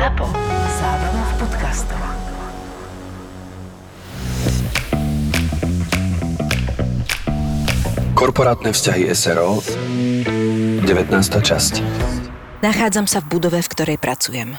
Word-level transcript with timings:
ZAPO. 0.00 0.32
Zábrná 0.80 1.22
v 1.28 1.34
podcastov. 1.44 2.00
Korporátne 8.16 8.72
vzťahy 8.72 9.12
SRO 9.12 9.60
19. 9.60 10.88
časť 11.20 11.84
Nachádzam 12.64 13.04
sa 13.04 13.20
v 13.20 13.28
budove, 13.28 13.60
v 13.60 13.68
ktorej 13.76 14.00
pracujem. 14.00 14.56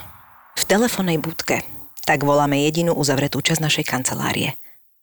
V 0.54 0.62
telefónnej 0.62 1.18
budke. 1.18 1.66
Tak 2.06 2.22
voláme 2.22 2.62
jedinú 2.62 2.94
uzavretú 2.94 3.42
časť 3.42 3.66
našej 3.66 3.84
kancelárie. 3.90 4.54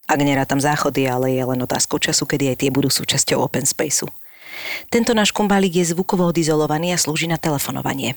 Ak 0.08 0.24
nerátam 0.24 0.64
záchody, 0.64 1.04
ale 1.04 1.36
je 1.36 1.44
len 1.44 1.60
otázkou 1.60 2.00
času, 2.00 2.24
kedy 2.24 2.56
aj 2.56 2.64
tie 2.64 2.72
budú 2.72 2.88
súčasťou 2.88 3.44
open 3.44 3.68
spaceu. 3.68 4.08
Tento 4.88 5.12
náš 5.12 5.36
kumbálik 5.36 5.84
je 5.84 5.92
zvukovo 5.92 6.32
odizolovaný 6.32 6.96
a 6.96 6.98
slúži 6.98 7.28
na 7.28 7.36
telefonovanie. 7.36 8.16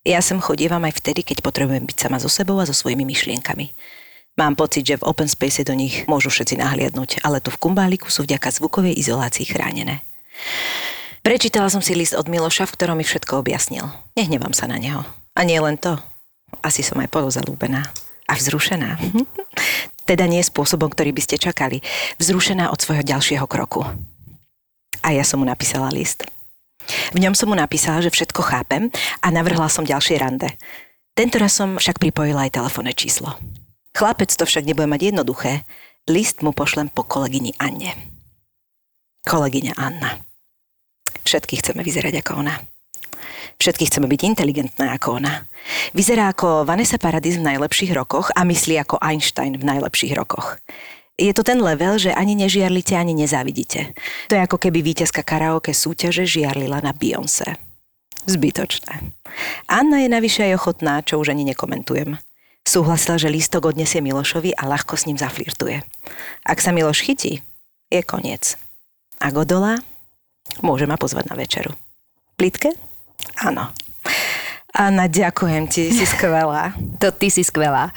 Ja 0.00 0.24
sem 0.24 0.40
chodievam 0.40 0.80
aj 0.88 0.96
vtedy, 0.96 1.20
keď 1.20 1.44
potrebujem 1.44 1.84
byť 1.84 1.96
sama 2.08 2.16
so 2.16 2.32
sebou 2.32 2.56
a 2.56 2.64
so 2.64 2.72
svojimi 2.72 3.04
myšlienkami. 3.04 3.76
Mám 4.40 4.56
pocit, 4.56 4.88
že 4.88 4.96
v 4.96 5.04
open 5.04 5.28
space 5.28 5.66
do 5.68 5.76
nich 5.76 6.08
môžu 6.08 6.32
všetci 6.32 6.56
nahliadnúť, 6.56 7.20
ale 7.20 7.44
tu 7.44 7.52
v 7.52 7.60
kumbáliku 7.60 8.08
sú 8.08 8.24
vďaka 8.24 8.48
zvukovej 8.56 8.96
izolácii 8.96 9.44
chránené. 9.44 10.00
Prečítala 11.20 11.68
som 11.68 11.84
si 11.84 11.92
list 11.92 12.16
od 12.16 12.32
Miloša, 12.32 12.64
v 12.64 12.74
ktorom 12.80 12.96
mi 12.96 13.04
všetko 13.04 13.44
objasnil. 13.44 13.92
Nehnevám 14.16 14.56
sa 14.56 14.64
na 14.64 14.80
neho. 14.80 15.04
A 15.36 15.44
nie 15.44 15.60
len 15.60 15.76
to. 15.76 16.00
Asi 16.64 16.80
som 16.80 16.96
aj 17.04 17.12
polozalúbená. 17.12 17.92
A 18.24 18.32
vzrušená. 18.40 18.96
teda 20.10 20.26
nie 20.26 20.42
spôsobom, 20.42 20.90
ktorý 20.90 21.14
by 21.14 21.22
ste 21.22 21.36
čakali. 21.38 21.84
Vzrušená 22.18 22.74
od 22.74 22.82
svojho 22.82 23.06
ďalšieho 23.06 23.46
kroku. 23.46 23.86
A 25.04 25.08
ja 25.14 25.22
som 25.22 25.38
mu 25.38 25.46
napísala 25.46 25.92
list. 25.94 26.26
V 27.12 27.18
ňom 27.22 27.34
som 27.34 27.50
mu 27.50 27.56
napísala, 27.56 28.02
že 28.04 28.12
všetko 28.12 28.40
chápem 28.42 28.92
a 29.20 29.26
navrhla 29.30 29.66
som 29.66 29.86
ďalšie 29.86 30.20
rande. 30.20 30.50
Tento 31.14 31.36
raz 31.42 31.56
som 31.56 31.76
však 31.76 31.98
pripojila 31.98 32.48
aj 32.48 32.56
telefónne 32.56 32.94
číslo. 32.94 33.36
Chlapec 33.92 34.30
to 34.30 34.46
však 34.46 34.64
nebude 34.64 34.86
mať 34.86 35.10
jednoduché. 35.10 35.66
List 36.06 36.40
mu 36.40 36.54
pošlem 36.54 36.88
po 36.88 37.02
kolegyni 37.02 37.52
Anne. 37.58 37.92
Kolegyňa 39.26 39.74
Anna. 39.76 40.22
Všetky 41.26 41.60
chceme 41.60 41.84
vyzerať 41.84 42.24
ako 42.24 42.40
ona. 42.40 42.56
Všetky 43.60 43.92
chceme 43.92 44.08
byť 44.08 44.20
inteligentné 44.24 44.88
ako 44.96 45.20
ona. 45.20 45.44
Vyzerá 45.92 46.32
ako 46.32 46.64
Vanessa 46.64 46.96
Paradis 46.96 47.36
v 47.36 47.44
najlepších 47.44 47.92
rokoch 47.92 48.32
a 48.32 48.40
myslí 48.48 48.80
ako 48.80 48.96
Einstein 49.04 49.60
v 49.60 49.68
najlepších 49.68 50.16
rokoch. 50.16 50.56
Je 51.20 51.36
to 51.36 51.44
ten 51.44 51.60
level, 51.60 52.00
že 52.00 52.16
ani 52.16 52.32
nežiarlite, 52.32 52.96
ani 52.96 53.12
nezávidíte. 53.12 53.92
To 54.32 54.32
je 54.32 54.40
ako 54.40 54.56
keby 54.56 54.80
víťazka 54.80 55.20
karaoke 55.20 55.76
súťaže 55.76 56.24
žiarlila 56.24 56.80
na 56.80 56.96
Beyoncé. 56.96 57.60
Zbytočné. 58.24 59.12
Anna 59.68 60.00
je 60.00 60.08
navyše 60.08 60.48
aj 60.48 60.56
ochotná, 60.56 61.04
čo 61.04 61.20
už 61.20 61.36
ani 61.36 61.44
nekomentujem. 61.52 62.16
Súhlasila, 62.64 63.20
že 63.20 63.28
lístok 63.28 63.68
odnesie 63.68 64.00
Milošovi 64.00 64.56
a 64.56 64.64
ľahko 64.64 64.96
s 64.96 65.04
ním 65.04 65.20
zaflirtuje. 65.20 65.84
Ak 66.44 66.64
sa 66.64 66.72
Miloš 66.72 67.04
chytí, 67.04 67.44
je 67.92 68.00
koniec. 68.00 68.56
Ak 69.20 69.36
odolá, 69.36 69.76
môže 70.64 70.88
ma 70.88 70.96
pozvať 70.96 71.28
na 71.28 71.36
večeru. 71.36 71.76
Plitke? 72.40 72.72
Áno. 73.44 73.68
Anna, 74.72 75.04
ďakujem 75.04 75.68
ti, 75.68 75.92
si 75.92 76.08
skvelá. 76.16 76.72
To 76.96 77.12
ty 77.12 77.28
si 77.28 77.44
skvelá. 77.44 77.92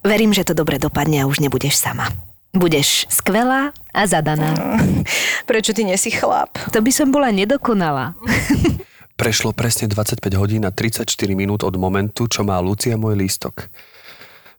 Verím, 0.00 0.32
že 0.32 0.48
to 0.48 0.56
dobre 0.56 0.80
dopadne 0.80 1.20
a 1.20 1.28
už 1.28 1.44
nebudeš 1.44 1.76
sama. 1.76 2.08
Budeš 2.56 3.04
skvelá 3.12 3.76
a 3.92 4.02
zadaná. 4.08 4.56
Prečo 5.48 5.76
ty 5.76 5.84
nesi 5.84 6.08
chlap? 6.08 6.56
To 6.72 6.80
by 6.80 6.88
som 6.88 7.12
bola 7.12 7.28
nedokonalá. 7.28 8.16
Prešlo 9.20 9.52
presne 9.52 9.92
25 9.92 10.20
hodín 10.40 10.64
a 10.64 10.72
34 10.72 11.04
minút 11.36 11.64
od 11.64 11.76
momentu, 11.76 12.28
čo 12.28 12.44
má 12.44 12.56
Lucia 12.60 12.96
môj 12.96 13.16
lístok. 13.16 13.68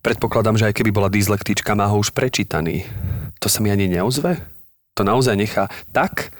Predpokladám, 0.06 0.62
že 0.62 0.70
aj 0.70 0.78
keby 0.78 0.94
bola 0.94 1.09
dyslektička, 1.09 1.73
má 1.73 1.89
ho 1.89 1.98
už 1.98 2.14
prečítaný. 2.14 2.86
To 3.42 3.50
sa 3.50 3.62
mi 3.66 3.73
ani 3.73 3.89
neozve? 3.89 4.42
To 4.98 5.02
naozaj 5.06 5.38
nechá 5.38 5.70
tak? 5.89 6.33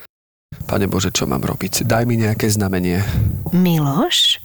Pane 0.66 0.90
Bože, 0.90 1.14
čo 1.14 1.30
mám 1.30 1.46
robiť? 1.46 1.86
Daj 1.86 2.06
mi 2.10 2.18
nejaké 2.18 2.50
znamenie. 2.50 3.02
Miloš? 3.54 4.42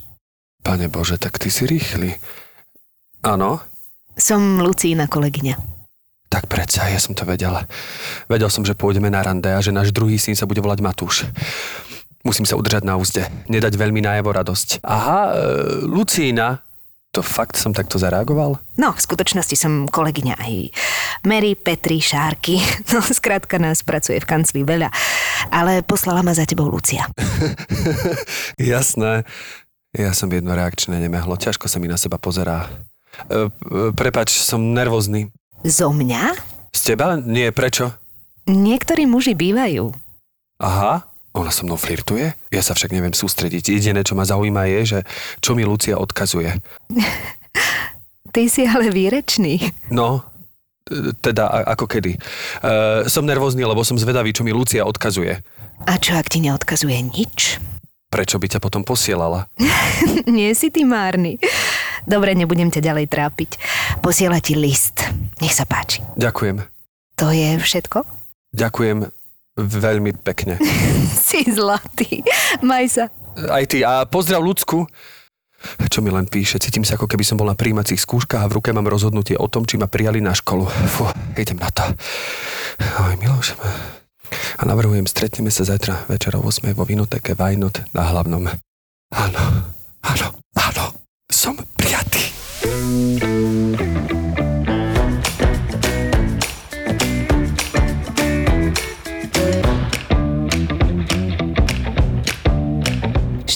Pane 0.61 0.89
Bože, 0.89 1.17
tak 1.17 1.41
ty 1.41 1.49
si 1.49 1.65
rýchly. 1.65 2.17
Áno? 3.25 3.61
Som 4.13 4.61
Lucína 4.61 5.09
kolegyňa. 5.09 5.72
Tak 6.33 6.49
predsa, 6.49 6.89
ja 6.89 6.97
som 6.97 7.13
to 7.13 7.29
vedel. 7.29 7.53
Vedel 8.25 8.49
som, 8.49 8.65
že 8.65 8.73
pôjdeme 8.73 9.05
na 9.05 9.21
rande 9.21 9.53
a 9.53 9.61
že 9.61 9.69
náš 9.69 9.93
druhý 9.93 10.17
syn 10.17 10.33
sa 10.33 10.49
bude 10.49 10.65
volať 10.65 10.81
Matúš. 10.81 11.29
Musím 12.25 12.49
sa 12.49 12.57
udržať 12.57 12.81
na 12.81 12.97
úzde. 12.97 13.29
Nedať 13.45 13.77
veľmi 13.77 14.01
najavo 14.01 14.33
radosť. 14.33 14.81
Aha, 14.81 15.21
e, 15.29 15.33
Lucína. 15.85 16.65
To 17.13 17.21
fakt 17.21 17.61
som 17.61 17.77
takto 17.77 18.01
zareagoval? 18.01 18.57
No, 18.81 18.97
v 18.97 19.05
skutočnosti 19.05 19.53
som 19.53 19.85
kolegyňa 19.85 20.33
aj 20.41 20.73
Mary, 21.29 21.53
Petri, 21.53 22.01
Šárky. 22.01 22.57
No, 22.89 23.05
skrátka 23.05 23.61
nás 23.61 23.85
pracuje 23.85 24.17
v 24.17 24.25
kancli 24.25 24.65
veľa. 24.65 24.89
Ale 25.53 25.85
poslala 25.85 26.25
ma 26.25 26.33
za 26.33 26.49
tebou 26.49 26.65
Lucia. 26.65 27.05
Jasné. 28.57 29.21
Ja 29.93 30.17
som 30.17 30.33
jednoreakčné 30.33 30.97
nemehlo. 30.97 31.37
Ťažko 31.37 31.69
sa 31.69 31.77
mi 31.77 31.85
na 31.85 32.01
seba 32.01 32.17
pozerá. 32.17 32.73
E, 33.29 33.45
e, 33.45 33.93
prepač, 33.93 34.33
som 34.33 34.73
nervózny. 34.73 35.29
Zo 35.63 35.95
mňa? 35.95 36.35
Z 36.75 36.79
teba? 36.91 37.15
Nie, 37.15 37.55
prečo? 37.55 37.95
Niektorí 38.43 39.07
muži 39.07 39.31
bývajú. 39.31 39.95
Aha, 40.59 41.07
ona 41.31 41.51
so 41.55 41.63
mnou 41.63 41.79
flirtuje? 41.79 42.35
Ja 42.51 42.61
sa 42.61 42.75
však 42.75 42.91
neviem 42.91 43.15
sústrediť. 43.15 43.71
Jediné, 43.71 44.03
čo 44.03 44.13
ma 44.13 44.27
zaujíma 44.27 44.67
je, 44.67 44.79
že 44.83 44.99
čo 45.39 45.55
mi 45.55 45.63
Lucia 45.63 45.95
odkazuje. 45.95 46.59
Ty 48.33 48.43
si 48.51 48.67
ale 48.67 48.91
výrečný. 48.91 49.63
No, 49.87 50.27
teda 51.23 51.47
ako 51.63 51.87
kedy. 51.87 52.17
E, 52.17 52.19
som 53.07 53.23
nervózny, 53.23 53.63
lebo 53.63 53.87
som 53.87 53.95
zvedavý, 53.95 54.35
čo 54.35 54.43
mi 54.43 54.51
Lucia 54.51 54.83
odkazuje. 54.83 55.39
A 55.87 55.93
čo 55.95 56.19
ak 56.19 56.27
ti 56.27 56.43
neodkazuje 56.43 56.99
nič? 57.07 57.63
Prečo 58.11 58.37
by 58.37 58.47
ťa 58.51 58.59
potom 58.59 58.83
posielala? 58.83 59.47
Nie 60.29 60.51
si 60.53 60.69
ty 60.69 60.83
márny. 60.83 61.39
Dobre, 62.03 62.35
nebudem 62.35 62.67
ťa 62.67 62.83
ďalej 62.83 63.07
trápiť. 63.07 63.51
Posiela 64.03 64.39
ti 64.43 64.55
list. 64.59 65.03
Nech 65.39 65.55
sa 65.55 65.63
páči. 65.63 66.03
Ďakujem. 66.19 66.63
To 67.19 67.27
je 67.31 67.59
všetko? 67.61 68.03
Ďakujem 68.53 69.09
veľmi 69.57 70.11
pekne. 70.21 70.57
Si 71.23 71.45
zlatý. 71.49 72.21
Maj 72.61 72.85
sa. 72.93 73.05
Aj 73.49 73.65
ty. 73.65 73.81
A 73.81 74.05
pozdrav 74.05 74.43
ľudsku. 74.43 74.85
Čo 75.87 76.03
mi 76.03 76.11
len 76.11 76.27
píše, 76.27 76.59
cítim 76.59 76.83
sa 76.83 76.99
ako 76.99 77.07
keby 77.07 77.23
som 77.23 77.39
bol 77.39 77.47
na 77.47 77.55
príjmacích 77.55 77.97
skúškach 77.97 78.43
a 78.43 78.49
v 78.51 78.59
ruke 78.59 78.75
mám 78.75 78.85
rozhodnutie 78.85 79.39
o 79.39 79.47
tom, 79.47 79.63
či 79.63 79.79
ma 79.79 79.87
prijali 79.87 80.19
na 80.19 80.35
školu. 80.35 80.67
Fú, 80.67 81.07
idem 81.39 81.55
na 81.55 81.71
to. 81.71 81.87
Oj, 83.07 83.15
Miloš. 83.17 83.55
A 84.59 84.61
navrhujem, 84.67 85.07
stretneme 85.07 85.49
sa 85.49 85.63
zajtra 85.63 86.05
večer 86.11 86.35
o 86.35 86.43
8 86.43 86.75
vo 86.75 86.83
vinoteke 86.83 87.33
Vajnot 87.33 87.95
na 87.95 88.11
hlavnom. 88.11 88.51
Áno, 89.13 89.43
áno, 90.03 90.27
áno, 90.59 90.85
som. 91.31 91.55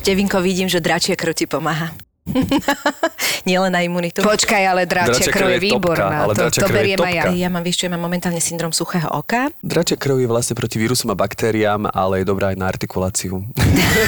Števinko, 0.07 0.39
vidím, 0.39 0.71
že 0.71 0.79
dračia 0.79 1.19
krv 1.19 1.35
ti 1.35 1.51
pomáha. 1.51 2.06
Nielen 3.47 3.71
na 3.71 3.81
imunitu. 3.83 4.19
Počkaj, 4.19 4.63
ale 4.67 4.83
Dračia 4.83 5.13
dračia 5.15 5.31
krv 5.31 5.47
krv 5.47 5.49
je 5.55 5.59
výborná. 5.59 6.27
ale 6.27 6.33
to, 6.35 6.41
dračia 6.47 6.61
to 6.61 6.67
krv 6.67 6.75
je 6.75 6.81
beriem 6.83 6.99
aj 6.99 7.13
ja. 7.15 7.23
Ja 7.47 7.49
mám, 7.51 7.63
vieš 7.63 7.77
čo, 7.79 7.83
ja 7.87 7.91
mám 7.95 8.03
momentálne 8.03 8.41
syndrom 8.43 8.71
suchého 8.75 9.07
oka. 9.11 9.49
Dračia 9.63 9.95
krv 9.95 10.19
je 10.19 10.27
vlastne 10.27 10.53
proti 10.57 10.75
vírusom 10.79 11.11
a 11.11 11.15
baktériám, 11.15 11.87
ale 11.91 12.23
je 12.23 12.25
dobrá 12.27 12.51
aj 12.51 12.57
na 12.59 12.67
artikuláciu. 12.67 13.43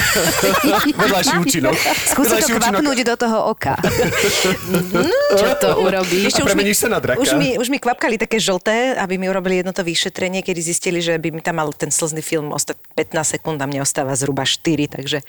Vedľajší 1.00 1.36
účinok. 1.40 1.74
Skús 2.10 2.28
sa 2.28 2.36
Vedľajší 2.38 2.52
to 2.52 2.58
kvapnúť 2.60 2.98
do 3.06 3.14
toho 3.16 3.38
oka. 3.50 3.74
Čo 5.36 5.48
to 5.56 5.68
urobí? 5.80 6.28
A 6.28 6.38
premeníš 6.44 6.84
sa 6.84 6.88
na 6.92 6.98
draka? 7.00 7.20
Už 7.20 7.34
mi, 7.36 7.56
už 7.56 7.68
mi 7.72 7.78
kvapkali 7.80 8.20
také 8.20 8.36
žlté, 8.36 8.96
aby 8.96 9.16
mi 9.16 9.26
urobili 9.28 9.62
jedno 9.62 9.72
to 9.72 9.80
vyšetrenie, 9.80 10.44
kedy 10.44 10.60
zistili, 10.60 10.98
že 11.00 11.16
by 11.16 11.32
mi 11.32 11.40
tam 11.40 11.58
mal 11.60 11.72
ten 11.72 11.88
slzný 11.88 12.20
film 12.20 12.52
ostať 12.52 12.76
15 12.96 13.34
sekúnd 13.38 13.58
a 13.60 13.66
mne 13.66 13.80
ostáva 13.84 14.12
zhruba 14.16 14.44
4, 14.44 15.00
takže 15.00 15.22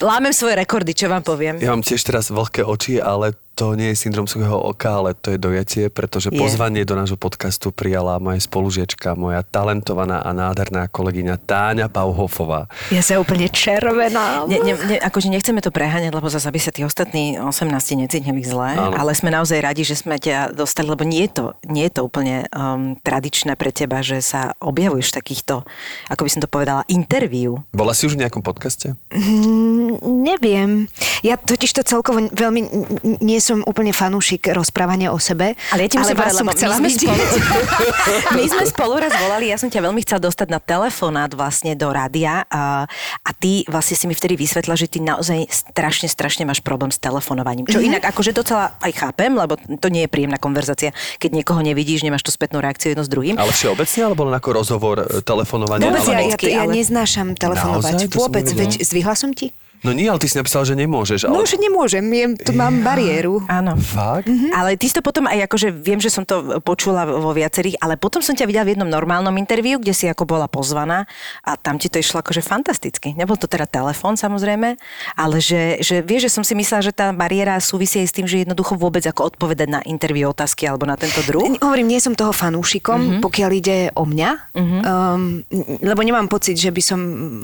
lámem 0.00 0.32
svoje 0.34 0.58
rekordy, 0.58 0.92
čo 0.96 1.06
vám 1.06 1.22
poviem. 1.22 1.60
Ja 1.60 1.70
mám 1.70 1.84
tiež 1.84 2.02
teraz 2.02 2.23
veľké 2.30 2.62
oči, 2.64 3.00
ale 3.02 3.36
to 3.54 3.78
nie 3.78 3.94
je 3.94 4.02
syndrom 4.02 4.26
suchého 4.26 4.58
oka, 4.58 4.98
ale 4.98 5.14
to 5.14 5.30
je 5.30 5.38
dojatie, 5.38 5.86
pretože 5.86 6.28
Je. 6.28 6.38
pozvanie 6.38 6.82
do 6.82 6.98
nášho 6.98 7.14
podcastu 7.14 7.70
prijala 7.70 8.18
moja 8.18 8.42
spolužiečka, 8.42 9.14
moja 9.14 9.46
talentovaná 9.46 10.26
a 10.26 10.34
nádherná 10.34 10.90
kolegyňa 10.90 11.38
Táňa 11.46 11.86
Pauhofová. 11.86 12.66
Ja 12.90 12.98
sa 12.98 13.22
úplne 13.22 13.46
červená. 13.46 14.42
Ne, 14.50 14.58
ne, 14.58 14.74
ne, 14.74 14.96
akože 14.98 15.30
nechceme 15.30 15.62
to 15.62 15.70
preháňať, 15.70 16.10
lebo 16.10 16.26
zase 16.26 16.50
aby 16.50 16.58
sa 16.58 16.74
tí 16.74 16.82
ostatní 16.82 17.38
18 17.38 17.70
necítili 17.94 18.42
zle, 18.42 18.74
Áno. 18.74 18.98
ale 18.98 19.14
sme 19.14 19.30
naozaj 19.30 19.62
radi, 19.62 19.86
že 19.86 19.94
sme 19.94 20.18
ťa 20.18 20.50
dostali, 20.50 20.90
lebo 20.90 21.06
nie 21.06 21.30
je 21.30 21.32
to, 21.38 21.44
nie 21.70 21.86
je 21.86 21.94
to 21.94 22.02
úplne 22.02 22.50
um, 22.50 22.98
tradičné 23.06 23.54
pre 23.54 23.70
teba, 23.70 24.02
že 24.02 24.18
sa 24.18 24.58
objavuješ 24.58 25.14
v 25.14 25.16
takýchto, 25.22 25.54
ako 26.10 26.20
by 26.26 26.30
som 26.30 26.42
to 26.42 26.50
povedala, 26.50 26.82
interviu. 26.90 27.62
Bola 27.70 27.94
si 27.94 28.10
už 28.10 28.18
v 28.18 28.26
nejakom 28.26 28.42
podcaste? 28.42 28.98
Mm, 29.14 30.02
neviem. 30.02 30.70
Ja 31.22 31.38
totiž 31.38 31.70
to 31.70 31.82
celkovo 31.86 32.26
veľmi 32.34 32.60
nie 33.22 33.40
som 33.44 33.60
úplne 33.68 33.92
fanúšik 33.92 34.48
rozprávania 34.56 35.12
o 35.12 35.20
sebe. 35.20 35.52
Ale 35.68 35.84
ja 35.84 35.88
ti 35.92 36.00
musím 36.00 36.16
vás 36.16 36.32
povedať, 36.32 36.40
som 36.40 36.46
lebo 36.48 36.56
chcela 36.56 36.74
my 36.80 36.88
sme, 36.88 37.12
spolu, 37.12 37.24
my 38.40 38.44
sme 38.48 38.64
spolu 38.64 38.94
raz 38.96 39.12
volali, 39.20 39.44
ja 39.52 39.60
som 39.60 39.68
ťa 39.68 39.80
veľmi 39.84 40.00
chcela 40.00 40.20
dostať 40.24 40.48
na 40.48 40.60
telefonát 40.64 41.30
vlastne 41.36 41.76
do 41.76 41.92
rádia 41.92 42.48
a, 42.48 42.88
a 43.20 43.30
ty 43.36 43.68
vlastne 43.68 44.00
si 44.00 44.08
mi 44.08 44.16
vtedy 44.16 44.40
vysvetla, 44.40 44.72
že 44.72 44.88
ty 44.88 45.04
naozaj 45.04 45.44
strašne, 45.52 46.08
strašne 46.08 46.48
máš 46.48 46.64
problém 46.64 46.88
s 46.88 46.96
telefonovaním. 46.96 47.68
Čo 47.68 47.84
inak 47.84 48.08
akože 48.08 48.32
docela 48.32 48.72
aj 48.80 48.92
chápem, 48.96 49.34
lebo 49.36 49.60
to 49.60 49.92
nie 49.92 50.06
je 50.06 50.10
príjemná 50.10 50.40
konverzácia, 50.40 50.96
keď 51.20 51.44
niekoho 51.44 51.60
nevidíš, 51.60 52.06
nemáš 52.06 52.24
tú 52.24 52.32
spätnú 52.32 52.64
reakciu 52.64 52.96
jedno 52.96 53.04
s 53.04 53.10
druhým. 53.10 53.36
Ale 53.36 53.52
všeobecne, 53.52 54.00
alebo 54.06 54.22
len 54.30 54.34
ako 54.38 54.50
rozhovor, 54.54 54.96
e, 55.04 55.20
telefonovanie? 55.20 55.84
Vôbec 55.84 56.06
ja, 56.06 56.16
alebo... 56.22 56.38
ja, 56.38 56.48
ja 56.48 56.62
ale- 56.64 56.74
neznášam 56.78 57.36
telefonovať. 57.36 57.92
Naozaj? 57.98 58.16
Vôbec, 58.16 58.46
veď 58.48 58.70
zdvihla 58.80 59.14
som 59.18 59.34
ti? 59.34 59.50
No 59.84 59.92
nie, 59.92 60.08
ale 60.08 60.16
ty 60.16 60.32
si 60.32 60.40
napísal, 60.40 60.64
že 60.64 60.72
nemôžeš. 60.72 61.28
Ale... 61.28 61.36
No 61.36 61.44
už 61.44 61.60
nemôžem, 61.60 62.00
ja, 62.08 62.32
tu 62.32 62.56
mám 62.56 62.80
bariéru. 62.80 63.44
Áno. 63.52 63.76
Fakt? 63.76 64.24
Ale 64.56 64.80
ty 64.80 64.88
si 64.88 64.96
to 64.96 65.04
potom 65.04 65.28
aj 65.28 65.44
akože, 65.44 65.68
viem, 65.76 66.00
že 66.00 66.08
som 66.08 66.24
to 66.24 66.56
počula 66.64 67.04
vo 67.04 67.36
viacerých, 67.36 67.76
ale 67.84 68.00
potom 68.00 68.24
som 68.24 68.32
ťa 68.32 68.48
videla 68.48 68.64
v 68.64 68.72
jednom 68.72 68.88
normálnom 68.88 69.36
interviu, 69.36 69.76
kde 69.76 69.92
si 69.92 70.08
ako 70.08 70.24
bola 70.24 70.48
pozvaná 70.48 71.04
a 71.44 71.60
tam 71.60 71.76
ti 71.76 71.92
to 71.92 72.00
išlo 72.00 72.24
akože 72.24 72.40
fantasticky. 72.40 73.12
Nebol 73.12 73.36
to 73.36 73.44
teda 73.44 73.68
telefón 73.68 74.16
samozrejme, 74.16 74.80
ale 75.20 75.36
že, 75.44 75.84
že 75.84 76.00
vieš, 76.00 76.32
že 76.32 76.40
som 76.40 76.44
si 76.48 76.56
myslela, 76.56 76.80
že 76.80 76.96
tá 76.96 77.12
bariéra 77.12 77.60
súvisí 77.60 78.00
aj 78.00 78.08
s 78.08 78.16
tým, 78.16 78.24
že 78.24 78.40
jednoducho 78.40 78.80
vôbec 78.80 79.04
ako 79.04 79.36
odpovedať 79.36 79.68
na 79.68 79.80
interviu 79.84 80.32
otázky 80.32 80.64
alebo 80.64 80.88
na 80.88 80.96
tento 80.96 81.20
druh. 81.28 81.60
Hovorím, 81.60 81.92
nie 81.92 82.00
som 82.00 82.16
toho 82.16 82.32
fanúšikom, 82.32 83.20
pokiaľ 83.20 83.50
ide 83.52 83.92
o 83.92 84.08
mňa, 84.08 84.30
um, 84.56 85.44
lebo 85.84 86.00
nemám 86.00 86.32
pocit, 86.32 86.56
že 86.56 86.72
by 86.72 86.80
som 86.80 87.00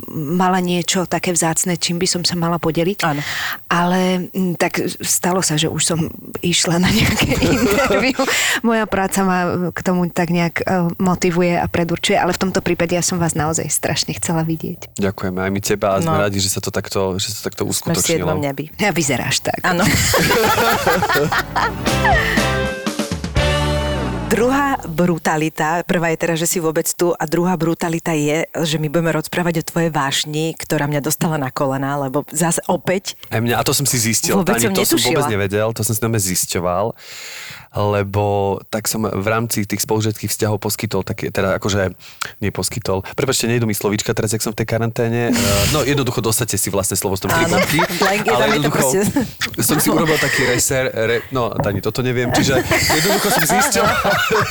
mala 0.09 0.65
niečo 0.65 1.05
také 1.05 1.37
vzácne, 1.37 1.77
čím 1.77 2.01
by 2.01 2.09
som 2.09 2.23
sa 2.31 2.37
mala 2.37 2.57
podeliť. 2.57 2.99
Áno. 3.03 3.21
Ale 3.67 4.27
mm, 4.27 4.55
tak 4.55 4.79
stalo 4.99 5.41
sa, 5.41 5.55
že 5.55 5.67
už 5.67 5.83
som 5.85 5.99
išla 6.39 6.77
na 6.77 6.89
nejaké 6.89 7.33
interviu. 7.51 8.19
Moja 8.61 8.85
práca 8.85 9.21
ma 9.21 9.37
k 9.69 9.79
tomu 9.81 10.05
tak 10.07 10.29
nejak 10.29 10.61
eh, 10.61 10.65
motivuje 10.97 11.53
a 11.53 11.65
predurčuje, 11.65 12.15
ale 12.15 12.31
v 12.31 12.41
tomto 12.41 12.61
prípade 12.61 12.93
ja 12.93 13.01
som 13.01 13.17
vás 13.17 13.33
naozaj 13.33 13.65
strašne 13.67 14.13
chcela 14.13 14.43
vidieť. 14.43 14.95
Ďakujeme 14.95 15.39
aj 15.39 15.49
my 15.49 15.61
teba 15.61 15.87
a 15.91 15.97
sme 15.99 16.09
No. 16.11 16.21
radi, 16.21 16.37
že 16.39 16.49
sa 16.49 16.59
to 16.59 16.69
takto, 16.69 17.17
že 17.17 17.29
sa 17.29 17.33
to 17.37 17.41
takto 17.47 17.61
Sme 17.63 17.65
v 17.65 17.71
uskutočnilo. 17.97 18.33
nebi. 18.37 18.65
Ja 18.77 18.91
vyzeráš 18.91 19.41
tak. 19.41 19.57
Áno. 19.63 19.83
Druhá 24.31 24.79
brutalita, 24.87 25.83
prvá 25.83 26.15
je 26.15 26.23
teda, 26.23 26.35
že 26.39 26.47
si 26.47 26.63
vôbec 26.63 26.87
tu 26.95 27.11
a 27.11 27.27
druhá 27.27 27.59
brutalita 27.59 28.15
je, 28.15 28.47
že 28.63 28.79
my 28.79 28.87
budeme 28.87 29.11
rozprávať 29.11 29.59
o 29.59 29.65
tvojej 29.67 29.91
vášni, 29.91 30.55
ktorá 30.55 30.87
mňa 30.87 31.03
dostala 31.03 31.35
na 31.35 31.51
kolena, 31.51 31.99
lebo 31.99 32.23
zase 32.31 32.63
opäť 32.71 33.19
Aj 33.27 33.43
mňa, 33.43 33.59
a 33.59 33.63
to 33.67 33.75
som 33.75 33.83
si 33.83 33.99
zistil, 33.99 34.39
Vôbec 34.39 34.63
Tani, 34.63 34.71
som 34.71 34.75
to 34.79 34.87
som 34.87 35.03
vôbec 35.03 35.27
netušila. 35.27 35.35
nevedel, 35.35 35.69
to 35.75 35.83
som 35.83 35.99
si 35.99 36.01
nome 36.07 36.23
zisťoval, 36.23 36.95
lebo 37.75 38.59
tak 38.67 38.91
som 38.91 39.07
v 39.07 39.27
rámci 39.27 39.63
tých 39.63 39.87
spolužiackých 39.87 40.31
vzťahov 40.31 40.59
poskytol 40.59 41.07
také, 41.07 41.31
teda 41.31 41.59
akože, 41.63 41.95
nie 42.43 42.51
poskytol, 42.51 43.07
prepačte, 43.15 43.47
nejdu 43.47 43.67
mi 43.67 43.75
slovíčka 43.77 44.11
teraz, 44.11 44.35
jak 44.35 44.43
som 44.43 44.51
v 44.51 44.63
tej 44.63 44.69
karanténe, 44.69 45.31
eh, 45.31 45.65
no 45.71 45.87
jednoducho 45.87 46.19
dostate 46.19 46.59
si 46.59 46.69
vlastné 46.69 46.99
slovo 46.99 47.15
z 47.15 47.27
tom 47.27 47.31
je 47.39 48.31
ale 48.31 48.59
jednoducho 48.59 48.79
proste- 48.79 49.63
som 49.63 49.79
si 49.79 49.89
urobil 49.91 50.19
taký 50.19 50.51
reser, 50.51 50.91
re, 50.91 51.17
no 51.31 51.55
Tani, 51.55 51.79
toto 51.79 52.03
neviem, 52.03 52.31
čiže 52.35 52.59
jednoducho 52.67 53.29
som 53.31 53.45
zisťoval, 53.47 53.97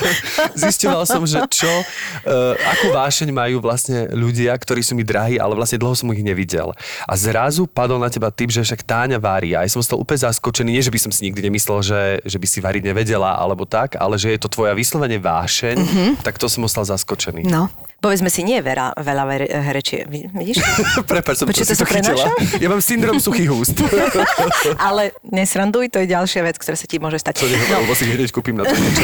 zisťoval 0.70 1.04
som, 1.04 1.22
že 1.28 1.40
čo, 1.52 1.70
uh, 1.70 2.54
akú 2.56 2.96
vášeň 2.96 3.30
majú 3.36 3.58
vlastne 3.60 4.08
ľudia, 4.16 4.56
ktorí 4.56 4.80
sú 4.80 4.96
mi 4.96 5.04
drahí, 5.04 5.36
ale 5.36 5.56
vlastne 5.56 5.80
dlho 5.82 5.96
som 5.96 6.10
ich 6.14 6.24
nevidel. 6.24 6.72
A 7.06 7.14
zrazu 7.20 7.66
padol 7.66 8.00
na 8.00 8.08
teba 8.08 8.32
typ, 8.34 8.50
že 8.50 8.64
však 8.64 8.86
Táňa 8.86 9.18
varí. 9.22 9.54
A 9.54 9.64
ja 9.66 9.70
som 9.70 9.84
stal 9.84 10.00
úplne 10.02 10.22
zaskočený, 10.24 10.70
nie 10.74 10.84
že 10.84 10.94
by 10.94 11.00
som 11.00 11.12
si 11.12 11.28
nikdy 11.30 11.46
nemyslel, 11.50 11.80
že, 11.84 12.02
že 12.26 12.38
by 12.38 12.48
si 12.48 12.60
variť 12.60 12.84
nevedela 13.10 13.42
alebo 13.42 13.66
tak, 13.66 13.98
ale 13.98 14.22
že 14.22 14.30
je 14.30 14.40
to 14.40 14.54
tvoja 14.54 14.78
vyslovene 14.78 15.18
vášeň, 15.18 15.78
tak 16.22 16.38
to 16.38 16.46
som 16.46 16.62
ostal 16.62 16.86
zaskočený. 16.86 17.50
No. 17.50 17.74
Povedzme 18.00 18.32
si, 18.32 18.48
nie 18.48 18.56
je 18.56 18.64
veľa, 18.64 18.96
veľa 18.96 19.24
ver- 19.28 19.52
herečie. 19.52 20.08
Vid- 20.08 20.32
Vidíš? 20.32 20.64
Prepač, 21.12 21.44
som 21.44 21.52
Počkej, 21.52 21.68
to, 21.68 21.76
si 21.76 21.76
to 21.76 21.84
to 21.84 21.84
sa 21.84 22.00
chytila. 22.00 22.32
Ja 22.64 22.72
mám 22.72 22.80
syndrom 22.80 23.20
suchých 23.28 23.52
úst. 23.52 23.76
Ale 24.88 25.12
nesranduj, 25.28 25.92
to 25.92 26.00
je 26.00 26.08
ďalšia 26.08 26.48
vec, 26.48 26.56
ktorá 26.56 26.80
sa 26.80 26.88
ti 26.88 26.96
môže 26.96 27.20
stať. 27.20 27.44
To 27.44 27.52
nehovorím, 27.52 27.84
lebo 27.84 27.94
si 28.00 28.08
hneď 28.08 28.32
kúpim 28.32 28.56
na 28.56 28.64
to 28.64 28.72
niečo. 28.72 29.04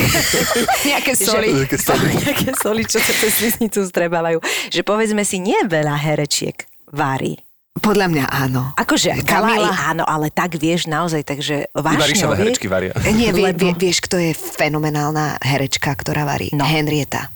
Nejaké 0.87 1.11
soli. 1.11 1.49
Také 1.67 1.75
soli. 1.75 2.07
Nejaké 2.23 2.51
soli, 2.55 2.81
čo 2.87 3.03
sa 3.03 3.11
cez 3.11 3.35
sliznicu 3.35 3.83
strebávajú. 3.83 4.39
Že 4.71 4.81
povedzme 4.87 5.27
si, 5.27 5.43
nie 5.43 5.59
veľa 5.67 5.99
herečiek 5.99 6.55
vári. 6.87 7.44
Podľa 7.75 8.07
mňa 8.07 8.25
áno. 8.31 8.71
Akože 8.79 9.19
Kamila. 9.27 9.67
Áno, 9.91 10.07
ale 10.07 10.31
tak 10.31 10.55
vieš 10.55 10.87
naozaj, 10.87 11.27
takže 11.27 11.67
vášňovi. 11.75 12.39
Herečky 12.39 12.67
varia. 12.71 12.95
Nie, 13.11 13.35
vie, 13.35 13.51
vie, 13.51 13.75
vieš, 13.75 13.99
kto 13.99 14.15
je 14.15 14.31
fenomenálna 14.31 15.37
herečka, 15.43 15.91
ktorá 15.91 16.23
varí? 16.23 16.49
No. 16.55 16.63
Henrieta. 16.63 17.29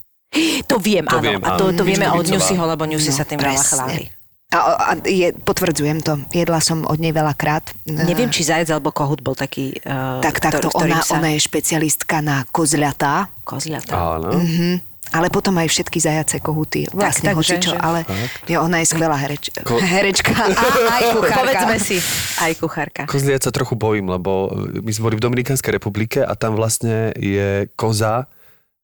To 0.66 0.80
viem, 0.80 1.04
To 1.06 1.20
áno. 1.20 1.24
viem, 1.26 1.40
a 1.44 1.50
to, 1.60 1.64
áno. 1.70 1.76
to 1.76 1.82
vieme 1.84 2.06
od. 2.08 2.24
Newsyho, 2.24 2.64
lebo 2.64 2.88
Newsy 2.88 3.12
No, 3.12 3.16
sa 3.20 3.24
tým 3.28 3.38
veľa 3.42 3.62
chváli. 3.62 4.04
A, 4.50 4.58
a 4.74 4.92
je, 5.06 5.30
potvrdzujem 5.46 6.02
to. 6.02 6.18
Jedla 6.34 6.58
som 6.58 6.82
od 6.82 6.98
nej 6.98 7.14
veľakrát. 7.14 7.70
Neviem, 7.86 8.34
či 8.34 8.42
zajac 8.42 8.66
alebo 8.74 8.90
kohut 8.90 9.22
bol 9.22 9.38
taký... 9.38 9.78
Uh, 9.86 10.18
Tak, 10.18 10.42
takto, 10.42 10.74
ona, 10.74 11.06
ona 11.14 11.30
je 11.36 11.38
špecialistka 11.38 12.18
na 12.18 12.42
kozľatá, 12.50 13.30
Kozľatá. 13.46 13.94
Áno. 14.18 14.34
Mhm. 14.34 14.89
Ale 15.10 15.26
potom 15.26 15.54
aj 15.54 15.68
všetky 15.68 15.98
zajace 15.98 16.38
kohuty. 16.38 16.86
Vlastne 16.88 17.30
tak, 17.30 17.38
hocičo, 17.38 17.74
že- 17.74 17.80
ale 17.80 18.06
je, 18.44 18.54
ona 18.54 18.78
je 18.78 18.86
skvelá 18.86 19.16
hereč, 19.16 19.50
Ko- 19.60 19.82
herečka 19.94 20.32
a 20.32 20.46
aj 20.92 21.02
kuchárka. 21.14 21.42
Povedzme 21.60 21.76
si, 21.78 21.96
aj 22.38 22.52
kuchárka. 22.56 23.02
Kozliať 23.04 23.42
sa 23.42 23.50
trochu 23.50 23.74
bojím, 23.74 24.08
lebo 24.08 24.50
my 24.76 24.88
sme 24.88 25.02
boli 25.04 25.16
v 25.16 25.24
Dominikánskej 25.24 25.72
republike 25.72 26.20
a 26.20 26.32
tam 26.32 26.54
vlastne 26.54 27.10
je 27.14 27.66
koza, 27.74 28.30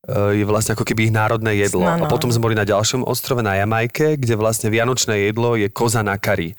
e, 0.03 0.37
je 0.37 0.45
vlastne 0.45 0.73
ako 0.73 0.83
keby 0.83 1.09
ich 1.09 1.15
národné 1.15 1.57
jedlo. 1.57 1.83
No, 1.83 1.91
A 1.91 1.97
no. 1.97 2.07
potom 2.07 2.29
sme 2.29 2.43
boli 2.43 2.55
na 2.55 2.63
ďalšom 2.63 3.03
ostrove 3.03 3.41
na 3.41 3.57
Jamajke, 3.57 4.15
kde 4.17 4.35
vlastne 4.35 4.69
vianočné 4.69 5.27
jedlo 5.27 5.55
je 5.55 5.69
koza 5.69 6.01
na 6.01 6.15
kari. 6.15 6.55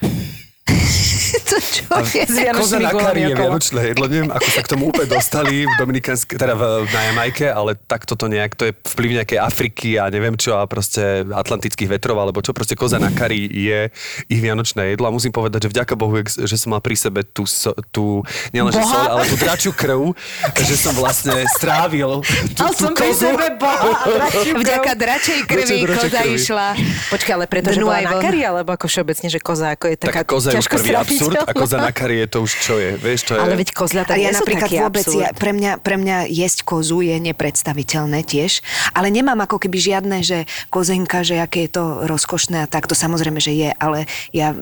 To 1.48 1.58
čo 1.58 1.84
je? 2.04 2.52
Koza 2.52 2.78
na 2.78 2.92
kari 2.92 3.22
je 3.24 3.34
vianočné 3.34 3.82
jedlo. 3.90 4.06
Neviem, 4.06 4.30
ako 4.30 4.48
sa 4.48 4.62
k 4.62 4.70
tomu 4.70 4.84
úplne 4.92 5.08
dostali 5.08 5.64
v 5.64 5.74
Dominikánskej, 5.80 6.36
teda 6.36 6.54
v, 6.54 6.64
na 6.88 7.02
Jamajke, 7.08 7.48
ale 7.48 7.80
takto 7.80 8.14
to 8.14 8.28
nejak, 8.28 8.54
to 8.54 8.68
je 8.68 8.74
vplyv 8.76 9.24
nejakej 9.24 9.40
Afriky 9.40 9.90
a 9.96 10.12
neviem 10.12 10.36
čo 10.36 10.60
a 10.60 10.68
proste 10.68 11.24
atlantických 11.24 11.88
vetrov, 11.90 12.20
alebo 12.20 12.44
čo, 12.44 12.52
proste 12.52 12.76
koza 12.76 13.00
na 13.00 13.10
kari 13.10 13.48
je 13.48 13.80
ich 14.28 14.42
vianočné 14.42 14.94
jedlo 14.94 15.08
a 15.08 15.12
musím 15.12 15.32
povedať, 15.32 15.68
že 15.68 15.72
vďaka 15.72 15.94
Bohu, 15.96 16.20
že 16.22 16.56
som 16.58 16.76
mal 16.76 16.82
pri 16.84 17.00
sebe 17.00 17.24
tú, 17.24 17.48
so, 17.48 17.72
tú 17.90 18.22
nielenže 18.52 18.78
Boha? 18.78 18.92
sol, 18.92 19.06
ale 19.08 19.24
tú 19.26 19.36
dračiu 19.40 19.72
krv, 19.72 20.12
že 20.58 20.76
som 20.76 20.92
vlastne 20.94 21.48
strávil 21.56 22.20
tú, 22.54 22.62
Mal 22.62 22.74
tú 22.76 22.84
som 22.84 22.92
pri 22.92 23.10
kozu. 23.10 23.32
sebe 23.32 23.46
boha 23.56 23.90
a 23.94 24.06
dračiu 24.06 24.52
krv. 24.52 24.62
Vďaka 24.62 24.92
dračej 24.94 25.40
krvi 25.46 25.78
Vďaka 25.80 25.96
koza 25.96 26.22
krvi. 26.22 26.36
išla. 26.36 26.68
Počkaj, 27.08 27.34
ale 27.34 27.46
preto, 27.48 27.68
že 27.72 27.80
Dnu 27.80 27.88
bola 27.88 28.00
aj 28.02 28.06
na 28.06 28.16
kari, 28.20 28.42
alebo 28.42 28.70
ako 28.74 28.86
všeobecne, 28.86 29.28
že 29.30 29.40
koza 29.40 29.68
ako 29.72 29.86
je 29.88 29.96
taká 29.96 30.12
Taká 30.12 30.24
koza 30.26 30.50
je 30.50 30.58
už 30.58 30.68
prvý 30.68 30.92
absurd 30.92 31.37
a 31.44 31.52
koza 31.52 31.78
na 31.78 31.92
kari 31.92 32.24
je 32.24 32.28
to 32.32 32.38
už 32.46 32.52
čo 32.64 32.76
je, 32.80 32.96
vieš, 32.98 33.30
to 33.30 33.32
je... 33.36 33.42
Ale 33.42 33.60
veď 33.60 33.70
kozľatá 33.76 34.14
ja 34.16 34.32
napríklad 34.34 34.70
taký 34.70 34.82
vôbec, 34.82 35.06
absurd. 35.06 35.22
ja, 35.22 35.30
pre, 35.36 35.52
mňa, 35.54 35.72
pre 35.84 35.96
mňa 36.00 36.18
jesť 36.32 36.64
kozu 36.64 37.04
je 37.04 37.16
nepredstaviteľné 37.20 38.24
tiež, 38.26 38.64
ale 38.96 39.08
nemám 39.14 39.38
ako 39.44 39.62
keby 39.62 39.78
žiadne, 39.78 40.18
že 40.24 40.50
kozenka, 40.74 41.22
že 41.22 41.38
aké 41.42 41.68
je 41.68 41.78
to 41.78 41.84
rozkošné 42.08 42.66
a 42.66 42.68
tak, 42.70 42.90
to 42.90 42.96
samozrejme, 42.98 43.38
že 43.38 43.54
je, 43.54 43.70
ale 43.78 44.10
ja 44.34 44.56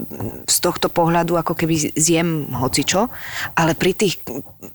z 0.50 0.58
tohto 0.60 0.92
pohľadu 0.92 1.40
ako 1.40 1.54
keby 1.56 1.96
zjem 1.96 2.50
hocičo, 2.52 3.08
ale 3.56 3.78
pri 3.78 3.92
tých, 3.96 4.20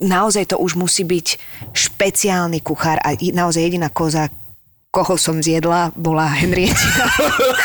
naozaj 0.01 0.55
to 0.55 0.57
už 0.61 0.79
musí 0.79 1.03
byť 1.05 1.27
špeciálny 1.75 2.61
kuchár 2.65 3.01
a 3.03 3.17
naozaj 3.17 3.63
jediná 3.67 3.89
koza, 3.93 4.29
koho 4.91 5.15
som 5.15 5.39
zjedla, 5.39 5.95
bola 5.95 6.27
Henrietina. 6.27 7.07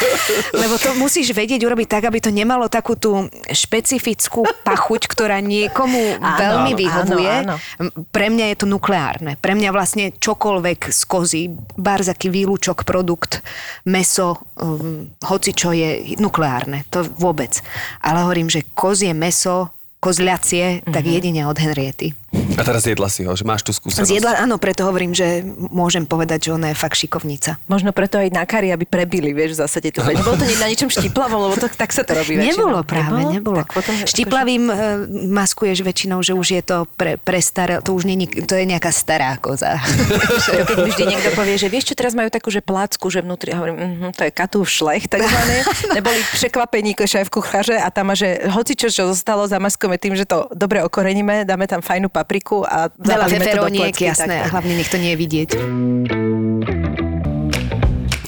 Lebo 0.62 0.78
to 0.78 0.94
musíš 0.94 1.34
vedieť 1.34 1.66
urobiť 1.66 1.88
tak, 1.90 2.04
aby 2.06 2.22
to 2.22 2.30
nemalo 2.30 2.70
takú 2.70 2.94
tú 2.94 3.26
špecifickú 3.50 4.46
pachuť, 4.62 5.10
ktorá 5.10 5.42
niekomu 5.42 6.22
Áno, 6.22 6.38
veľmi 6.38 6.72
áno, 6.72 6.80
vyhovuje. 6.80 7.34
áno. 7.42 7.56
M, 7.82 7.90
Pre 8.14 8.28
mňa 8.30 8.46
je 8.54 8.58
to 8.62 8.68
nukleárne. 8.70 9.42
Pre 9.42 9.54
mňa 9.58 9.70
vlastne 9.74 10.14
čokoľvek 10.14 10.94
z 10.94 11.02
kozy, 11.10 11.44
barzaký 11.76 12.30
výlučok, 12.30 12.86
produkt, 12.86 13.42
meso, 13.90 14.38
um, 14.62 15.10
hoci 15.26 15.58
čo 15.58 15.74
je 15.74 16.16
nukleárne. 16.22 16.86
To 16.94 17.02
vôbec. 17.18 17.58
Ale 18.06 18.22
hovorím, 18.22 18.54
že 18.54 18.70
kozie 18.78 19.18
meso, 19.18 19.74
kozľacie, 19.98 20.86
tak 20.86 21.02
jedine 21.02 21.50
od 21.50 21.58
Henriety. 21.58 22.14
A 22.56 22.62
teraz 22.64 22.88
zjedla 22.88 23.08
si 23.12 23.22
ho, 23.28 23.32
že 23.36 23.46
máš 23.46 23.62
tú 23.62 23.72
skúsenosť. 23.76 24.10
Zjedla, 24.10 24.42
áno, 24.42 24.58
preto 24.58 24.88
hovorím, 24.88 25.14
že 25.14 25.46
môžem 25.70 26.08
povedať, 26.08 26.50
že 26.50 26.50
ona 26.58 26.74
je 26.74 26.76
fakt 26.76 26.98
šikovnica. 26.98 27.62
Možno 27.70 27.94
preto 27.94 28.18
aj 28.18 28.34
na 28.34 28.44
kari, 28.44 28.74
aby 28.74 28.90
prebili, 28.90 29.36
vieš, 29.36 29.60
v 29.60 29.68
zásade 29.68 29.88
to. 29.94 30.02
Nebolo 30.02 30.40
to 30.40 30.46
na 30.58 30.68
niečom 30.68 30.90
štiplavo, 30.90 31.36
lebo 31.48 31.56
to, 31.62 31.68
tak 31.70 31.94
sa 31.94 32.02
to 32.02 32.18
robí 32.18 32.36
väčšinou. 32.36 32.72
Nebolo 32.72 32.82
práve, 32.82 33.20
nebolo. 33.30 33.62
Tak 33.62 33.70
potom, 33.78 33.94
Štiplavým 34.04 34.64
e, 34.68 34.74
maskuješ 35.30 35.86
väčšinou, 35.86 36.26
že 36.26 36.34
už 36.34 36.48
je 36.58 36.64
to 36.66 36.78
pre, 36.98 37.22
pre 37.22 37.38
staré, 37.44 37.78
to 37.86 37.94
už 37.94 38.10
nie, 38.10 38.18
to 38.26 38.58
je 38.58 38.66
nejaká 38.66 38.90
stará 38.90 39.38
koza. 39.38 39.78
Keď 40.72 40.90
vždy 40.90 41.04
niekto 41.06 41.30
povie, 41.38 41.60
že 41.60 41.70
vieš 41.70 41.92
čo, 41.92 41.94
teraz 41.94 42.18
majú 42.18 42.32
takú, 42.34 42.50
že 42.50 42.64
plácku, 42.64 43.12
že 43.14 43.22
vnútri, 43.22 43.54
ja 43.54 43.62
hovorím, 43.62 44.10
mm, 44.10 44.18
to 44.18 44.26
je 44.26 44.32
katúv 44.34 44.66
šlech, 44.66 45.06
takzvané. 45.14 45.62
Neboli 45.94 46.18
překvapení 46.34 46.98
šéf 47.06 47.30
kucháře 47.30 47.78
a 47.78 47.92
tam 47.92 48.16
že 48.16 48.48
hoci 48.48 48.74
čo, 48.80 48.88
čo 48.88 49.12
zostalo, 49.12 49.44
zamaskujeme 49.46 50.00
tým, 50.00 50.16
že 50.16 50.24
to 50.24 50.48
dobre 50.56 50.80
okoreníme, 50.82 51.44
dáme 51.44 51.68
tam 51.68 51.84
fajnú 51.84 52.08
papriku 52.26 52.66
a 52.66 52.90
Veľa 52.98 53.30
feferoniek, 53.30 53.94
jasné, 53.94 54.42
a 54.42 54.50
tak. 54.50 54.58
hlavne 54.58 54.74
nech 54.82 54.90
to 54.90 54.98
nie 54.98 55.14
je 55.14 55.18
vidieť. 55.22 55.50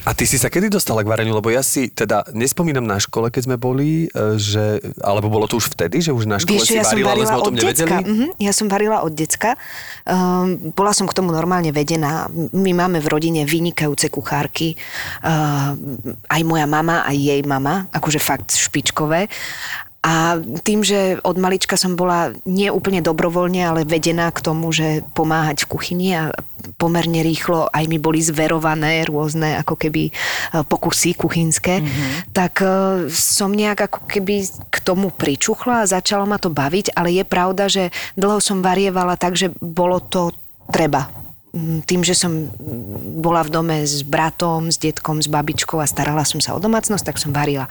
A 0.08 0.16
ty 0.16 0.24
si 0.24 0.40
sa 0.40 0.48
kedy 0.48 0.72
dostala 0.72 1.04
k 1.04 1.12
vareniu? 1.12 1.36
Lebo 1.36 1.52
ja 1.52 1.60
si 1.60 1.92
teda 1.92 2.24
nespomínam 2.32 2.88
na 2.88 2.96
škole, 2.96 3.28
keď 3.28 3.44
sme 3.44 3.58
boli, 3.60 4.08
e, 4.08 4.40
že, 4.40 4.80
alebo 5.04 5.28
bolo 5.28 5.52
to 5.52 5.60
už 5.60 5.76
vtedy, 5.76 6.00
že 6.00 6.16
už 6.16 6.24
na 6.24 6.40
škole 6.40 6.64
Vieš, 6.64 6.72
si 6.72 6.80
ja 6.80 6.88
som 6.88 6.96
varila, 6.96 7.12
ale 7.12 7.28
sme 7.28 7.36
o 7.36 7.44
tom 7.44 7.56
nevedeli? 7.60 7.92
Mhm, 7.92 8.28
ja 8.40 8.52
som 8.56 8.72
varila 8.72 9.04
od 9.04 9.12
decka. 9.12 9.60
Um, 10.08 10.72
bola 10.72 10.96
som 10.96 11.12
k 11.12 11.18
tomu 11.18 11.36
normálne 11.36 11.76
vedená. 11.76 12.32
My 12.56 12.72
máme 12.72 13.04
v 13.04 13.08
rodine 13.12 13.44
vynikajúce 13.44 14.08
kuchárky. 14.08 14.80
Uh, 15.28 15.76
aj 16.32 16.42
moja 16.48 16.64
mama, 16.64 17.04
aj 17.04 17.18
jej 17.20 17.42
mama. 17.44 17.92
Akože 17.92 18.24
fakt 18.24 18.56
špičkové. 18.56 19.28
A 20.08 20.40
tým, 20.64 20.88
že 20.88 21.20
od 21.20 21.36
malička 21.36 21.76
som 21.76 22.00
bola 22.00 22.32
nie 22.48 22.72
úplne 22.72 23.04
dobrovoľne, 23.04 23.60
ale 23.60 23.82
vedená 23.84 24.32
k 24.32 24.40
tomu, 24.40 24.72
že 24.72 25.04
pomáhať 25.12 25.68
v 25.68 25.72
kuchyni 25.76 26.10
a 26.16 26.32
pomerne 26.80 27.20
rýchlo 27.20 27.68
aj 27.68 27.92
mi 27.92 28.00
boli 28.00 28.24
zverované 28.24 29.04
rôzne 29.04 29.60
ako 29.60 29.76
keby 29.76 30.08
e, 30.08 30.12
pokusy 30.64 31.12
kuchynské, 31.20 31.84
mm-hmm. 31.84 32.32
tak 32.32 32.64
e, 32.64 32.68
som 33.12 33.52
nejak 33.52 33.92
ako 33.92 34.00
keby 34.08 34.48
k 34.72 34.78
tomu 34.80 35.12
pričuchla 35.12 35.84
a 35.84 35.90
začalo 35.92 36.24
ma 36.24 36.40
to 36.40 36.48
baviť, 36.56 36.96
ale 36.96 37.12
je 37.12 37.24
pravda, 37.28 37.68
že 37.68 37.92
dlho 38.16 38.40
som 38.40 38.64
varievala 38.64 39.20
tak, 39.20 39.36
že 39.36 39.52
bolo 39.60 40.00
to 40.00 40.32
treba 40.72 41.27
tým, 41.84 42.02
že 42.02 42.18
som 42.18 42.32
mm, 42.32 43.22
bola 43.22 43.44
v 43.44 43.54
dome 43.54 43.78
s 43.84 44.02
bratom, 44.02 44.70
s 44.70 44.78
detkom, 44.80 45.20
s 45.20 45.30
babičkou 45.30 45.78
a 45.82 45.90
starala 45.90 46.24
som 46.24 46.40
sa 46.40 46.56
o 46.56 46.60
domácnosť, 46.60 47.06
tak 47.06 47.18
som 47.22 47.36
varila. 47.36 47.70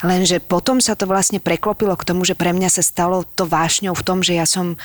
Lenže 0.00 0.40
potom 0.40 0.80
sa 0.80 0.96
to 0.96 1.08
vlastne 1.08 1.38
preklopilo 1.38 1.94
k 1.96 2.06
tomu, 2.06 2.24
že 2.24 2.34
pre 2.34 2.50
mňa 2.50 2.68
sa 2.72 2.82
stalo 2.84 3.24
to 3.36 3.44
vášňou 3.46 3.94
v 3.96 4.06
tom, 4.06 4.20
že 4.20 4.36
ja 4.36 4.46
som 4.48 4.80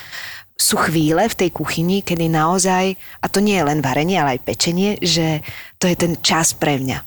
sú 0.56 0.80
chvíle 0.80 1.28
v 1.28 1.36
tej 1.36 1.50
kuchyni, 1.52 2.00
kedy 2.00 2.32
naozaj, 2.32 2.96
a 2.96 3.26
to 3.28 3.44
nie 3.44 3.60
je 3.60 3.68
len 3.68 3.84
varenie, 3.84 4.16
ale 4.16 4.40
aj 4.40 4.48
pečenie, 4.48 4.96
že 5.04 5.44
to 5.76 5.86
je 5.86 6.00
ten 6.00 6.16
čas 6.24 6.56
pre 6.56 6.80
mňa. 6.80 7.04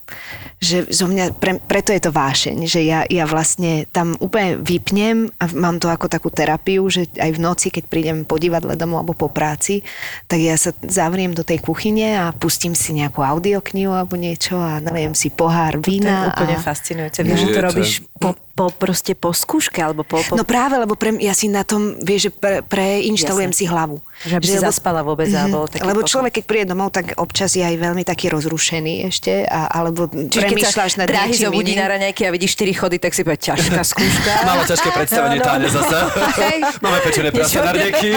Že 0.61 0.77
zo 0.93 1.07
mňa, 1.09 1.33
pre, 1.33 1.57
preto 1.57 1.89
je 1.89 2.03
to 2.03 2.13
vášeň, 2.13 2.69
že 2.69 2.85
ja, 2.85 3.09
ja 3.09 3.25
vlastne 3.25 3.89
tam 3.89 4.21
úplne 4.21 4.61
vypnem 4.61 5.33
a 5.41 5.49
mám 5.57 5.81
to 5.81 5.89
ako 5.89 6.13
takú 6.13 6.29
terapiu, 6.29 6.85
že 6.93 7.09
aj 7.17 7.31
v 7.33 7.41
noci, 7.41 7.73
keď 7.73 7.85
prídem 7.89 8.19
po 8.29 8.37
divadle 8.37 8.77
domov 8.77 9.01
alebo 9.01 9.17
po 9.17 9.33
práci, 9.33 9.81
tak 10.29 10.45
ja 10.45 10.61
sa 10.61 10.77
zavriem 10.85 11.33
do 11.33 11.41
tej 11.41 11.65
kuchyne 11.65 12.21
a 12.21 12.37
pustím 12.37 12.77
si 12.77 12.93
nejakú 12.93 13.25
audioknihu 13.25 13.97
alebo 13.97 14.21
niečo 14.21 14.61
a 14.61 14.77
nalejem 14.77 15.17
si 15.17 15.33
pohár 15.33 15.81
To 15.81 15.89
je 15.89 15.97
vína. 16.05 16.37
úplne 16.37 16.59
a... 16.59 16.61
fascinujúce. 16.61 17.25
Vieš, 17.25 17.39
že 17.39 17.47
Je 17.49 17.49
to 17.49 17.57
to- 17.57 17.67
robíš 17.73 17.91
po, 18.21 18.29
po, 18.59 18.75
proste 18.75 19.15
po 19.15 19.31
skúške, 19.31 19.79
alebo 19.79 20.03
po... 20.03 20.19
po 20.27 20.35
No 20.35 20.43
práve, 20.43 20.83
lebo 20.83 20.99
pre, 20.99 21.15
ja 21.23 21.31
si 21.31 21.47
na 21.47 21.63
tom, 21.63 21.95
vieš, 22.03 22.29
že 22.29 22.31
pre, 22.35 22.59
preinštalujem 22.67 23.55
Jasné. 23.55 23.61
si 23.63 23.71
hlavu. 23.71 24.03
Že 24.21 24.35
aby 24.35 24.45
si 24.45 24.55
lebo- 24.55 24.65
zaspala 24.65 25.01
vôbec 25.01 25.31
a 25.31 25.45
Mhm. 25.45 25.51
bol 25.51 25.65
taký 25.65 25.85
Lebo 25.85 26.01
pokoj. 26.01 26.11
človek, 26.11 26.33
keď 26.33 26.45
príde 26.45 26.67
domov, 26.67 26.91
tak 26.91 27.15
občas 27.17 27.53
je 27.53 27.63
aj 27.63 27.77
veľmi 27.77 28.03
taký 28.03 28.27
rozrušený 28.29 28.95
ešte, 29.07 29.45
a, 29.45 29.69
alebo 29.69 30.07
premýšľaš 30.09 30.97
nad 30.97 31.07
dráhy 31.07 31.35
zobudí 31.35 31.73
na 31.73 31.87
raňajky 31.89 32.23
a 32.23 32.31
vidíš 32.31 32.55
4 32.55 32.75
chody, 32.75 32.97
tak 32.97 33.13
si 33.13 33.23
povie, 33.23 33.39
ťažká 33.39 33.79
skúška. 33.81 34.31
Malo 34.49 34.63
ťažké 34.65 34.89
predstavenie 34.91 35.37
No, 35.37 35.45
no. 35.45 35.49
táne 35.49 35.67
zase. 35.69 35.97
Máme 36.85 36.99
pečené 37.01 37.29
prasa 37.29 37.47
Niečo- 37.49 37.63
na 37.63 37.73
rieky. 37.73 38.11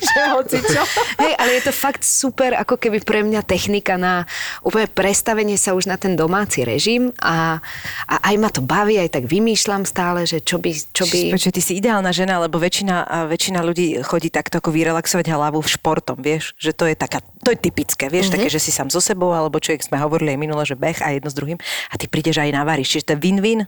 že 0.01 0.21
hoci 0.31 0.57
čo. 0.61 0.81
Hej, 1.17 1.33
ale 1.35 1.51
je 1.53 1.63
to 1.63 1.73
fakt 1.73 2.01
super, 2.01 2.55
ako 2.55 2.75
keby 2.75 2.99
pre 2.99 3.21
mňa 3.21 3.41
technika 3.41 3.95
na 3.95 4.23
úplne 4.61 4.87
prestavenie 4.87 5.55
sa 5.55 5.71
už 5.71 5.85
na 5.85 5.95
ten 5.95 6.13
domáci 6.13 6.63
režim 6.63 7.11
a, 7.17 7.59
a 8.05 8.15
aj 8.23 8.35
ma 8.37 8.49
to 8.49 8.61
baví, 8.61 8.95
aj 8.95 9.11
tak 9.11 9.23
vymýšľam 9.25 9.83
stále, 9.83 10.23
že 10.23 10.39
čo 10.39 10.57
by... 10.57 10.71
Čo 10.89 11.03
by... 11.05 11.19
Počkej, 11.31 11.51
ty 11.51 11.61
si 11.61 11.73
ideálna 11.75 12.09
žena, 12.09 12.39
lebo 12.39 12.55
väčšina, 12.55 12.95
väčšina 13.27 13.59
ľudí 13.59 13.99
chodí 14.01 14.29
takto 14.29 14.59
ako 14.59 14.68
vyrelaxovať 14.69 15.25
hlavu 15.29 15.59
v 15.61 15.69
športom, 15.69 16.17
vieš, 16.21 16.53
že 16.55 16.73
to 16.73 16.85
je 16.85 16.95
taká, 16.97 17.21
to 17.43 17.53
je 17.53 17.59
typické, 17.59 18.07
vieš, 18.07 18.29
mm-hmm. 18.29 18.45
také, 18.45 18.47
že 18.49 18.61
si 18.61 18.71
sám 18.73 18.93
so 18.93 19.01
sebou, 19.01 19.33
alebo 19.33 19.57
čo, 19.57 19.73
sme 19.77 19.97
hovorili 19.97 20.33
aj 20.33 20.39
minule, 20.39 20.63
že 20.65 20.77
beh 20.77 21.01
a 21.01 21.13
jedno 21.13 21.29
s 21.29 21.37
druhým 21.37 21.59
a 21.89 21.93
ty 21.97 22.05
prídeš 22.05 22.41
aj 22.41 22.53
navaríš, 22.53 22.97
čiže 22.97 23.05
to 23.09 23.13
je 23.17 23.21
win-win, 23.21 23.61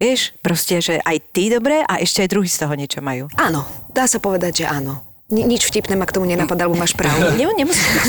vieš, 0.00 0.32
proste, 0.40 0.80
že 0.80 0.94
aj 1.04 1.16
ty 1.36 1.52
dobre 1.52 1.84
a 1.84 2.00
ešte 2.00 2.24
aj 2.24 2.32
druhý 2.32 2.48
z 2.48 2.60
toho 2.64 2.74
niečo 2.74 3.00
majú. 3.04 3.28
Áno, 3.36 3.68
dá 3.92 4.08
sa 4.08 4.16
povedať, 4.16 4.64
že 4.64 4.66
áno. 4.66 5.09
Ni- 5.30 5.46
nič 5.46 5.62
vtipné 5.66 5.94
ma 5.94 6.04
k 6.04 6.18
tomu 6.18 6.26
nenapadá, 6.26 6.66
lebo 6.66 6.74
máš 6.76 6.92
pravdu. 6.98 7.22
Ne, 7.30 7.46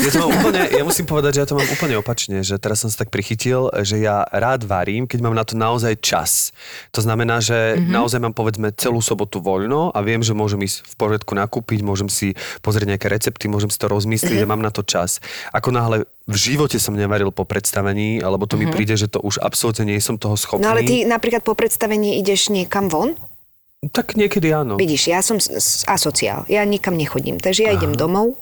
Ja, 0.02 0.10
to 0.10 0.26
úplne, 0.26 0.66
ja 0.66 0.82
musím 0.82 1.06
povedať, 1.06 1.38
že 1.38 1.40
ja 1.44 1.46
to 1.46 1.54
mám 1.54 1.68
úplne 1.70 1.94
opačne, 1.98 2.42
že 2.42 2.58
teraz 2.58 2.82
som 2.82 2.90
sa 2.90 3.06
tak 3.06 3.14
prichytil, 3.14 3.70
že 3.86 4.02
ja 4.02 4.26
rád 4.28 4.66
varím, 4.66 5.06
keď 5.06 5.18
mám 5.22 5.36
na 5.36 5.46
to 5.46 5.54
naozaj 5.54 5.94
čas. 6.02 6.50
To 6.90 7.00
znamená, 7.00 7.38
že 7.38 7.78
mm-hmm. 7.78 7.92
naozaj 7.92 8.18
mám 8.18 8.34
povedzme 8.34 8.74
celú 8.74 8.98
sobotu 8.98 9.38
voľno 9.38 9.94
a 9.94 9.98
viem, 10.02 10.20
že 10.20 10.34
môžem 10.34 10.60
ísť 10.66 10.82
v 10.82 10.94
poriadku 10.98 11.32
nakúpiť, 11.38 11.80
môžem 11.86 12.10
si 12.10 12.34
pozrieť 12.60 12.96
nejaké 12.96 13.06
recepty, 13.06 13.46
môžem 13.46 13.70
si 13.70 13.78
to 13.78 13.86
rozmyslieť, 13.86 14.42
mm-hmm. 14.42 14.48
že 14.48 14.52
mám 14.52 14.62
na 14.62 14.74
to 14.74 14.82
čas. 14.82 15.22
Ako 15.54 15.70
náhle 15.70 16.04
v 16.26 16.36
živote 16.38 16.78
som 16.78 16.94
nevaril 16.94 17.34
po 17.34 17.42
predstavení, 17.42 18.22
alebo 18.22 18.46
to 18.46 18.54
mm-hmm. 18.54 18.70
mi 18.70 18.74
príde, 18.74 18.94
že 18.94 19.10
to 19.10 19.18
už 19.22 19.42
absolútne 19.42 19.90
nie 19.90 19.98
som 19.98 20.18
toho 20.18 20.38
schopný. 20.38 20.62
No 20.62 20.74
ale 20.74 20.86
ty 20.86 21.02
napríklad 21.02 21.42
po 21.42 21.58
predstavení 21.58 22.18
ideš 22.22 22.50
niekam 22.50 22.86
von? 22.86 23.18
Tak 23.90 24.14
niekedy 24.14 24.54
áno. 24.54 24.78
Vidíš, 24.78 25.10
ja 25.10 25.18
som 25.26 25.42
asociál, 25.90 26.46
ja 26.46 26.62
nikam 26.62 26.94
nechodím, 26.94 27.42
takže 27.42 27.66
ja 27.66 27.74
idem 27.74 27.98
domov 27.98 28.38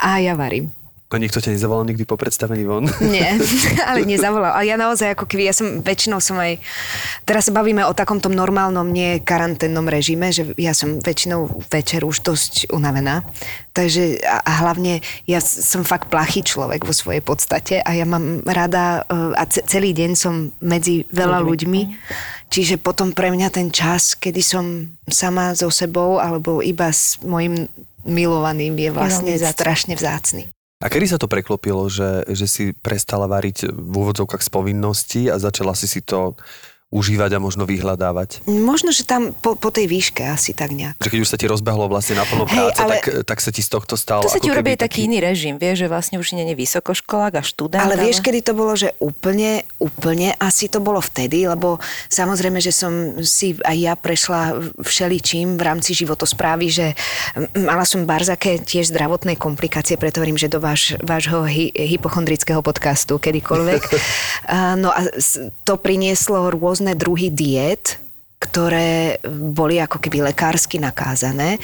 a 0.00 0.16
ja 0.24 0.32
varím. 0.32 0.72
A 1.12 1.20
nikto 1.20 1.44
ťa 1.44 1.52
nezavolal 1.52 1.84
nikdy 1.84 2.08
po 2.08 2.16
predstavení 2.16 2.64
von? 2.64 2.88
Nie, 3.14 3.36
ale 3.88 4.08
nezavolal. 4.08 4.56
A 4.56 4.64
ja 4.64 4.80
naozaj 4.80 5.12
ako 5.12 5.28
keby, 5.28 5.48
ja 5.48 5.54
som 5.54 5.84
väčšinou 5.84 6.18
som 6.24 6.40
aj, 6.40 6.56
teraz 7.28 7.48
sa 7.48 7.52
bavíme 7.52 7.84
o 7.84 7.92
takomto 7.92 8.32
normálnom, 8.32 8.88
nie 8.88 9.20
karanténnom 9.20 9.84
režime, 9.86 10.32
že 10.32 10.56
ja 10.56 10.72
som 10.72 10.98
väčšinou 10.98 11.68
večer 11.68 12.02
už 12.08 12.24
dosť 12.24 12.72
unavená. 12.72 13.22
Takže 13.72 14.20
a, 14.24 14.40
a 14.44 14.52
hlavne 14.64 15.00
ja 15.28 15.40
som 15.40 15.84
fakt 15.84 16.12
plachý 16.12 16.44
človek 16.44 16.84
vo 16.84 16.92
svojej 16.92 17.24
podstate 17.24 17.80
a 17.80 17.90
ja 17.96 18.04
mám 18.04 18.44
rada 18.44 19.04
e, 19.08 19.32
a 19.32 19.44
ce- 19.48 19.64
celý 19.64 19.96
deň 19.96 20.10
som 20.12 20.52
medzi 20.60 21.08
veľa 21.08 21.40
ľuďmi. 21.40 21.80
Čiže 22.52 22.76
potom 22.76 23.16
pre 23.16 23.32
mňa 23.32 23.48
ten 23.48 23.72
čas, 23.72 24.12
kedy 24.12 24.44
som 24.44 24.92
sama 25.08 25.56
so 25.56 25.72
sebou 25.72 26.20
alebo 26.20 26.60
iba 26.60 26.92
s 26.92 27.16
mojim 27.24 27.64
milovaným 28.04 28.76
je 28.76 28.90
vlastne 28.92 29.32
strašne 29.40 29.96
vzácny. 29.96 30.52
A 30.82 30.90
kedy 30.90 31.14
sa 31.14 31.18
to 31.18 31.30
preklopilo, 31.30 31.86
že, 31.86 32.26
že 32.26 32.50
si 32.50 32.64
prestala 32.74 33.30
variť 33.30 33.70
v 33.70 33.94
úvodzovkách 34.02 34.42
z 34.42 34.50
povinnosti 34.50 35.22
a 35.30 35.38
začala 35.38 35.78
si 35.78 35.86
si 35.86 36.02
to 36.02 36.34
užívať 36.92 37.30
a 37.34 37.38
možno 37.40 37.64
vyhľadávať? 37.64 38.44
Možno, 38.44 38.92
že 38.92 39.08
tam 39.08 39.32
po, 39.32 39.56
po 39.56 39.72
tej 39.72 39.88
výške 39.88 40.28
asi 40.28 40.52
tak 40.52 40.76
nejak. 40.76 41.00
Že 41.00 41.08
keď 41.08 41.20
už 41.24 41.28
sa 41.32 41.40
ti 41.40 41.48
rozbehlo 41.48 41.88
vlastne 41.88 42.20
naplno 42.20 42.44
Hej, 42.44 42.52
práce, 42.52 42.80
ale- 42.84 43.00
tak, 43.00 43.04
tak 43.24 43.38
sa 43.40 43.48
ti 43.48 43.64
z 43.64 43.72
tohto 43.72 43.96
stal 43.96 44.20
To 44.20 44.28
sa 44.28 44.36
ti 44.36 44.52
urobí 44.52 44.76
keby 44.76 44.84
taký 44.88 45.08
iný 45.08 45.24
režim, 45.24 45.56
vieš, 45.56 45.84
že 45.84 45.88
vlastne 45.88 46.16
už 46.20 46.36
nie 46.36 46.44
je 46.48 46.56
vysokoškolák 46.56 47.32
a 47.40 47.42
študent. 47.42 47.80
Ale 47.80 47.96
vieš, 47.96 48.20
kedy 48.20 48.40
to 48.44 48.52
bolo, 48.52 48.76
že 48.76 48.92
úplne, 49.00 49.64
úplne 49.80 50.36
asi 50.36 50.68
to 50.68 50.84
bolo 50.84 51.00
vtedy, 51.00 51.48
lebo 51.48 51.80
samozrejme, 52.12 52.60
že 52.60 52.72
som 52.72 53.24
si 53.24 53.56
aj 53.64 53.76
ja 53.76 53.94
prešla 53.96 54.72
všeličím 54.80 55.56
v 55.56 55.62
rámci 55.62 55.96
životosprávy, 55.96 56.66
že 56.68 56.86
mm, 56.92 57.64
mala 57.64 57.88
som 57.88 58.04
barzaké 58.04 58.60
tiež 58.60 58.92
zdravotné 58.92 59.40
komplikácie, 59.40 59.96
preto 59.96 60.20
hovorím, 60.20 60.36
že 60.36 60.52
do 60.52 60.60
váš, 60.60 60.96
vášho 61.00 61.48
hy, 61.48 61.72
hypochondrického 61.72 62.60
podcastu 62.60 63.16
kedykoľvek. 63.16 63.82
No 64.52 64.90
a 64.90 65.06
to 65.62 65.78
prinieslo 65.78 66.50
rôzne 66.50 66.81
druhy 66.98 67.30
diet, 67.30 68.02
ktoré 68.42 69.22
boli 69.30 69.78
ako 69.78 70.02
keby 70.02 70.34
lekársky 70.34 70.82
nakázané. 70.82 71.62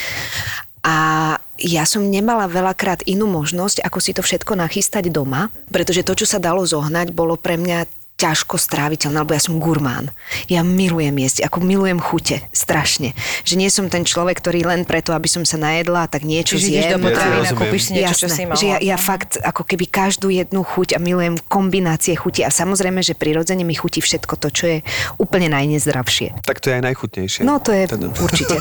A 0.87 1.35
ja 1.59 1.83
som 1.83 2.07
nemala 2.07 2.47
veľakrát 2.47 3.03
inú 3.11 3.27
možnosť, 3.27 3.83
ako 3.83 3.99
si 3.99 4.15
to 4.15 4.23
všetko 4.23 4.55
nachystať 4.55 5.11
doma, 5.11 5.51
pretože 5.75 6.07
to, 6.07 6.15
čo 6.15 6.27
sa 6.31 6.39
dalo 6.39 6.63
zohnať, 6.63 7.11
bolo 7.11 7.35
pre 7.35 7.59
mňa 7.59 7.98
ťažko 8.19 8.59
stráviteľné, 8.59 9.23
lebo 9.23 9.31
ja 9.31 9.39
som 9.39 9.63
gurmán. 9.63 10.11
Ja 10.51 10.67
milujem 10.67 11.15
jesť, 11.23 11.47
ako 11.47 11.63
milujem 11.63 12.03
chute, 12.03 12.43
strašne. 12.51 13.15
Že 13.47 13.55
nie 13.55 13.71
som 13.71 13.87
ten 13.87 14.03
človek, 14.03 14.43
ktorý 14.43 14.67
len 14.67 14.83
preto, 14.83 15.15
aby 15.15 15.31
som 15.31 15.47
sa 15.47 15.55
najedla, 15.55 16.11
tak 16.11 16.27
niečo 16.27 16.59
Čiže 16.59 16.67
zjem. 16.67 16.91
do 16.99 17.07
potravín 17.07 17.39
a 17.39 17.47
rozumiem. 17.47 17.61
kúpiš 17.63 17.83
si 17.87 17.91
niečo, 17.95 18.15
čo 18.19 18.27
Jasné, 18.27 18.35
si 18.35 18.43
mal. 18.45 18.59
že 18.59 18.67
ja, 18.75 18.79
ja 18.83 18.97
fakt 18.99 19.39
ako 19.39 19.63
keby 19.63 19.87
každú 19.87 20.35
jednu 20.35 20.67
chuť 20.67 20.95
a 20.95 20.99
milujem 20.99 21.39
kombinácie 21.47 22.19
chuti 22.19 22.43
a 22.43 22.51
samozrejme, 22.51 23.07
že 23.07 23.15
prirodzene 23.15 23.63
mi 23.63 23.79
chutí 23.79 24.03
všetko 24.03 24.35
to, 24.35 24.49
čo 24.51 24.65
je 24.67 24.79
úplne 25.23 25.47
najnezdravšie. 25.55 26.43
Tak 26.43 26.59
to 26.59 26.75
je 26.75 26.83
aj 26.83 26.85
najchutnejšie. 26.91 27.41
No 27.47 27.63
to 27.63 27.71
je 27.71 27.87
Teda. 27.87 28.11
určite. 28.27 28.59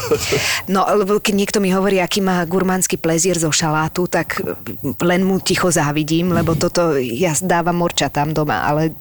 No 0.70 0.86
lebo 0.86 1.18
keď 1.18 1.34
niekto 1.34 1.58
mi 1.58 1.74
hovorí, 1.74 1.98
aký 1.98 2.22
má 2.22 2.46
gurmánsky 2.46 3.02
plezír 3.02 3.42
zo 3.42 3.50
šalátu, 3.50 4.06
tak 4.06 4.38
len 5.02 5.26
mu 5.26 5.42
ticho 5.42 5.74
závidím, 5.74 6.30
lebo 6.30 6.54
toto 6.62 6.94
ja 7.02 7.34
dávam 7.42 7.82
morčatám 7.82 8.38
doma, 8.38 8.62
ale 8.62 8.94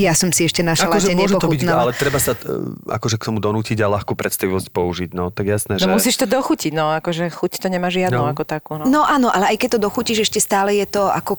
ja 0.00 0.16
som 0.16 0.32
si 0.32 0.44
ešte 0.44 0.60
na 0.60 0.72
šaláte 0.72 1.06
Akože 1.06 1.12
môže 1.12 1.36
to 1.36 1.46
byť, 1.46 1.60
ale 1.66 1.92
treba 1.92 2.16
sa 2.16 2.32
e, 2.32 2.40
akože 2.88 3.16
k 3.16 3.22
tomu 3.22 3.38
donútiť 3.38 3.76
a 3.80 3.86
ľahkú 3.88 4.16
predstavivosť 4.16 4.68
použiť. 4.68 5.10
No 5.12 5.28
tak 5.28 5.46
jasné, 5.46 5.76
že... 5.76 5.84
No 5.84 5.94
musíš 5.94 6.16
to 6.16 6.24
dochutiť, 6.24 6.72
no 6.72 6.96
akože 6.96 7.28
chuť 7.28 7.60
to 7.60 7.68
nemá 7.68 7.88
žiadnu 7.88 8.16
No. 8.16 8.28
ako 8.28 8.42
takú. 8.44 8.76
No. 8.76 8.84
No 8.84 9.00
áno, 9.02 9.28
ale 9.28 9.52
aj 9.52 9.56
keď 9.56 9.68
to 9.76 9.80
dochutíš, 9.82 10.24
ešte 10.24 10.40
stále 10.40 10.76
je 10.76 10.86
to 10.86 11.06
ako... 11.06 11.36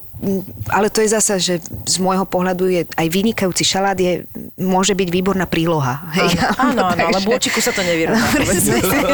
Ale 0.69 0.93
to 0.93 1.01
je 1.01 1.09
zasa, 1.09 1.41
že 1.41 1.57
z 1.63 1.97
môjho 1.97 2.23
pohľadu 2.23 2.69
je 2.69 2.81
aj 2.87 3.07
vynikajúci 3.09 3.65
šalát 3.65 3.97
je, 3.97 4.25
môže 4.55 4.93
byť 4.93 5.09
výborná 5.09 5.49
príloha. 5.49 6.05
Hej, 6.13 6.37
Áno, 6.59 6.85
áno, 6.85 7.09
ale 7.09 7.17
takže- 7.17 7.27
bôčiku 7.27 7.59
sa 7.59 7.71
to 7.71 7.81
nevyrovná. 7.81 8.21
No, 8.61 9.07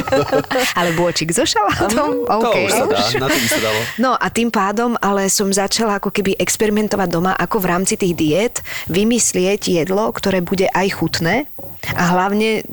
ale 0.80 0.90
bôčik 0.94 1.32
so 1.32 1.44
šalátom? 1.44 1.90
To 1.94 2.04
OK. 2.28 2.56
už 2.68 2.72
sa 2.72 2.86
dá, 2.86 3.00
na 3.18 3.28
to 3.28 3.38
by 3.38 3.48
sa 3.48 3.60
dalo. 3.62 3.80
No 3.98 4.12
a 4.14 4.28
tým 4.28 4.50
pádom 4.50 4.98
ale 5.00 5.30
som 5.30 5.48
začala 5.48 5.98
ako 5.98 6.10
keby 6.10 6.36
experimentovať 6.36 7.08
doma, 7.08 7.32
ako 7.34 7.62
v 7.62 7.68
rámci 7.68 7.94
tých 7.96 8.14
diet 8.14 8.56
vymyslieť 8.88 9.37
jedlo, 9.46 10.10
ktoré 10.10 10.42
bude 10.42 10.66
aj 10.74 10.88
chutné 10.98 11.46
a 11.94 12.04
hlavne 12.14 12.66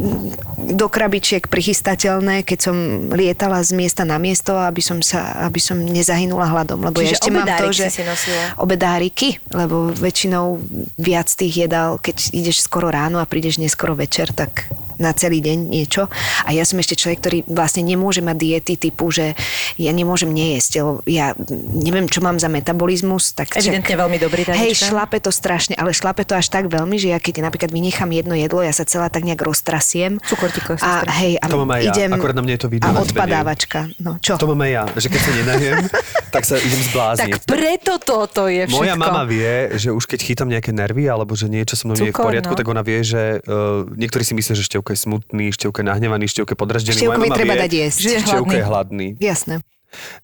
do 0.64 0.87
krabičiek 0.88 1.47
prichystateľné, 1.47 2.42
keď 2.42 2.59
som 2.59 2.76
lietala 3.12 3.61
z 3.61 3.76
miesta 3.76 4.02
na 4.02 4.16
miesto, 4.16 4.56
aby 4.56 4.80
som, 4.80 5.04
sa, 5.04 5.44
aby 5.44 5.61
som 5.61 5.76
nezahynula 5.76 6.49
hladom. 6.49 6.80
Lebo 6.88 7.04
ja 7.04 7.12
Čiže 7.12 7.16
ešte 7.21 7.30
mám 7.30 7.47
to, 7.47 7.68
že... 7.71 7.87
si 7.92 8.02
nosila? 8.02 8.56
Obedáriky, 8.59 9.38
lebo 9.52 9.92
väčšinou 9.92 10.59
viac 10.97 11.28
tých 11.28 11.68
jedál, 11.68 12.00
keď 12.00 12.33
ideš 12.33 12.64
skoro 12.64 12.88
ráno 12.88 13.21
a 13.21 13.28
prídeš 13.28 13.61
neskoro 13.61 13.92
večer, 13.92 14.33
tak 14.33 14.66
na 14.99 15.11
celý 15.17 15.43
deň 15.43 15.59
niečo. 15.71 16.07
A 16.47 16.55
ja 16.55 16.63
som 16.63 16.79
ešte 16.79 16.99
človek, 16.99 17.19
ktorý 17.21 17.39
vlastne 17.51 17.83
nemôže 17.83 18.21
mať 18.21 18.37
diety 18.37 18.75
typu, 18.79 19.11
že 19.11 19.35
ja 19.81 19.91
nemôžem 19.91 20.31
nejesť, 20.31 20.73
lebo 20.83 20.91
ja 21.09 21.35
neviem, 21.75 22.07
čo 22.07 22.23
mám 22.23 22.39
za 22.39 22.51
metabolizmus. 22.51 23.35
Tak 23.35 23.59
Evidentne 23.59 23.95
veľmi 23.95 24.19
dobrý, 24.21 24.47
Danička. 24.47 24.65
Hej, 24.65 24.73
šlape 24.91 25.19
to 25.19 25.31
strašne, 25.35 25.75
ale 25.75 25.91
šlape 25.95 26.23
to 26.27 26.39
až 26.39 26.51
tak 26.51 26.71
veľmi, 26.71 26.97
že 26.99 27.15
ja 27.15 27.19
keď 27.19 27.45
napríklad 27.47 27.71
vynechám 27.71 28.11
jedno 28.11 28.35
jedlo, 28.37 28.61
ja 28.63 28.75
sa 28.75 28.87
celá 28.87 29.11
tak 29.11 29.27
nejak 29.27 29.41
roztrasiem. 29.43 30.19
Cukor 30.25 30.51
ti 30.51 30.61
A 30.83 31.05
hej, 31.23 31.39
a 31.41 31.47
To 31.51 31.63
mám 31.63 31.75
aj 31.75 31.83
ja, 31.83 31.93
idem... 31.95 32.11
akorát 32.15 32.37
na 32.37 32.43
mne 32.43 32.55
je 32.57 32.63
to 32.63 32.69
vidno 32.71 32.89
A 32.89 33.03
odpadávačka. 33.03 33.91
No, 34.01 34.19
čo? 34.23 34.39
To 34.39 34.51
mám 34.53 34.63
aj 34.65 34.71
ja, 34.71 34.85
že 34.99 35.07
keď 35.11 35.21
sa 35.21 35.33
nenajem, 35.35 35.77
tak 36.35 36.43
sa 36.47 36.55
idem 36.59 36.81
Tak 36.81 36.89
zblázniť. 36.91 37.33
preto 37.47 37.93
toto 38.03 38.47
je 38.51 38.67
všetko. 38.67 38.81
Moja 38.81 38.95
mama 38.99 39.23
vie, 39.27 39.75
že 39.79 39.91
už 39.91 40.05
keď 40.07 40.21
chytám 40.23 40.49
nejaké 40.51 40.71
nervy 40.71 41.07
alebo 41.07 41.35
že 41.35 41.47
niečo 41.47 41.75
so 41.75 41.87
mnou 41.87 41.97
nie 41.99 42.11
je 42.11 42.15
v 42.15 42.21
poriadku, 42.21 42.53
no. 42.55 42.59
tak 42.59 42.67
ona 42.67 42.83
vie, 42.83 43.01
že 43.03 43.41
uh, 43.45 43.87
niektorí 43.95 44.23
si 44.27 44.35
myslia, 44.35 44.55
že 44.59 44.67
Števko 44.85 45.00
je 45.00 45.00
smutný, 45.00 45.47
Števko 45.49 45.81
je 45.81 45.87
nahnevaný, 45.88 46.29
Števko 46.29 46.53
je 46.53 46.59
podraždený. 46.61 47.09
Števkovi 47.09 47.33
treba 47.33 47.57
vie, 47.57 47.62
dať 47.64 47.73
jesť. 47.73 47.99
Že 48.05 48.11
je 48.12 48.21
Števko 48.21 48.45
hladný. 48.45 48.61
je 48.61 48.64
hladný. 48.69 49.07
Jasné. 49.17 49.55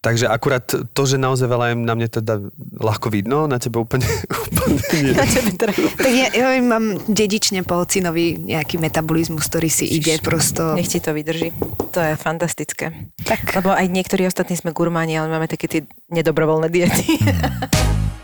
Takže 0.05 0.27
akurát 0.29 0.67
to, 0.69 1.03
že 1.09 1.17
naozaj 1.17 1.49
veľa 1.49 1.67
jem, 1.73 1.81
na 1.89 1.97
mne 1.97 2.13
teda 2.13 2.45
ľahko 2.77 3.09
vidno, 3.09 3.49
na 3.49 3.57
tebe 3.57 3.81
úplne, 3.81 4.05
úplne 4.69 5.01
nie. 5.01 5.15
Na 5.17 5.25
tebe 5.25 5.57
teda. 5.57 5.73
Tak 5.73 6.13
ja, 6.13 6.29
ja 6.29 6.61
mám 6.61 7.01
dedične 7.09 7.65
po 7.65 7.81
ocinovi 7.81 8.37
nejaký 8.37 8.77
metabolizmus, 8.77 9.49
ktorý 9.49 9.73
si 9.73 9.89
ide 9.89 10.21
prosto... 10.21 10.77
Nech 10.77 10.93
ti 10.93 11.01
to 11.01 11.17
vydrží. 11.17 11.57
To 11.97 12.05
je 12.05 12.21
fantastické. 12.21 13.09
Tak. 13.25 13.57
Lebo 13.65 13.73
aj 13.73 13.89
niektorí 13.89 14.29
ostatní 14.29 14.61
sme 14.61 14.77
gurmáni, 14.77 15.17
ale 15.17 15.33
máme 15.33 15.49
také 15.49 15.73
tie 15.73 15.81
nedobrovoľné 16.13 16.69
diety. 16.69 17.17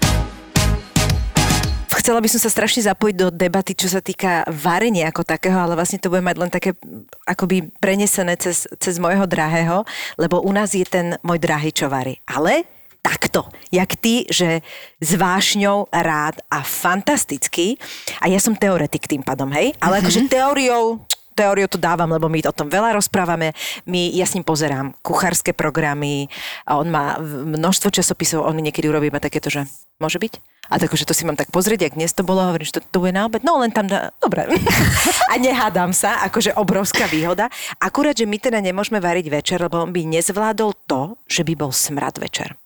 Chcela 2.07 2.23
by 2.23 2.31
som 2.31 2.39
sa 2.39 2.55
strašne 2.55 2.87
zapojiť 2.87 3.17
do 3.19 3.35
debaty, 3.35 3.75
čo 3.75 3.91
sa 3.91 3.99
týka 3.99 4.47
varenia 4.47 5.11
ako 5.11 5.27
takého, 5.27 5.59
ale 5.59 5.75
vlastne 5.75 5.99
to 5.99 6.07
bude 6.07 6.23
mať 6.23 6.39
len 6.39 6.55
také 6.55 6.79
akoby 7.27 7.67
prenesené 7.83 8.39
cez, 8.39 8.71
cez 8.79 9.03
môjho 9.03 9.27
drahého, 9.27 9.83
lebo 10.15 10.39
u 10.39 10.55
nás 10.55 10.71
je 10.71 10.87
ten 10.87 11.19
môj 11.27 11.43
drahý, 11.43 11.75
čo 11.75 11.91
varí. 11.91 12.23
Ale 12.31 12.63
takto, 13.03 13.51
jak 13.75 13.99
ty, 13.99 14.23
že 14.31 14.63
s 15.03 15.19
vášňou 15.19 15.91
rád 15.91 16.39
a 16.47 16.63
fantasticky. 16.63 17.75
A 18.23 18.31
ja 18.31 18.39
som 18.39 18.55
teoretik 18.55 19.11
tým 19.11 19.27
pádom, 19.27 19.51
hej? 19.51 19.75
Ale 19.83 19.99
akože 19.99 20.31
teóriou 20.31 21.03
teóriou 21.37 21.69
to 21.69 21.77
dávam, 21.77 22.09
lebo 22.09 22.33
my 22.33 22.41
o 22.49 22.57
tom 22.57 22.73
veľa 22.73 22.97
rozprávame. 22.97 23.53
My, 23.85 24.09
ja 24.17 24.25
s 24.25 24.33
ním 24.33 24.43
pozerám 24.49 24.97
kuchárske 25.05 25.53
programy, 25.53 26.33
a 26.65 26.81
on 26.81 26.89
má 26.89 27.21
množstvo 27.21 27.93
časopisov, 27.93 28.49
on 28.49 28.57
mi 28.57 28.65
niekedy 28.65 28.89
urobí 28.89 29.13
iba 29.13 29.21
takéto, 29.21 29.53
že 29.53 29.69
môže 30.01 30.17
byť? 30.17 30.41
A 30.67 30.83
tak, 30.83 30.91
že 30.99 31.07
to 31.07 31.15
si 31.15 31.23
mám 31.23 31.39
tak 31.39 31.55
pozrieť, 31.55 31.87
jak 31.87 31.95
dnes 31.95 32.11
to 32.11 32.27
bolo, 32.27 32.43
hovorím, 32.43 32.67
že 32.67 32.81
to, 32.81 32.83
to 32.83 32.99
bude 32.99 33.15
na 33.15 33.29
obed, 33.29 33.47
no 33.47 33.63
len 33.63 33.71
tam 33.71 33.87
dá, 33.87 34.11
dobre. 34.19 34.51
a 35.31 35.35
nehádam 35.39 35.95
sa, 35.95 36.27
akože 36.27 36.59
obrovská 36.59 37.07
výhoda. 37.07 37.47
Akurát, 37.79 38.19
že 38.19 38.27
my 38.27 38.41
teda 38.41 38.59
nemôžeme 38.59 38.99
variť 38.99 39.31
večer, 39.31 39.59
lebo 39.63 39.79
on 39.79 39.95
by 39.95 40.03
nezvládol 40.03 40.75
to, 40.91 41.15
že 41.31 41.47
by 41.47 41.55
bol 41.55 41.71
smrad 41.71 42.19
večer. 42.19 42.59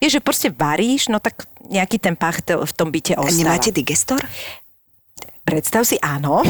Vieš, 0.00 0.18
že 0.18 0.24
proste 0.24 0.48
varíš, 0.50 1.12
no 1.12 1.20
tak 1.20 1.46
nejaký 1.68 2.00
ten 2.00 2.16
pach 2.16 2.40
v 2.42 2.72
tom 2.72 2.88
byte 2.88 3.14
A 3.14 3.22
ostáva. 3.22 3.38
nemáte 3.38 3.70
digestor? 3.70 4.20
Predstav 5.46 5.86
si, 5.86 5.94
áno. 5.96 6.42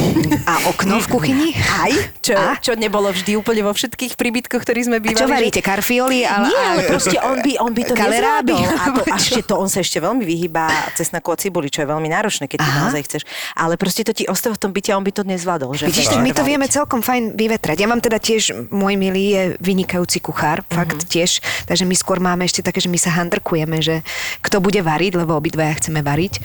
A 0.45 0.73
okno 0.73 0.97
v 0.97 1.07
kuchyni? 1.07 1.49
Aj, 1.53 1.93
čo, 2.19 2.33
A? 2.33 2.57
čo 2.57 2.73
nebolo 2.73 3.13
vždy 3.13 3.37
úplne 3.37 3.61
vo 3.61 3.71
všetkých 3.71 4.17
príbytkoch, 4.17 4.57
ktorí 4.59 4.81
sme 4.83 4.97
A 4.97 5.03
bývali. 5.05 5.21
čo 5.21 5.29
že- 5.29 5.35
varíte? 5.37 5.61
Karfioli? 5.61 6.25
Ale, 6.25 6.49
Nie, 6.49 6.57
ale 6.67 6.81
proste 6.87 7.21
on 7.21 7.37
by, 7.39 7.53
on 7.59 7.71
by 7.71 7.83
to 7.83 7.93
nezvládol. 7.95 8.57
A, 8.75 8.85
to, 8.91 9.01
a 9.05 9.21
čo? 9.21 9.37
ešte 9.37 9.41
to, 9.45 9.55
on 9.55 9.69
sa 9.69 9.79
ešte 9.79 10.01
veľmi 10.01 10.25
vyhýba 10.25 10.65
cesnaku 10.97 11.29
a 11.29 11.37
cibuli, 11.37 11.69
čo 11.69 11.85
je 11.85 11.89
veľmi 11.89 12.09
náročné, 12.09 12.49
keď 12.49 12.59
Aha. 12.59 12.73
naozaj 12.83 13.05
chceš. 13.05 13.23
Ale 13.53 13.77
proste 13.77 14.01
to 14.01 14.13
ti 14.13 14.25
ostáva 14.25 14.57
v 14.57 14.63
tom 14.63 14.73
byte 14.73 14.89
a 14.89 14.97
on 14.97 15.05
by 15.05 15.13
to 15.13 15.23
nezvládol. 15.23 15.77
Že 15.77 15.85
Vidíš, 15.87 16.17
my 16.17 16.33
to 16.33 16.41
vieme 16.43 16.65
celkom 16.65 16.99
fajn 16.99 17.37
vyvetrať. 17.37 17.77
Ja 17.77 17.87
mám 17.87 18.01
teda 18.01 18.17
tiež, 18.17 18.49
môj 18.71 18.97
milý 18.97 19.25
je 19.31 19.43
vynikajúci 19.61 20.19
kuchár, 20.19 20.63
Mhm. 20.63 20.73
fakt 20.73 21.05
tiež, 21.05 21.39
takže 21.65 21.85
my 21.85 21.93
skôr 21.93 22.17
máme 22.19 22.43
ešte 22.43 22.65
také, 22.65 22.81
že 22.81 22.89
my 22.89 22.97
sa 22.97 23.13
handrkujeme, 23.13 23.77
že 23.79 24.01
kto 24.41 24.57
bude 24.59 24.81
variť, 24.81 25.19
lebo 25.19 25.37
obidvaja 25.37 25.77
chceme 25.77 26.01
variť. 26.01 26.41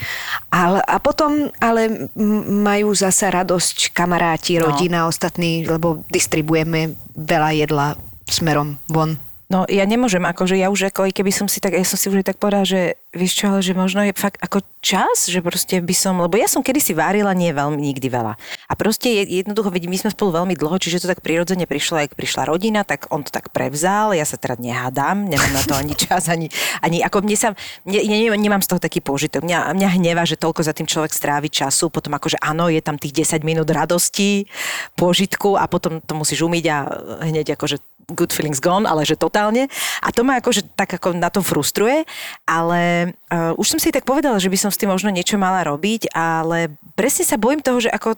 Ale, 0.49 0.83
a 0.83 0.99
potom 0.99 1.47
ale 1.57 2.11
m- 2.11 2.40
majú 2.45 2.93
zasa 2.93 3.31
radosť 3.31 3.93
kamaráti, 3.93 4.59
No. 4.59 4.69
rodina, 4.69 5.07
ostatní, 5.07 5.65
lebo 5.65 6.03
distribuujeme 6.09 6.93
veľa 7.15 7.49
jedla 7.55 7.87
smerom 8.27 8.77
von. 8.87 9.17
No 9.51 9.67
ja 9.67 9.83
nemôžem, 9.83 10.23
akože 10.23 10.55
ja 10.55 10.71
už 10.71 10.95
ako, 10.95 11.11
keby 11.11 11.31
som 11.35 11.51
si 11.51 11.59
tak, 11.59 11.75
ja 11.75 11.83
som 11.83 11.99
si 11.99 12.07
už 12.07 12.23
aj 12.23 12.31
tak 12.31 12.39
povedala, 12.39 12.63
že 12.63 12.95
vieš 13.11 13.43
čo, 13.43 13.51
ale 13.51 13.59
že 13.59 13.75
možno 13.75 13.99
je 14.07 14.15
fakt 14.15 14.39
ako 14.39 14.63
čas, 14.79 15.27
že 15.27 15.43
proste 15.43 15.83
by 15.83 15.91
som, 15.91 16.15
lebo 16.23 16.39
ja 16.39 16.47
som 16.47 16.63
kedysi 16.63 16.95
varila 16.95 17.35
nie 17.35 17.51
veľmi, 17.51 17.75
nikdy 17.75 18.07
veľa. 18.07 18.39
A 18.39 18.73
proste 18.79 19.11
je, 19.11 19.43
jednoducho, 19.43 19.67
vidím, 19.67 19.91
my 19.91 19.99
sme 19.99 20.15
spolu 20.15 20.39
veľmi 20.39 20.55
dlho, 20.55 20.79
čiže 20.79 21.03
to 21.03 21.11
tak 21.11 21.19
prirodzene 21.19 21.67
prišlo, 21.67 21.99
ak 21.99 22.15
prišla 22.15 22.47
rodina, 22.47 22.87
tak 22.87 23.11
on 23.11 23.27
to 23.27 23.31
tak 23.35 23.51
prevzal, 23.51 24.15
ja 24.15 24.23
sa 24.23 24.39
teda 24.39 24.55
nehádam, 24.55 25.27
nemám 25.27 25.51
na 25.51 25.63
to 25.67 25.75
ani 25.75 25.99
čas, 25.99 26.31
ani, 26.31 26.47
ani 26.79 27.03
ako 27.03 27.19
mne 27.19 27.35
sa, 27.35 27.51
ne, 27.83 27.99
ne, 27.99 28.31
nemám 28.31 28.63
z 28.63 28.71
toho 28.71 28.79
taký 28.79 29.03
pôžitok. 29.03 29.43
Mňa, 29.43 29.75
mňa 29.75 29.89
hneva, 29.99 30.23
že 30.23 30.39
toľko 30.39 30.63
za 30.63 30.71
tým 30.71 30.87
človek 30.87 31.11
strávi 31.11 31.51
času, 31.51 31.91
potom 31.91 32.15
akože 32.15 32.39
áno, 32.39 32.71
je 32.71 32.79
tam 32.79 32.95
tých 32.95 33.27
10 33.27 33.43
minút 33.43 33.67
radosti, 33.67 34.47
pôžitku 34.95 35.59
a 35.59 35.67
potom 35.67 35.99
to 35.99 36.15
musíš 36.15 36.47
umyť 36.47 36.65
a 36.71 36.77
hneď 37.27 37.59
akože 37.59 37.90
good 38.09 38.33
feelings 38.33 38.57
gone, 38.57 38.89
ale 38.89 39.05
že 39.05 39.19
totálne. 39.19 39.69
A 40.01 40.09
to 40.09 40.25
ma 40.25 40.41
akože 40.41 40.73
tak 40.73 40.97
ako 40.97 41.13
na 41.13 41.29
tom 41.29 41.45
frustruje, 41.45 42.03
ale 42.47 43.13
uh, 43.29 43.53
už 43.61 43.77
som 43.77 43.79
si 43.79 43.93
tak 43.93 44.07
povedala, 44.07 44.41
že 44.41 44.49
by 44.49 44.57
som 44.57 44.71
s 44.73 44.79
tým 44.79 44.89
možno 44.89 45.13
niečo 45.13 45.37
mala 45.37 45.61
robiť, 45.65 46.11
ale 46.15 46.73
presne 46.97 47.23
sa 47.27 47.37
bojím 47.37 47.61
toho, 47.61 47.79
že 47.81 47.93
ako 47.93 48.17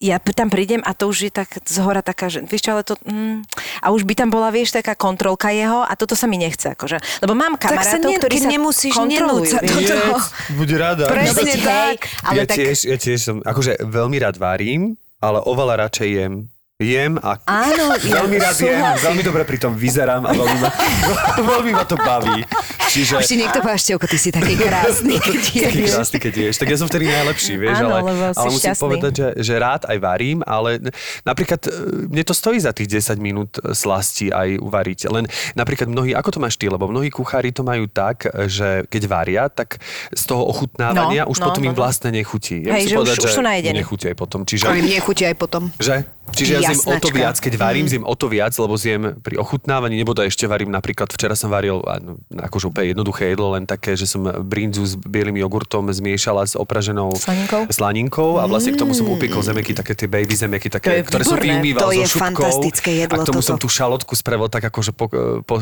ja 0.00 0.16
tam 0.16 0.48
prídem 0.48 0.80
a 0.80 0.96
to 0.96 1.12
už 1.12 1.28
je 1.28 1.32
tak 1.32 1.60
zhora 1.68 2.00
taká, 2.00 2.32
že 2.32 2.40
vieš 2.40 2.64
čo, 2.64 2.72
ale 2.72 2.82
to... 2.88 2.96
Mm, 3.04 3.44
a 3.84 3.86
už 3.92 4.08
by 4.08 4.16
tam 4.16 4.32
bola, 4.32 4.48
vieš, 4.48 4.72
taká 4.72 4.96
kontrolka 4.96 5.52
jeho 5.52 5.84
a 5.84 5.92
toto 5.92 6.16
sa 6.16 6.24
mi 6.24 6.40
nechce, 6.40 6.72
akože. 6.72 7.20
Lebo 7.20 7.36
mám 7.36 7.60
Tak 7.60 7.84
sa 7.84 8.00
kamarátov, 8.00 8.08
ne- 8.08 8.16
ktorí 8.16 8.36
sa 8.40 8.48
nemusíš 8.48 8.96
kontrolujú. 8.96 9.60
do 9.60 9.80
toho. 9.84 10.16
buď 10.56 10.68
rada. 10.80 11.04
Presne 11.12 11.52
tak. 11.60 11.60
hej, 11.60 11.94
ale 12.24 12.34
ja, 12.40 12.44
tak... 12.48 12.56
tiež, 12.56 12.76
ja 12.88 12.96
tiež 12.96 13.18
som, 13.20 13.36
akože 13.44 13.84
veľmi 13.84 14.16
rád 14.24 14.40
varím, 14.40 14.96
ale 15.20 15.44
oveľa 15.44 15.84
radšej 15.86 16.08
jem. 16.08 16.48
Jem 16.80 17.14
a 17.16 17.36
Áno, 17.44 17.92
ja 18.00 18.24
veľmi 18.24 18.36
rád 18.36 18.56
jem, 18.56 18.72
súhlasím. 18.72 19.04
veľmi 19.04 19.22
dobre 19.22 19.42
pri 19.44 19.58
tom 19.58 19.72
vyzerám 19.72 20.24
a 20.24 20.32
veľmi 20.32 20.58
ma, 20.58 20.70
veľmi 21.52 21.72
ma 21.72 21.84
to 21.84 21.94
baví. 21.94 22.40
Čiže... 22.88 23.20
Už 23.20 23.28
si 23.28 23.36
niekto 23.36 23.60
povedal, 23.60 23.78
Števko, 23.78 24.02
ty 24.02 24.16
si 24.16 24.30
taký 24.30 24.58
krásny, 24.58 25.14
keď 25.16 25.38
Taký 25.38 25.60
ješ. 25.78 25.92
krásny, 25.92 26.18
keď 26.18 26.32
ješ. 26.42 26.54
Tak 26.56 26.66
ja 26.66 26.76
som 26.76 26.88
vtedy 26.88 27.06
najlepší, 27.06 27.54
vieš, 27.54 27.76
Áno, 27.78 27.94
ale, 27.94 28.32
ale 28.32 28.48
musím 28.50 28.64
šťastný. 28.66 28.82
povedať, 28.82 29.12
že, 29.12 29.28
že 29.38 29.54
rád 29.54 29.82
aj 29.84 29.98
varím, 30.00 30.38
ale 30.42 30.82
napríklad 31.22 31.60
e, 31.62 31.70
mne 32.08 32.24
to 32.24 32.32
stojí 32.32 32.58
za 32.58 32.72
tých 32.72 32.90
10 32.90 33.14
minút 33.20 33.52
e, 33.56 33.70
slasti 33.70 34.26
aj 34.28 34.58
uvariť. 34.58 34.98
Len 35.06 35.24
napríklad 35.54 35.86
mnohí, 35.86 36.10
ako 36.10 36.30
to 36.32 36.38
máš 36.40 36.56
ty, 36.56 36.66
lebo 36.66 36.88
mnohí 36.88 37.08
kuchári 37.08 37.52
to 37.52 37.62
majú 37.62 37.86
tak, 37.86 38.24
že 38.48 38.88
keď 38.88 39.02
varia, 39.06 39.46
tak 39.46 39.78
z 40.10 40.22
toho 40.24 40.42
ochutnávania 40.42 41.22
No, 41.22 41.30
už 41.30 41.38
no, 41.38 41.46
potom 41.46 41.62
no, 41.62 41.68
im 41.68 41.74
no. 41.74 41.78
vlastne 41.78 42.10
nechutí. 42.10 42.64
Ja 42.64 42.74
Hej, 42.74 42.88
že 42.88 42.94
už- 42.96 42.98
povedať, 42.98 43.16
už 43.20 43.32
sú 43.32 43.42
najedení. 43.44 43.76
nechutí 43.76 44.04
aj 44.08 44.16
potom. 44.16 44.40
Čiže, 44.42 44.64
im 44.66 44.88
nechutí 44.88 45.22
aj 45.22 45.36
potom. 45.36 45.62
že? 45.76 46.02
Čiže 46.30 46.52
ja 46.56 46.70
zjem 46.72 46.80
o 46.86 46.94
to 46.96 47.08
viac, 47.10 47.36
keď 47.36 47.52
varím, 47.58 47.86
zjem 47.86 48.04
o 48.06 48.14
to 48.14 48.26
viac, 48.26 48.54
lebo 48.54 48.74
zjem 48.78 49.18
pri 49.20 49.36
ochutnávaní, 49.36 49.98
nebo 49.98 50.14
ešte 50.16 50.46
varím 50.46 50.70
napríklad, 50.70 51.10
včera 51.10 51.34
som 51.34 51.50
varil, 51.50 51.80
no, 51.80 52.16
akože 52.32 52.70
úplne 52.70 52.92
jednoduché 52.94 53.32
jedlo, 53.34 53.52
len 53.54 53.64
také, 53.64 53.96
že 53.96 54.06
som 54.06 54.22
brinzu 54.44 54.84
s 54.84 54.94
bielým 54.96 55.36
jogurtom 55.40 55.90
zmiešala 55.90 56.46
s 56.46 56.54
opraženou 56.54 57.12
Slaninkou? 57.16 57.66
slaninkou 57.70 58.30
a 58.38 58.46
vlastne 58.46 58.72
k 58.74 58.78
tomu 58.80 58.94
som 58.94 59.08
upiekol 59.08 59.42
zemeky, 59.42 59.74
také 59.74 59.92
tie 59.96 60.06
baby 60.06 60.34
zemeky, 60.36 60.68
To 60.70 60.78
také, 60.78 61.02
ktoré 61.04 61.22
som 61.24 61.36
vyumýval 61.36 61.90
To 61.90 61.96
so 62.06 62.16
šupkou. 62.16 62.24
fantastické 62.46 62.90
jedlo, 63.04 63.20
A 63.20 63.24
k 63.24 63.28
tomu 63.28 63.40
toto. 63.42 63.48
som 63.48 63.56
tú 63.58 63.68
šalotku 63.68 64.12
spravil 64.14 64.46
tak 64.48 64.68
akože 64.70 64.92
po, 64.94 65.06
po, 65.44 65.54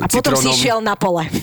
A 0.00 0.06
potom 0.10 0.34
si 0.36 0.50
šiel 0.54 0.82
na 0.82 0.94
pole. 0.98 1.26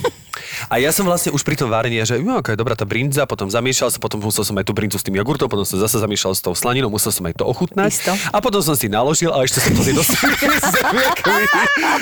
A 0.67 0.77
ja 0.77 0.91
som 0.91 1.07
vlastne 1.07 1.31
už 1.31 1.41
pri 1.41 1.55
tom 1.55 1.71
varení, 1.71 2.01
že 2.03 2.19
no, 2.19 2.39
okay, 2.39 2.55
dobrá 2.55 2.75
tá 2.75 2.83
brinza, 2.83 3.23
potom 3.25 3.47
zamiešal 3.47 3.91
som, 3.91 3.99
potom 3.99 4.21
musel 4.23 4.43
som 4.43 4.55
aj 4.57 4.65
tú 4.67 4.73
brinzu 4.75 4.97
s 4.99 5.05
tým 5.05 5.15
jogurtom, 5.17 5.47
potom 5.47 5.63
som 5.63 5.77
zase 5.79 5.97
zamiešal 5.99 6.35
s 6.35 6.41
tou 6.43 6.53
slaninou, 6.53 6.91
musel 6.91 7.11
som 7.13 7.23
aj 7.27 7.35
to 7.39 7.45
ochutnať. 7.47 7.91
Isto. 7.91 8.11
A 8.31 8.37
potom 8.39 8.61
som 8.63 8.75
si 8.75 8.91
naložil 8.91 9.31
a 9.31 9.43
ešte 9.43 9.63
som 9.63 9.71
to 9.75 9.83
zemiakmi. 9.83 11.43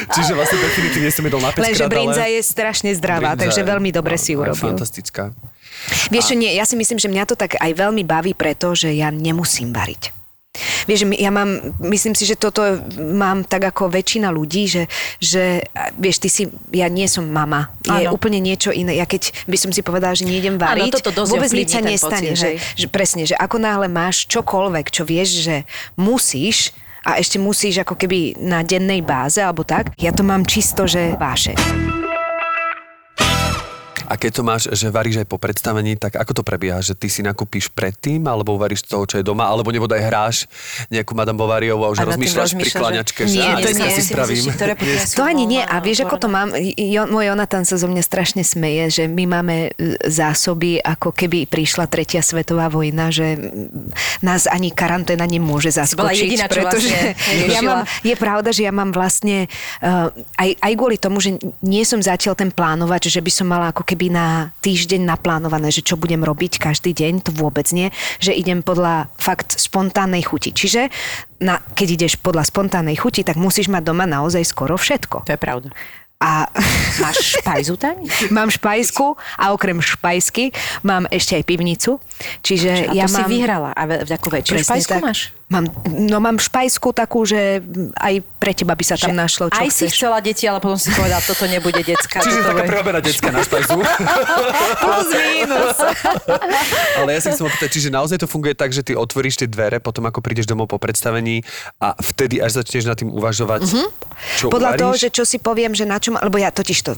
Čiže 0.16 0.32
vlastne 0.38 0.58
definitívne 0.62 1.10
som 1.14 1.24
jedol 1.26 1.42
na 1.42 1.52
5 1.52 1.62
Lenže 1.62 1.86
brinza 1.90 2.26
je 2.26 2.42
strašne 2.44 2.90
zdravá, 2.96 3.36
Brinza 3.36 3.42
takže 3.48 3.62
je- 3.62 3.68
veľmi 3.68 3.90
dobre 3.94 4.16
no, 4.16 4.22
si 4.22 4.32
urobil. 4.36 4.74
Fantastická. 4.76 5.34
Vieš 6.12 6.34
čo, 6.34 6.36
nie, 6.36 6.52
ja 6.52 6.68
si 6.68 6.76
myslím, 6.76 7.00
že 7.00 7.08
mňa 7.08 7.24
to 7.24 7.36
tak 7.40 7.56
aj 7.56 7.72
veľmi 7.72 8.04
baví 8.04 8.36
preto, 8.36 8.76
že 8.76 8.92
ja 8.92 9.10
nemusím 9.10 9.72
variť. 9.72 10.19
Vieš, 10.86 11.10
ja 11.16 11.32
mám, 11.32 11.76
myslím 11.84 12.14
si, 12.14 12.24
že 12.26 12.40
toto 12.40 12.62
mám 12.98 13.44
tak 13.46 13.70
ako 13.70 13.92
väčšina 13.92 14.30
ľudí, 14.32 14.70
že, 14.70 14.84
že 15.20 15.66
vieš, 15.98 16.18
ty 16.24 16.30
si, 16.30 16.44
ja 16.72 16.88
nie 16.88 17.06
som 17.10 17.28
mama. 17.28 17.72
Je 17.86 18.08
Áno. 18.08 18.16
úplne 18.16 18.40
niečo 18.40 18.70
iné. 18.74 18.96
Ja 18.98 19.10
keď 19.10 19.34
by 19.46 19.58
som 19.58 19.72
si 19.74 19.82
povedala, 19.82 20.14
že 20.16 20.28
nejdem 20.28 20.62
variť, 20.62 21.02
toto 21.02 21.12
dosť 21.24 21.32
vôbec 21.32 21.52
nič 21.52 21.70
sa 21.74 21.82
nestane. 21.82 22.32
pocit, 22.34 22.40
že, 22.40 22.50
že 22.76 22.88
presne, 22.88 23.24
že 23.26 23.36
ako 23.36 23.58
náhle 23.62 23.88
máš 23.90 24.26
čokoľvek, 24.30 24.86
čo 24.90 25.04
vieš, 25.06 25.44
že 25.46 25.56
musíš, 26.00 26.72
a 27.04 27.16
ešte 27.16 27.40
musíš 27.40 27.82
ako 27.82 27.96
keby 27.96 28.38
na 28.44 28.60
dennej 28.62 29.00
báze 29.00 29.40
alebo 29.40 29.64
tak, 29.64 29.96
ja 29.96 30.12
to 30.12 30.22
mám 30.22 30.44
čisto, 30.44 30.84
že 30.86 31.16
váše. 31.16 31.56
A 34.10 34.18
keď 34.18 34.32
to 34.34 34.44
máš, 34.44 34.66
že 34.74 34.90
varíš 34.90 35.22
aj 35.22 35.28
po 35.30 35.38
predstavení, 35.38 35.94
tak 35.94 36.18
ako 36.18 36.42
to 36.42 36.44
prebieha? 36.44 36.82
Že 36.82 36.98
ty 36.98 37.08
si 37.08 37.22
nakúpíš 37.22 37.70
predtým, 37.70 38.26
alebo 38.26 38.58
varíš 38.58 38.82
toho, 38.82 39.06
čo 39.06 39.16
je 39.16 39.24
doma, 39.24 39.46
alebo 39.46 39.70
nebodaj 39.70 40.02
hráš 40.02 40.50
nejakú 40.90 41.14
Madame 41.14 41.38
Bováriovú 41.38 41.86
a 41.86 41.94
už 41.94 42.02
A 42.02 42.10
rozmýšľaš 42.10 42.58
pri 42.58 42.74
rozmýšľaš, 42.74 43.06
že- 43.06 43.28
že 43.30 43.38
Nie, 43.38 43.50
dneska 43.62 43.86
nie. 43.86 43.94
si 43.94 44.02
Si 44.02 44.10
spravím. 44.10 44.44
To 45.20 45.22
ani 45.22 45.44
nie. 45.46 45.62
A 45.62 45.78
vieš, 45.78 46.02
ako 46.04 46.18
to 46.18 46.28
mám? 46.28 46.50
Jo, 46.74 47.06
môj 47.06 47.30
Jonatan 47.30 47.68
sa 47.68 47.78
zo 47.78 47.86
mňa 47.86 48.02
strašne 48.02 48.42
smeje, 48.42 48.90
že 48.90 49.04
my 49.06 49.24
máme 49.30 49.56
e, 49.68 49.70
zásoby, 50.10 50.82
ako 50.82 51.14
keby 51.14 51.46
prišla 51.46 51.86
tretia 51.86 52.24
svetová 52.24 52.72
vojna, 52.72 53.14
že 53.14 53.38
nás 54.24 54.48
ani 54.48 54.74
karanténa 54.74 55.30
nemôže 55.30 55.70
zaskočiť. 55.70 56.18
jediná, 56.18 56.48
pretože 56.48 56.90
vlastne 56.90 57.52
ja 57.56 57.62
mám, 57.62 57.80
je 58.02 58.16
pravda, 58.16 58.50
že 58.50 58.66
ja 58.66 58.74
mám 58.74 58.90
vlastne 58.90 59.46
uh, 59.84 60.10
aj, 60.40 60.50
aj 60.58 60.74
kvôli 60.74 60.98
tomu, 60.98 61.20
že 61.20 61.36
nie 61.60 61.84
som 61.84 62.00
zatiaľ 62.00 62.34
ten 62.34 62.50
plánovač, 62.50 63.12
že 63.12 63.20
by 63.20 63.30
som 63.30 63.46
mala 63.46 63.70
ako 63.70 63.84
keby 63.84 63.99
na 64.08 64.56
týždeň 64.64 65.04
naplánované, 65.04 65.68
že 65.68 65.84
čo 65.84 66.00
budem 66.00 66.24
robiť 66.24 66.64
každý 66.64 66.96
deň, 66.96 67.28
to 67.28 67.36
vôbec 67.36 67.68
nie, 67.76 67.92
že 68.24 68.32
idem 68.32 68.64
podľa 68.64 69.12
fakt 69.20 69.60
spontánnej 69.60 70.24
chuti. 70.24 70.56
Čiže 70.56 70.88
na, 71.44 71.60
keď 71.76 71.88
ideš 72.00 72.14
podľa 72.16 72.48
spontánnej 72.48 72.96
chuti, 72.96 73.28
tak 73.28 73.36
musíš 73.36 73.68
mať 73.68 73.84
doma 73.84 74.08
naozaj 74.08 74.48
skoro 74.48 74.80
všetko. 74.80 75.28
To 75.28 75.36
je 75.36 75.42
pravda. 75.42 75.76
A 76.20 76.52
Máš 77.00 77.40
špajzu 77.40 77.80
tam? 77.80 77.96
mám 78.36 78.52
špajsku 78.52 79.16
a 79.40 79.56
okrem 79.56 79.80
špajsky 79.80 80.52
mám 80.84 81.08
ešte 81.08 81.40
aj 81.40 81.44
pivnicu. 81.48 82.04
Čiže 82.44 82.72
A 82.88 82.92
to 82.92 82.96
ja 82.96 83.08
si 83.08 83.24
mám... 83.24 83.32
vyhrala. 83.32 83.72
A 83.72 83.82
ve- 83.88 84.04
takú 84.04 84.28
väčšiu 84.28 84.60
Presne 84.60 84.68
špajsku 84.68 84.94
tak. 84.96 85.04
máš? 85.04 85.20
Mám, 85.50 85.66
no 85.90 86.18
mám 86.20 86.38
špajsku 86.38 86.94
takú, 86.94 87.26
že 87.26 87.58
aj 87.98 88.22
pre 88.38 88.54
teba 88.54 88.72
by 88.72 88.86
sa 88.86 88.94
tam 88.94 89.12
našlo, 89.12 89.50
čo 89.50 89.58
Aj 89.58 89.66
si 89.66 89.84
chceš. 89.84 89.98
chcela 89.98 90.18
deti, 90.20 90.46
ale 90.46 90.62
potom 90.62 90.78
si 90.78 90.94
povedala, 90.94 91.18
toto 91.20 91.44
nebude 91.44 91.82
decka. 91.82 92.22
Čiže 92.22 92.46
taká 92.46 92.54
bude- 92.56 92.70
prehobená 92.70 93.00
decka 93.00 93.28
na 93.28 93.42
špajzu. 93.42 93.82
Plus 94.84 95.10
minus. 95.10 95.78
Ale 96.96 97.10
ja 97.10 97.20
si 97.20 97.30
chcem 97.30 97.44
opýtať, 97.44 97.70
čiže 97.72 97.90
naozaj 97.90 98.18
to 98.20 98.28
funguje 98.28 98.54
tak, 98.54 98.70
že 98.70 98.84
ty 98.84 98.94
otvoríš 98.94 99.36
tie 99.36 99.48
dvere, 99.48 99.78
potom 99.78 100.06
ako 100.06 100.22
prídeš 100.22 100.46
domov 100.46 100.70
po 100.70 100.78
predstavení 100.78 101.42
a 101.78 101.98
vtedy 101.98 102.38
až 102.38 102.62
začneš 102.62 102.86
nad 102.86 102.96
tým 102.96 103.10
uvažovať, 103.10 103.66
čo 104.38 104.48
Podľa 104.48 104.70
uvaríš? 104.72 104.82
toho, 104.82 104.94
že 104.96 105.10
čo 105.10 105.24
si 105.24 105.38
poviem, 105.38 105.74
že 105.74 105.84
na 105.84 105.98
čo 105.98 106.12
ma, 106.12 106.22
lebo 106.22 106.38
ja 106.38 106.50
totiž 106.50 106.78
to 106.84 106.94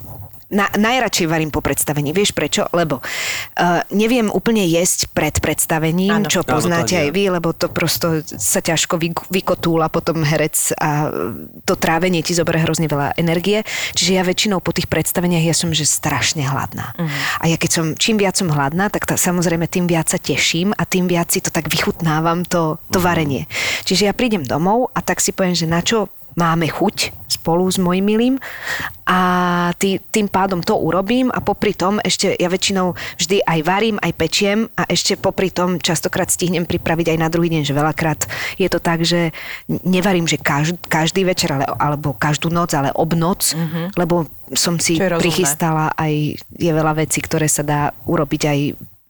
na, 0.52 0.68
najradšej 0.70 1.28
varím 1.32 1.50
po 1.50 1.64
predstavení. 1.64 2.12
Vieš 2.12 2.36
prečo? 2.36 2.68
Lebo 2.76 3.00
uh, 3.00 3.82
neviem 3.96 4.28
úplne 4.28 4.68
jesť 4.68 5.08
pred 5.16 5.40
predstavením, 5.40 6.24
Áno. 6.24 6.30
čo 6.30 6.44
poznáte 6.44 7.00
aj 7.00 7.10
vy, 7.16 7.24
lebo 7.32 7.56
to 7.56 7.72
prosto 7.72 8.20
sa 8.24 8.60
ťažko 8.60 9.00
vy, 9.00 9.16
vykotúla 9.32 9.88
potom 9.88 10.22
herec 10.28 10.76
a 10.78 11.10
to 11.64 11.74
trávenie 11.80 12.20
ti 12.22 12.36
zoberie 12.36 12.62
hrozne 12.62 12.92
veľa 12.92 13.16
energie. 13.16 13.64
Čiže 13.96 14.12
ja 14.12 14.24
väčšinou 14.28 14.60
po 14.60 14.76
tých 14.76 14.92
predstaveniach 14.92 15.42
ja 15.42 15.56
som 15.56 15.72
že 15.72 15.88
strašne 15.88 16.44
hladná. 16.44 16.92
A 17.40 17.48
ja 17.48 17.56
keď 17.56 17.72
som, 17.72 17.86
čím 17.96 18.20
viac 18.20 18.36
som 18.36 18.52
hladná, 18.52 18.92
tak 18.92 19.08
tá, 19.08 19.16
samozrejme 19.16 19.72
tým 19.72 19.88
viac 19.88 20.12
sa 20.12 20.20
teším 20.20 20.76
a 20.76 20.84
tým 20.84 21.08
viac 21.08 21.32
si 21.32 21.40
to 21.40 21.48
tak 21.48 21.72
vychutnávam, 21.72 22.44
to, 22.44 22.76
to 22.92 23.00
varenie. 23.00 23.48
Čiže 23.88 24.12
ja 24.12 24.14
prídem 24.14 24.44
domov 24.44 24.92
a 24.92 25.00
tak 25.00 25.24
si 25.24 25.32
poviem, 25.32 25.56
že 25.56 25.70
na 25.70 25.80
čo 25.80 26.12
máme 26.36 26.68
chuť 26.68 27.12
spolu 27.28 27.68
s 27.68 27.80
mojim 27.80 28.04
milým 28.04 28.36
a 29.12 29.20
tý, 29.76 30.00
tým 30.00 30.32
pádom 30.32 30.64
to 30.64 30.80
urobím 30.80 31.28
a 31.36 31.44
popri 31.44 31.76
tom 31.76 32.00
ešte 32.00 32.32
ja 32.40 32.48
väčšinou 32.48 32.96
vždy 33.20 33.44
aj 33.44 33.60
varím, 33.68 34.00
aj 34.00 34.12
pečiem 34.16 34.72
a 34.80 34.88
ešte 34.88 35.20
popri 35.20 35.52
tom 35.52 35.84
častokrát 35.84 36.32
stihnem 36.32 36.64
pripraviť 36.64 37.12
aj 37.12 37.18
na 37.20 37.28
druhý 37.28 37.52
deň, 37.52 37.68
že 37.68 37.76
veľakrát 37.76 38.24
je 38.56 38.72
to 38.72 38.80
tak, 38.80 39.04
že 39.04 39.36
nevarím, 39.68 40.32
že 40.32 40.40
každý, 40.40 40.80
každý 40.88 41.28
večer 41.28 41.52
ale, 41.52 41.68
alebo 41.76 42.16
každú 42.16 42.48
noc, 42.48 42.72
ale 42.72 42.96
ob 42.96 43.12
noc, 43.12 43.52
mm-hmm. 43.52 44.00
lebo 44.00 44.32
som 44.56 44.80
si 44.80 44.96
prichystala 44.96 45.92
aj 46.00 46.40
je 46.56 46.72
veľa 46.72 46.96
vecí, 47.04 47.20
ktoré 47.20 47.52
sa 47.52 47.68
dá 47.68 47.92
urobiť 48.08 48.42
aj 48.48 48.60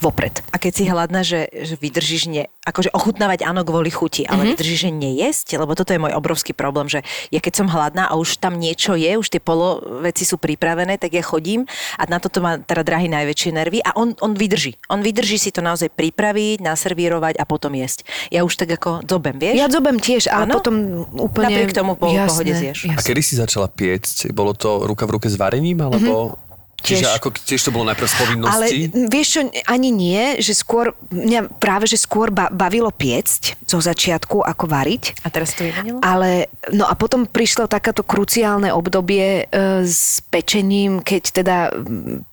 vopred. 0.01 0.41
A 0.49 0.57
keď 0.57 0.73
si 0.73 0.83
hladná, 0.89 1.21
že, 1.21 1.47
že 1.53 1.77
vydržíš 1.77 2.25
nie, 2.27 2.49
akože 2.65 2.89
ochutnávať 2.91 3.45
áno 3.45 3.61
kvôli 3.61 3.93
chuti, 3.93 4.25
ale 4.25 4.43
mm-hmm. 4.43 4.51
vydržíš, 4.57 4.79
že 4.81 4.91
nejesť, 4.91 5.47
lebo 5.61 5.77
toto 5.77 5.93
je 5.93 6.01
môj 6.01 6.17
obrovský 6.17 6.57
problém, 6.57 6.89
že 6.89 7.05
ja 7.29 7.37
keď 7.37 7.53
som 7.61 7.67
hladná 7.69 8.09
a 8.09 8.17
už 8.17 8.41
tam 8.41 8.57
niečo 8.57 8.97
je, 8.97 9.13
už 9.17 9.29
tie 9.29 9.37
polo 9.37 9.81
veci 10.01 10.25
sú 10.25 10.41
pripravené, 10.41 10.97
tak 10.97 11.13
ja 11.13 11.21
chodím 11.21 11.69
a 12.01 12.03
na 12.09 12.17
toto 12.17 12.41
má 12.41 12.57
teda 12.57 12.81
drahý 12.81 13.07
najväčšie 13.13 13.51
nervy 13.53 13.79
a 13.85 13.93
on, 13.93 14.17
on 14.25 14.33
vydrží. 14.33 14.81
On 14.89 15.05
vydrží 15.05 15.37
si 15.37 15.53
to 15.53 15.61
naozaj 15.61 15.93
pripraviť, 15.93 16.65
naservírovať 16.65 17.37
a 17.37 17.45
potom 17.45 17.77
jesť. 17.77 18.03
Ja 18.33 18.41
už 18.41 18.57
tak 18.57 18.73
ako 18.73 19.05
dobem, 19.05 19.37
vieš? 19.37 19.61
Ja 19.61 19.69
dzobem 19.69 20.01
tiež, 20.01 20.33
ale 20.33 20.49
Áno? 20.49 20.57
potom 20.57 21.05
úplne... 21.21 21.53
Napriek 21.53 21.77
tomu 21.77 21.93
po 21.93 22.09
pohode 22.09 22.53
zješ. 22.53 22.89
A 22.89 23.01
kedy 23.01 23.21
si 23.21 23.37
začala 23.37 23.69
piecť? 23.69 24.33
Bolo 24.33 24.57
to 24.57 24.85
ruka 24.89 25.05
v 25.05 25.21
ruke 25.21 25.27
s 25.29 25.37
varením, 25.37 25.85
alebo... 25.85 26.37
Mm-hmm. 26.37 26.49
Čiže 26.81 27.05
Tiež. 27.05 27.17
ako 27.21 27.27
tiež 27.37 27.61
to 27.61 27.71
bolo 27.71 27.85
najprv 27.87 28.07
z 28.09 28.13
Ale 28.13 28.21
povinnosti? 28.25 28.77
vieš 29.07 29.27
čo, 29.37 29.41
ani 29.69 29.89
nie, 29.93 30.41
že 30.41 30.57
skôr, 30.57 30.97
mňa 31.13 31.61
práve, 31.61 31.85
že 31.85 32.01
skôr 32.01 32.33
ba- 32.33 32.49
bavilo 32.49 32.89
piecť 32.89 33.61
zo 33.69 33.77
začiatku, 33.77 34.41
ako 34.41 34.65
variť. 34.65 35.21
A 35.21 35.29
teraz 35.29 35.53
to 35.53 35.63
vymenilo? 35.63 36.01
Ale, 36.01 36.49
no 36.73 36.89
a 36.89 36.93
potom 36.97 37.29
prišlo 37.29 37.69
takáto 37.69 38.01
kruciálne 38.01 38.73
obdobie 38.73 39.45
e, 39.45 39.83
s 39.85 40.25
pečením, 40.33 41.05
keď 41.05 41.23
teda 41.31 41.57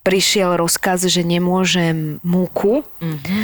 prišiel 0.03 0.57
rozkaz, 0.57 1.05
že 1.05 1.21
nemôžem 1.21 2.17
múku. 2.25 2.81
Mm-hmm. 3.05 3.43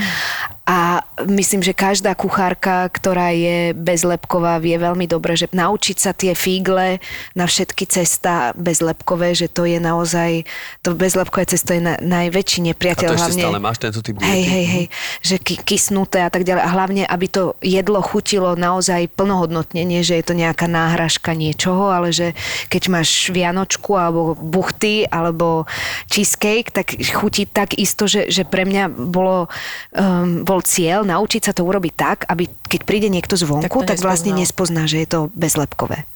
A 0.64 1.04
myslím, 1.28 1.60
že 1.60 1.76
každá 1.76 2.16
kuchárka, 2.16 2.88
ktorá 2.88 3.36
je 3.36 3.76
bezlepková, 3.76 4.56
vie 4.56 4.80
veľmi 4.80 5.04
dobre, 5.04 5.36
že 5.36 5.52
naučiť 5.52 5.96
sa 6.00 6.16
tie 6.16 6.32
fígle 6.32 7.04
na 7.36 7.44
všetky 7.44 7.84
cesta 7.84 8.56
bezlepkové, 8.56 9.36
že 9.36 9.52
to 9.52 9.68
je 9.68 9.76
naozaj, 9.76 10.48
to 10.80 10.96
bezlepkové 10.96 11.44
cesto 11.44 11.76
je 11.76 11.84
na, 11.84 12.00
najväčší 12.00 12.64
A 12.64 12.66
nepriateľ. 12.72 13.08
to 13.12 13.16
ešte 13.16 13.36
hlavne, 13.36 13.42
stále 13.44 13.60
máš 13.60 13.76
tento 13.76 14.00
typ 14.00 14.16
diety? 14.16 14.24
Hej, 14.24 14.44
hej, 14.48 14.66
hej, 14.66 14.86
že 15.20 15.36
ky- 15.36 15.60
kysnuté 15.60 16.24
a 16.24 16.30
tak 16.32 16.48
ďalej. 16.48 16.62
A 16.64 16.68
hlavne, 16.72 17.02
aby 17.04 17.26
to 17.28 17.42
jedlo 17.60 18.00
chutilo 18.00 18.56
naozaj 18.56 19.12
plnohodnotne, 19.12 19.84
nie 19.84 20.00
že 20.00 20.16
je 20.20 20.24
to 20.24 20.32
nejaká 20.36 20.64
náhražka 20.64 21.36
niečoho, 21.36 21.92
ale 21.92 22.08
že 22.08 22.32
keď 22.72 22.82
máš 22.88 23.28
vianočku 23.28 23.96
alebo 23.96 24.32
buchty 24.36 25.08
alebo 25.08 25.68
cheesecake, 26.08 26.72
tak 26.72 26.96
chutí 26.96 27.44
tak 27.48 27.76
isto, 27.76 28.08
že, 28.08 28.32
že 28.32 28.48
pre 28.48 28.64
mňa 28.64 28.88
bolo, 28.88 29.48
um, 29.96 30.44
bolo 30.44 30.53
bol 30.54 30.62
cieľ 30.62 31.02
naučiť 31.02 31.42
sa 31.42 31.52
to 31.52 31.62
urobiť 31.62 31.92
tak, 31.92 32.18
aby 32.24 32.46
keď 32.64 32.80
príde 32.82 33.08
niekto 33.08 33.34
zvonku, 33.34 33.66
Tak 33.82 33.86
tak, 33.88 33.98
vlastne 34.00 34.30
nespozná, 34.32 34.86
že 34.86 35.02
je 35.02 35.08
to 35.08 35.20
bezlepkové. 35.32 36.06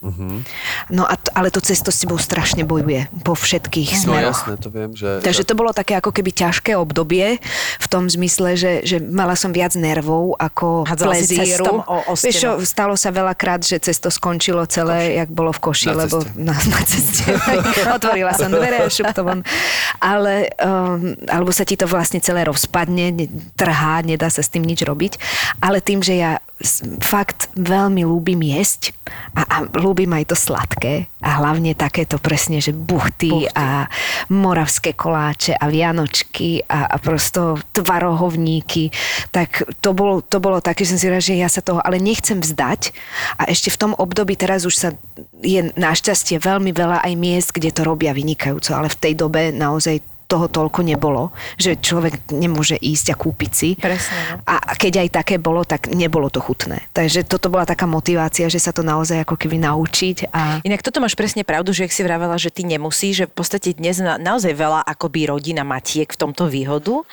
No 0.88 1.02
a 1.02 1.14
t- 1.14 1.30
ale 1.32 1.50
to 1.50 1.58
cesto 1.60 1.88
s 1.88 1.98
tebou 1.98 2.16
strašne 2.16 2.62
bojuje 2.62 3.06
po 3.20 3.34
všetkých 3.34 3.90
No 3.96 4.02
smeroch. 4.04 4.38
jasné, 4.38 4.54
to 4.56 4.68
viem, 4.68 4.90
že... 4.92 5.18
Takže 5.20 5.42
že... 5.42 5.46
to 5.46 5.54
bolo 5.54 5.70
také 5.70 5.94
ako 5.94 6.10
keby 6.10 6.30
ťažké 6.30 6.74
obdobie 6.74 7.42
v 7.78 7.86
tom 7.86 8.06
zmysle, 8.06 8.54
že, 8.54 8.82
že 8.82 8.98
mala 8.98 9.34
som 9.34 9.50
viac 9.50 9.74
nervov 9.74 10.34
ako 10.36 10.84
Hádzala 10.84 11.14
plezíru. 11.14 11.64
o- 11.80 12.04
o 12.04 12.14
Vieš 12.14 12.36
čo, 12.36 12.50
stenu. 12.54 12.64
stalo 12.64 12.94
sa 12.94 13.10
veľakrát, 13.10 13.60
že 13.60 13.78
cesto 13.80 14.06
skončilo 14.08 14.62
celé, 14.64 15.16
jak 15.16 15.28
bolo 15.28 15.50
v 15.50 15.60
koši, 15.62 15.88
Na 15.88 15.94
lebo 16.00 16.20
ceste. 16.20 16.38
na, 16.38 16.54
na 16.72 16.80
ceste. 16.80 17.22
Otvorila 17.88 18.32
som 18.32 18.48
dvere 18.48 18.78
a 18.80 18.88
šup 18.88 19.10
to 19.10 19.22
von. 19.22 19.40
Ale, 19.96 20.52
um, 20.56 21.00
alebo 21.24 21.50
sa 21.50 21.62
ti 21.62 21.74
to 21.74 21.84
vlastne 21.84 22.18
celé 22.18 22.44
rozpadne, 22.44 23.10
ne- 23.10 23.26
trhá, 23.54 23.98
nedá 24.00 24.27
sa 24.30 24.44
s 24.44 24.52
tým 24.52 24.64
nič 24.64 24.84
robiť. 24.84 25.20
Ale 25.60 25.82
tým, 25.84 26.00
že 26.04 26.14
ja 26.16 26.32
fakt 26.98 27.54
veľmi 27.54 28.02
ľúbim 28.02 28.42
jesť 28.42 28.90
a, 29.38 29.46
a 29.46 29.56
ľúbim 29.78 30.10
aj 30.10 30.34
to 30.34 30.36
sladké 30.36 31.06
a 31.22 31.38
hlavne 31.38 31.70
takéto 31.78 32.18
presne, 32.18 32.58
že 32.58 32.74
buchty, 32.74 33.46
a 33.54 33.86
moravské 34.30 34.98
koláče 34.98 35.54
a 35.54 35.70
vianočky 35.70 36.66
a, 36.66 36.90
a 36.90 36.96
prosto 36.98 37.62
tvarohovníky, 37.70 38.90
tak 39.30 39.70
to 39.78 39.94
bolo, 39.94 40.18
to 40.18 40.42
bolo 40.42 40.58
také, 40.58 40.82
že 40.82 40.94
som 40.94 40.98
si 40.98 41.06
hovorila, 41.06 41.30
že 41.30 41.38
ja 41.38 41.48
sa 41.50 41.62
toho 41.62 41.78
ale 41.78 42.02
nechcem 42.02 42.42
vzdať 42.42 42.90
a 43.38 43.46
ešte 43.46 43.70
v 43.70 43.78
tom 43.78 43.92
období 43.94 44.34
teraz 44.34 44.66
už 44.66 44.74
sa 44.74 44.88
je 45.38 45.70
našťastie 45.78 46.42
veľmi 46.42 46.74
veľa 46.74 47.06
aj 47.06 47.14
miest, 47.14 47.54
kde 47.54 47.70
to 47.70 47.86
robia 47.86 48.10
vynikajúco, 48.10 48.74
ale 48.74 48.90
v 48.90 48.98
tej 48.98 49.14
dobe 49.14 49.54
naozaj 49.54 50.02
toho 50.28 50.46
toľko 50.46 50.84
nebolo, 50.84 51.32
že 51.56 51.80
človek 51.80 52.28
nemôže 52.36 52.76
ísť 52.76 53.06
a 53.10 53.16
kúpiť 53.16 53.52
si. 53.56 53.70
Presne, 53.80 54.36
no. 54.36 54.44
A 54.44 54.76
keď 54.76 55.08
aj 55.08 55.24
také 55.24 55.40
bolo, 55.40 55.64
tak 55.64 55.88
nebolo 55.88 56.28
to 56.28 56.44
chutné. 56.44 56.84
Takže 56.92 57.24
toto 57.24 57.48
bola 57.48 57.64
taká 57.64 57.88
motivácia, 57.88 58.44
že 58.52 58.60
sa 58.60 58.76
to 58.76 58.84
naozaj 58.84 59.24
ako 59.24 59.40
keby 59.40 59.56
naučiť 59.64 60.28
a 60.28 60.60
Inak 60.68 60.84
toto 60.84 61.00
máš 61.00 61.16
presne 61.16 61.48
pravdu, 61.48 61.72
že 61.72 61.88
ak 61.88 61.96
si 61.96 62.04
vravela, 62.04 62.36
že 62.36 62.52
ty 62.52 62.68
nemusíš, 62.68 63.24
že 63.24 63.26
v 63.26 63.34
podstate 63.34 63.72
dnes 63.72 63.96
na, 64.04 64.20
naozaj 64.20 64.52
veľa 64.52 64.84
akoby 64.84 65.32
rodina 65.32 65.64
matiek 65.64 66.12
v 66.12 66.20
tomto 66.20 66.44
výhodu, 66.44 67.08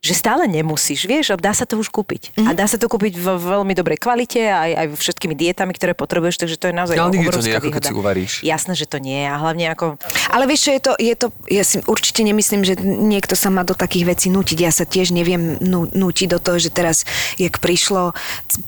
že 0.00 0.16
stále 0.16 0.48
nemusíš, 0.48 1.04
vieš, 1.04 1.32
a 1.32 1.36
dá 1.36 1.52
sa 1.52 1.68
to 1.68 1.76
už 1.76 1.92
kúpiť. 1.92 2.32
Mhm. 2.32 2.40
Mm-hmm. 2.40 2.48
A 2.48 2.56
dá 2.56 2.64
sa 2.64 2.80
to 2.80 2.88
kúpiť 2.88 3.20
v 3.20 3.26
veľmi 3.36 3.76
dobrej 3.76 4.00
kvalite, 4.00 4.40
aj, 4.40 4.72
aj 4.72 4.86
všetkými 4.96 5.36
dietami, 5.36 5.76
ktoré 5.76 5.92
potrebuješ, 5.92 6.40
takže 6.40 6.56
to 6.56 6.72
je 6.72 6.74
naozaj 6.74 6.96
Ale 6.96 7.12
nikdy 7.12 7.28
to 7.28 7.28
obrovská 7.28 7.44
nie 7.44 7.60
ako 7.60 7.68
keď 7.68 7.82
výhoda. 7.84 7.88
si 7.88 7.94
uvaríš. 8.00 8.32
Jasné, 8.40 8.72
že 8.80 8.86
to 8.88 8.96
nie 8.96 9.18
je 9.20 9.28
a 9.28 9.36
hlavne 9.36 9.66
ako... 9.68 10.00
Ale 10.32 10.48
vieš 10.48 10.60
čo, 10.64 10.70
je 10.72 10.80
to, 10.80 10.92
je 10.96 11.14
to, 11.20 11.26
ja 11.52 11.64
si 11.68 11.76
určite 11.84 12.24
nemyslím, 12.24 12.64
že 12.64 12.80
niekto 12.80 13.36
sa 13.36 13.52
má 13.52 13.60
do 13.60 13.76
takých 13.76 14.16
vecí 14.16 14.32
nútiť. 14.32 14.58
Ja 14.64 14.72
sa 14.72 14.88
tiež 14.88 15.12
neviem 15.12 15.60
nú, 15.60 15.84
nútiť 15.84 16.32
do 16.32 16.40
toho, 16.40 16.56
že 16.56 16.72
teraz, 16.72 17.04
jak 17.36 17.60
prišlo, 17.60 18.16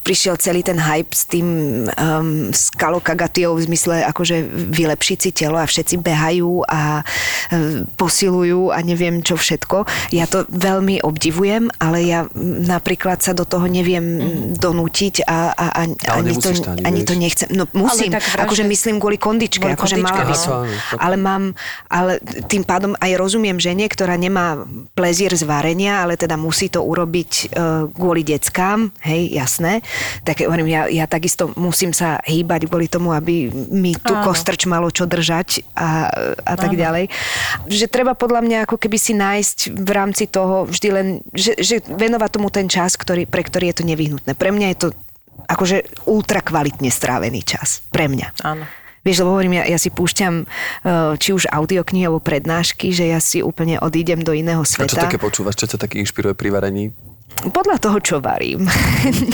prišiel 0.04 0.36
celý 0.36 0.60
ten 0.60 0.76
hype 0.76 1.16
s 1.16 1.24
tým 1.24 1.48
um, 1.88 2.52
s 2.52 2.68
kalokagatiou 2.76 3.56
v 3.56 3.64
zmysle 3.72 4.04
akože 4.04 4.44
vylepšiť 4.68 5.18
si 5.18 5.30
telo 5.32 5.56
a 5.56 5.64
všetci 5.64 5.96
behajú 5.96 6.68
a 6.68 7.00
um, 7.48 7.88
posilujú 7.96 8.68
a 8.68 8.84
neviem 8.84 9.24
čo 9.24 9.40
všetko. 9.40 9.88
Ja 10.12 10.28
to 10.28 10.44
veľmi 10.52 11.00
obdivujem, 11.00 11.21
ale 11.78 11.98
ja 12.02 12.26
napríklad 12.66 13.22
sa 13.22 13.37
do 13.37 13.46
toho 13.46 13.68
neviem 13.70 14.02
mm-hmm. 14.02 14.58
donútiť 14.58 15.14
a, 15.28 15.54
a, 15.54 15.66
a 15.78 15.82
ani, 16.18 16.35
to, 16.40 16.50
ani, 16.50 16.82
ani 16.82 17.00
to 17.06 17.14
nechcem. 17.14 17.46
No 17.54 17.70
musím, 17.76 18.16
akože 18.16 18.64
že- 18.66 18.70
myslím 18.70 18.96
kvôli 18.98 19.20
kondičke, 19.20 19.62
Kvôli 19.62 19.76
akože 19.78 19.96
kondičke, 20.00 20.18
mala 20.18 20.24
by 20.26 20.35
no. 20.35 20.40
som. 20.40 20.52
Áno, 20.52 20.66
áno. 20.66 20.98
Ale 20.98 21.16
mám, 21.20 21.42
ale 21.87 22.12
tým 22.48 22.64
pádom 22.66 22.96
aj 22.98 23.12
rozumiem 23.18 23.58
žene, 23.61 23.87
ktorá 23.87 24.16
nemá 24.16 24.64
plezír 24.96 25.30
z 25.37 25.44
varenia, 25.44 26.02
ale 26.02 26.16
teda 26.16 26.35
musí 26.35 26.72
to 26.72 26.82
urobiť 26.82 27.30
uh, 27.52 27.87
kvôli 27.92 28.24
deckám, 28.24 28.90
hej, 29.04 29.30
jasné. 29.37 29.85
Tak 30.24 30.42
hovorím, 30.42 30.72
ja, 30.72 30.82
ja 30.88 31.04
takisto 31.04 31.52
musím 31.54 31.92
sa 31.92 32.18
hýbať 32.24 32.66
kvôli 32.66 32.88
tomu, 32.88 33.12
aby 33.12 33.52
mi 33.52 33.92
tu 33.98 34.14
Áno. 34.16 34.24
kostrč 34.24 34.64
malo 34.64 34.88
čo 34.88 35.04
držať 35.04 35.66
a, 35.76 36.08
a 36.46 36.54
tak 36.56 36.74
ďalej. 36.74 37.12
Že 37.68 37.87
treba 37.92 38.16
podľa 38.16 38.40
mňa 38.46 38.58
ako 38.64 38.76
keby 38.80 38.96
si 38.96 39.12
nájsť 39.12 39.58
v 39.74 39.90
rámci 39.92 40.24
toho 40.30 40.64
vždy 40.64 40.88
len, 40.92 41.08
že, 41.35 41.59
že 41.61 41.85
venovať 41.85 42.31
tomu 42.33 42.48
ten 42.48 42.70
čas, 42.70 42.96
ktorý, 42.96 43.29
pre 43.29 43.44
ktorý 43.44 43.72
je 43.72 43.77
to 43.83 43.85
nevyhnutné. 43.85 44.33
Pre 44.33 44.51
mňa 44.51 44.66
je 44.72 44.79
to 44.79 44.88
akože 45.48 46.07
ultra 46.07 46.40
kvalitne 46.40 46.88
strávený 46.88 47.42
čas. 47.42 47.83
Pre 47.90 48.07
mňa. 48.09 48.29
Áno. 48.46 48.64
Vieš, 49.03 49.27
lebo 49.27 49.35
hovorím, 49.35 49.59
ja, 49.59 49.66
ja 49.66 49.79
si 49.83 49.90
púšťam 49.90 50.46
uh, 50.46 51.18
či 51.18 51.35
už 51.35 51.51
audioknihy 51.51 52.07
alebo 52.07 52.22
prednášky, 52.22 52.94
že 52.94 53.11
ja 53.11 53.18
si 53.18 53.42
úplne 53.42 53.83
odídem 53.83 54.22
do 54.22 54.31
iného 54.31 54.62
A 54.62 54.66
čo 54.66 54.87
sveta. 54.87 55.11
také 55.11 55.18
počúvaš? 55.18 55.59
Čo 55.59 55.75
ťa 55.75 55.79
také 55.83 55.98
inšpiruje 55.98 56.38
pri 56.38 56.55
varení? 56.55 56.94
Podľa 57.42 57.83
toho, 57.83 57.98
čo 57.98 58.16
varím. 58.22 58.62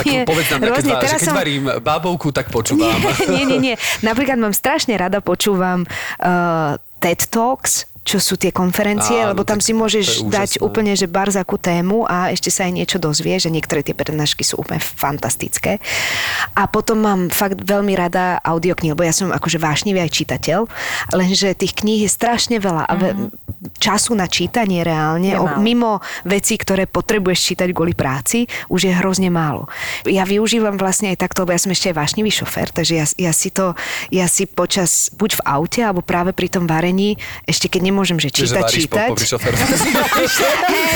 Tak 0.01 0.25
povedz 0.31 0.49
nám, 0.57 0.61
keď, 0.65 0.71
rôzne. 0.73 0.89
že 0.89 1.03
Teraz 1.05 1.21
keď 1.21 1.29
som- 1.29 1.37
varím 1.37 1.65
bábovku, 1.85 2.33
tak 2.33 2.49
počúvam. 2.49 2.97
nie, 3.35 3.45
nie, 3.45 3.61
nie. 3.61 3.75
Napríklad 4.01 4.41
mám 4.41 4.57
strašne 4.57 4.97
rada 4.97 5.21
počúvam 5.21 5.85
uh, 5.85 6.81
TED 7.05 7.29
Talks, 7.29 7.88
čo 8.09 8.17
sú 8.17 8.41
tie 8.41 8.49
konferencie, 8.49 9.21
Áno, 9.21 9.37
lebo 9.37 9.45
tam 9.45 9.61
si 9.61 9.77
môžeš 9.77 10.25
dať 10.33 10.57
úžasné. 10.57 10.65
úplne, 10.65 10.97
že 10.97 11.05
barzakú 11.05 11.61
tému 11.61 12.09
a 12.09 12.33
ešte 12.33 12.49
sa 12.49 12.65
aj 12.65 12.73
niečo 12.73 12.97
dozvieš, 12.97 13.45
že 13.45 13.51
niektoré 13.53 13.85
tie 13.85 13.93
prednášky 13.93 14.49
sú 14.49 14.57
úplne 14.57 14.81
fantastické. 14.81 15.77
A 16.57 16.65
potom 16.65 17.05
mám 17.05 17.29
fakt 17.29 17.61
veľmi 17.61 17.93
rada 17.93 18.41
audioknihy, 18.41 18.97
lebo 18.97 19.05
ja 19.05 19.13
som 19.13 19.29
akože 19.29 19.61
vášnivý 19.61 20.01
aj 20.01 20.25
čitateľ, 20.25 20.61
lenže 21.13 21.53
tých 21.53 21.77
kníh 21.77 22.09
je 22.09 22.11
strašne 22.11 22.57
veľa 22.57 22.89
a 22.89 22.93
ve- 22.97 23.17
času 23.77 24.15
na 24.17 24.25
čítanie 24.25 24.81
reálne, 24.81 25.35
o, 25.37 25.59
mimo 25.61 26.01
vecí, 26.25 26.57
ktoré 26.57 26.89
potrebuješ 26.89 27.53
čítať 27.53 27.69
kvôli 27.77 27.93
práci, 27.93 28.49
už 28.73 28.89
je 28.89 28.93
hrozne 28.95 29.29
málo. 29.29 29.69
Ja 30.09 30.25
využívam 30.25 30.79
vlastne 30.81 31.13
aj 31.13 31.21
takto, 31.29 31.45
lebo 31.45 31.53
ja 31.53 31.61
som 31.61 31.75
ešte 31.75 31.91
aj 31.93 31.99
vášnivý 31.99 32.31
šofér, 32.33 32.71
takže 32.73 32.95
ja, 32.97 33.07
ja 33.19 33.33
si 33.35 33.51
to, 33.53 33.75
ja 34.09 34.31
si 34.31 34.47
počas, 34.47 35.11
buď 35.13 35.43
v 35.43 35.45
aute, 35.45 35.81
alebo 35.83 36.01
práve 36.01 36.31
pri 36.33 36.49
tom 36.49 36.65
varení, 36.71 37.19
ešte 37.45 37.67
keď 37.67 37.91
nemôžem, 37.91 37.98
že 38.05 38.29
Čiže 38.31 38.59
čítať, 38.59 38.63
po, 38.63 38.71
čítať. 38.71 39.09
popri 39.11 39.27
šoféru. 39.27 39.57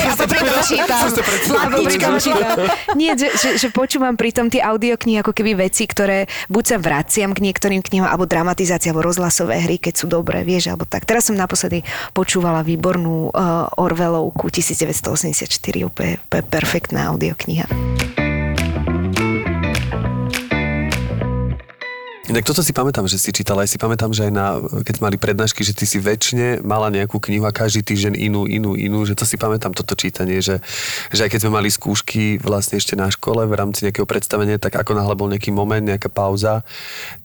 a 0.06 0.12
popri 0.14 0.38
tom 0.42 0.60
čítam. 0.62 1.00
Tom 2.12 2.16
čítam. 2.20 2.56
Nie, 2.94 3.16
že, 3.16 3.28
že, 3.34 3.48
že 3.58 3.68
počúvam 3.72 4.14
pritom 4.14 4.52
tie 4.52 4.62
audioknihy 4.62 5.22
ako 5.22 5.32
keby 5.32 5.58
veci, 5.66 5.88
ktoré 5.88 6.30
buď 6.52 6.64
sa 6.64 6.76
vraciam 6.78 7.32
k 7.32 7.40
niektorým 7.42 7.80
knihám, 7.80 8.12
alebo 8.12 8.28
dramatizácia, 8.28 8.92
alebo 8.92 9.08
rozhlasové 9.08 9.62
hry, 9.64 9.80
keď 9.80 9.94
sú 10.04 10.06
dobré, 10.06 10.44
vieš, 10.44 10.70
alebo 10.70 10.84
tak. 10.84 11.08
Teraz 11.08 11.30
som 11.30 11.36
naposledy 11.38 11.82
počúvala 12.12 12.60
výbornú 12.62 13.32
uh, 13.32 13.70
Orwellovku 13.80 14.52
1984, 14.52 15.48
úplne, 15.88 16.20
úplne 16.20 16.44
perfektná 16.46 17.10
audiokniha. 17.10 17.66
Inak 22.30 22.46
toto 22.46 22.62
si 22.62 22.70
pamätám, 22.70 23.10
že 23.10 23.18
si 23.18 23.34
čítala, 23.34 23.66
aj 23.66 23.74
si 23.74 23.78
pamätám, 23.82 24.14
že 24.14 24.30
aj 24.30 24.32
na, 24.32 24.62
keď 24.86 25.02
mali 25.02 25.18
prednášky, 25.18 25.66
že 25.66 25.74
ty 25.74 25.90
si 25.90 25.98
väčšine 25.98 26.62
mala 26.62 26.86
nejakú 26.86 27.18
knihu 27.18 27.42
a 27.42 27.50
každý 27.50 27.82
týždeň 27.82 28.14
inú, 28.14 28.46
inú, 28.46 28.78
inú, 28.78 29.02
že 29.02 29.18
to 29.18 29.26
si 29.26 29.34
pamätám 29.34 29.74
toto 29.74 29.98
čítanie, 29.98 30.38
že, 30.38 30.62
že 31.10 31.26
aj 31.26 31.34
keď 31.34 31.40
sme 31.42 31.58
mali 31.58 31.66
skúšky 31.66 32.38
vlastne 32.38 32.78
ešte 32.78 32.94
na 32.94 33.10
škole 33.10 33.42
v 33.42 33.54
rámci 33.58 33.90
nejakého 33.90 34.06
predstavenia, 34.06 34.62
tak 34.62 34.70
ako 34.78 34.94
náhle 34.94 35.18
bol 35.18 35.34
nejaký 35.34 35.50
moment, 35.50 35.82
nejaká 35.82 36.06
pauza, 36.06 36.62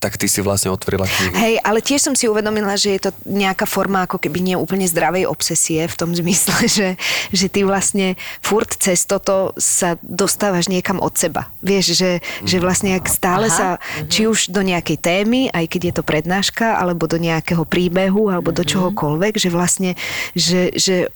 tak 0.01 0.17
ty 0.17 0.25
si 0.25 0.41
vlastne 0.41 0.73
otvorila 0.73 1.05
knihu. 1.05 1.33
Hej, 1.37 1.55
ale 1.61 1.79
tiež 1.85 2.09
som 2.09 2.17
si 2.17 2.25
uvedomila, 2.25 2.73
že 2.73 2.97
je 2.97 3.01
to 3.07 3.11
nejaká 3.29 3.69
forma 3.69 4.09
ako 4.09 4.17
keby 4.17 4.41
nie 4.41 4.57
úplne 4.57 4.89
zdravej 4.89 5.29
obsesie 5.29 5.85
v 5.85 5.93
tom 5.93 6.17
zmysle, 6.17 6.57
že, 6.77 6.97
že 7.29 7.47
ty 7.53 7.61
vlastne 7.61 8.17
furt 8.41 8.73
cez 8.73 9.05
toto 9.05 9.53
sa 9.61 10.01
dostávaš 10.01 10.73
niekam 10.73 10.97
od 10.97 11.13
seba. 11.13 11.53
Vieš, 11.61 11.85
že, 11.93 12.11
že 12.43 12.57
vlastne 12.57 12.97
ak 12.97 13.05
stále 13.05 13.45
Aha, 13.53 13.55
sa, 13.55 13.67
či 14.09 14.25
už 14.25 14.49
do 14.49 14.65
nejakej 14.65 14.96
témy, 14.97 15.53
aj 15.53 15.65
keď 15.69 15.81
je 15.81 15.93
to 15.95 16.03
prednáška, 16.03 16.75
alebo 16.81 17.05
do 17.05 17.21
nejakého 17.21 17.63
príbehu, 17.63 18.33
alebo 18.33 18.49
do 18.51 18.65
čohokoľvek, 18.65 19.33
že 19.37 19.49
vlastne, 19.53 19.91
že, 20.33 20.73
že 20.73 21.13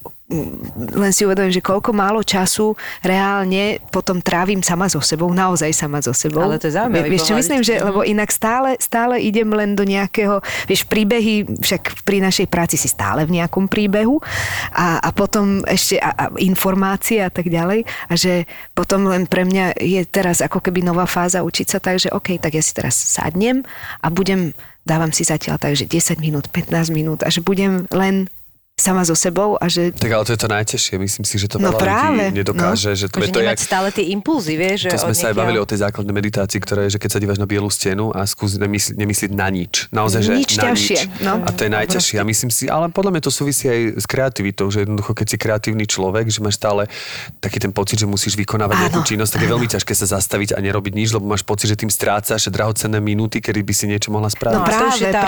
len 0.95 1.11
si 1.11 1.27
uvedomím, 1.27 1.51
že 1.51 1.59
koľko 1.59 1.91
málo 1.91 2.23
času 2.23 2.73
reálne 3.03 3.83
potom 3.91 4.23
trávim 4.23 4.63
sama 4.63 4.87
so 4.87 5.03
sebou, 5.03 5.29
naozaj 5.35 5.75
sama 5.75 5.99
so 5.99 6.15
sebou. 6.15 6.47
Ale 6.47 6.57
to 6.57 6.71
je 6.71 6.79
zaujímavý 6.79 7.11
Vieš 7.11 7.27
čo 7.27 7.35
myslím, 7.35 7.61
že, 7.61 7.83
lebo 7.83 8.07
inak 8.07 8.31
stále, 8.31 8.79
stále 8.79 9.19
idem 9.19 9.51
len 9.51 9.75
do 9.75 9.83
nejakého, 9.83 10.39
vieš, 10.65 10.87
príbehy, 10.87 11.59
však 11.59 12.07
pri 12.07 12.23
našej 12.23 12.47
práci 12.47 12.79
si 12.79 12.87
stále 12.87 13.27
v 13.27 13.37
nejakom 13.41 13.67
príbehu 13.67 14.23
a, 14.71 15.03
a 15.03 15.09
potom 15.11 15.61
ešte 15.67 15.99
a, 15.99 16.15
a 16.15 16.25
informácie 16.39 17.19
a 17.19 17.29
tak 17.29 17.51
ďalej. 17.51 17.83
A 18.07 18.13
že 18.15 18.47
potom 18.71 19.11
len 19.11 19.27
pre 19.27 19.43
mňa 19.43 19.77
je 19.77 20.01
teraz 20.07 20.39
ako 20.39 20.63
keby 20.63 20.81
nová 20.81 21.03
fáza 21.03 21.43
učiť 21.43 21.67
sa 21.67 21.79
tak, 21.83 21.99
že 21.99 22.09
OK, 22.15 22.39
tak 22.39 22.55
ja 22.55 22.63
si 22.63 22.71
teraz 22.71 22.95
sadnem 22.95 23.67
a 23.99 24.07
budem, 24.07 24.55
dávam 24.87 25.11
si 25.11 25.27
zatiaľ 25.27 25.59
tak, 25.59 25.75
že 25.75 25.85
10 25.85 26.23
minút, 26.23 26.47
15 26.49 26.89
minút 26.95 27.19
a 27.27 27.29
že 27.29 27.43
budem 27.43 27.85
len 27.91 28.31
sama 28.81 29.05
so 29.05 29.13
sebou 29.13 29.55
a 29.55 29.69
že 29.69 29.93
Tak 29.93 30.09
ale 30.09 30.23
to 30.25 30.33
je 30.33 30.41
to 30.41 30.49
najťažšie. 30.49 30.93
Myslím 30.97 31.23
si, 31.23 31.35
že 31.37 31.45
to 31.45 31.57
No 31.57 31.69
veľa 31.69 31.79
práve, 31.79 32.23
ľudí 32.27 32.41
nedokáže. 32.41 32.91
Že 32.97 33.05
to, 33.07 33.15
Akože 33.15 33.21
je 33.21 33.31
to, 33.31 33.39
nemať 33.45 33.53
jak, 33.53 33.59
stále 33.61 33.87
tie 33.91 34.05
impulzy, 34.09 34.53
vieš, 34.57 34.77
že 34.83 34.89
to 34.89 34.99
sme 34.99 35.13
sa 35.13 35.25
aj 35.29 35.35
bavili 35.37 35.57
o 35.57 35.65
tej 35.65 35.77
základnej 35.79 36.15
meditácii, 36.15 36.57
ktorá 36.57 36.89
je, 36.89 36.97
že 36.97 36.99
keď 36.99 37.09
sa 37.13 37.19
dívaš 37.21 37.37
na 37.37 37.45
bielu 37.45 37.69
stenu 37.69 38.09
a 38.09 38.25
skús 38.25 38.57
nemysli, 38.57 38.97
nemyslieť 38.97 39.31
na 39.31 39.47
nič. 39.47 39.85
Naozaj, 39.91 40.21
že 40.25 40.31
Nič 40.33 40.51
na 40.57 40.63
ťažšie, 40.73 40.99
nič. 41.05 41.21
no. 41.21 41.33
A 41.45 41.49
to 41.53 41.61
je 41.63 41.71
najťažšie. 41.71 42.17
A 42.17 42.23
myslím 42.23 42.49
si, 42.49 42.65
ale 42.65 42.89
podľa 42.89 43.11
mňa 43.13 43.21
to 43.21 43.31
súvisí 43.31 43.69
aj 43.69 44.01
s 44.01 44.05
kreativitou, 44.09 44.65
že 44.67 44.83
jednoducho, 44.83 45.13
keď 45.13 45.27
si 45.29 45.37
kreatívny 45.37 45.85
človek, 45.85 46.25
že 46.27 46.41
máš 46.41 46.57
stále 46.57 46.89
taký 47.37 47.61
ten 47.61 47.69
pocit, 47.69 48.01
že 48.01 48.09
musíš 48.09 48.33
vykonávať 48.33 48.75
Áno, 48.75 48.83
nejakú 48.89 49.01
činnosť, 49.05 49.31
tak 49.37 49.41
je 49.45 49.49
veľmi 49.51 49.67
ťažké 49.69 49.93
sa 49.93 50.05
zastaviť 50.09 50.55
a 50.55 50.59
nerobiť 50.59 50.93
nič, 50.95 51.13
lebo 51.13 51.29
máš 51.29 51.45
pocit, 51.45 51.69
že 51.69 51.77
tým 51.77 51.91
strácaš 51.91 52.49
drahocenné 52.49 52.97
minúty, 52.97 53.37
kedy 53.37 53.61
by 53.61 53.73
si 53.75 53.85
niečo 53.85 54.09
mohla 54.09 54.31
spraviť. 54.31 54.57
No, 54.57 54.65
a 54.65 54.71
to 54.71 54.85
už 54.89 54.99
je 54.99 55.13
tá 55.13 55.21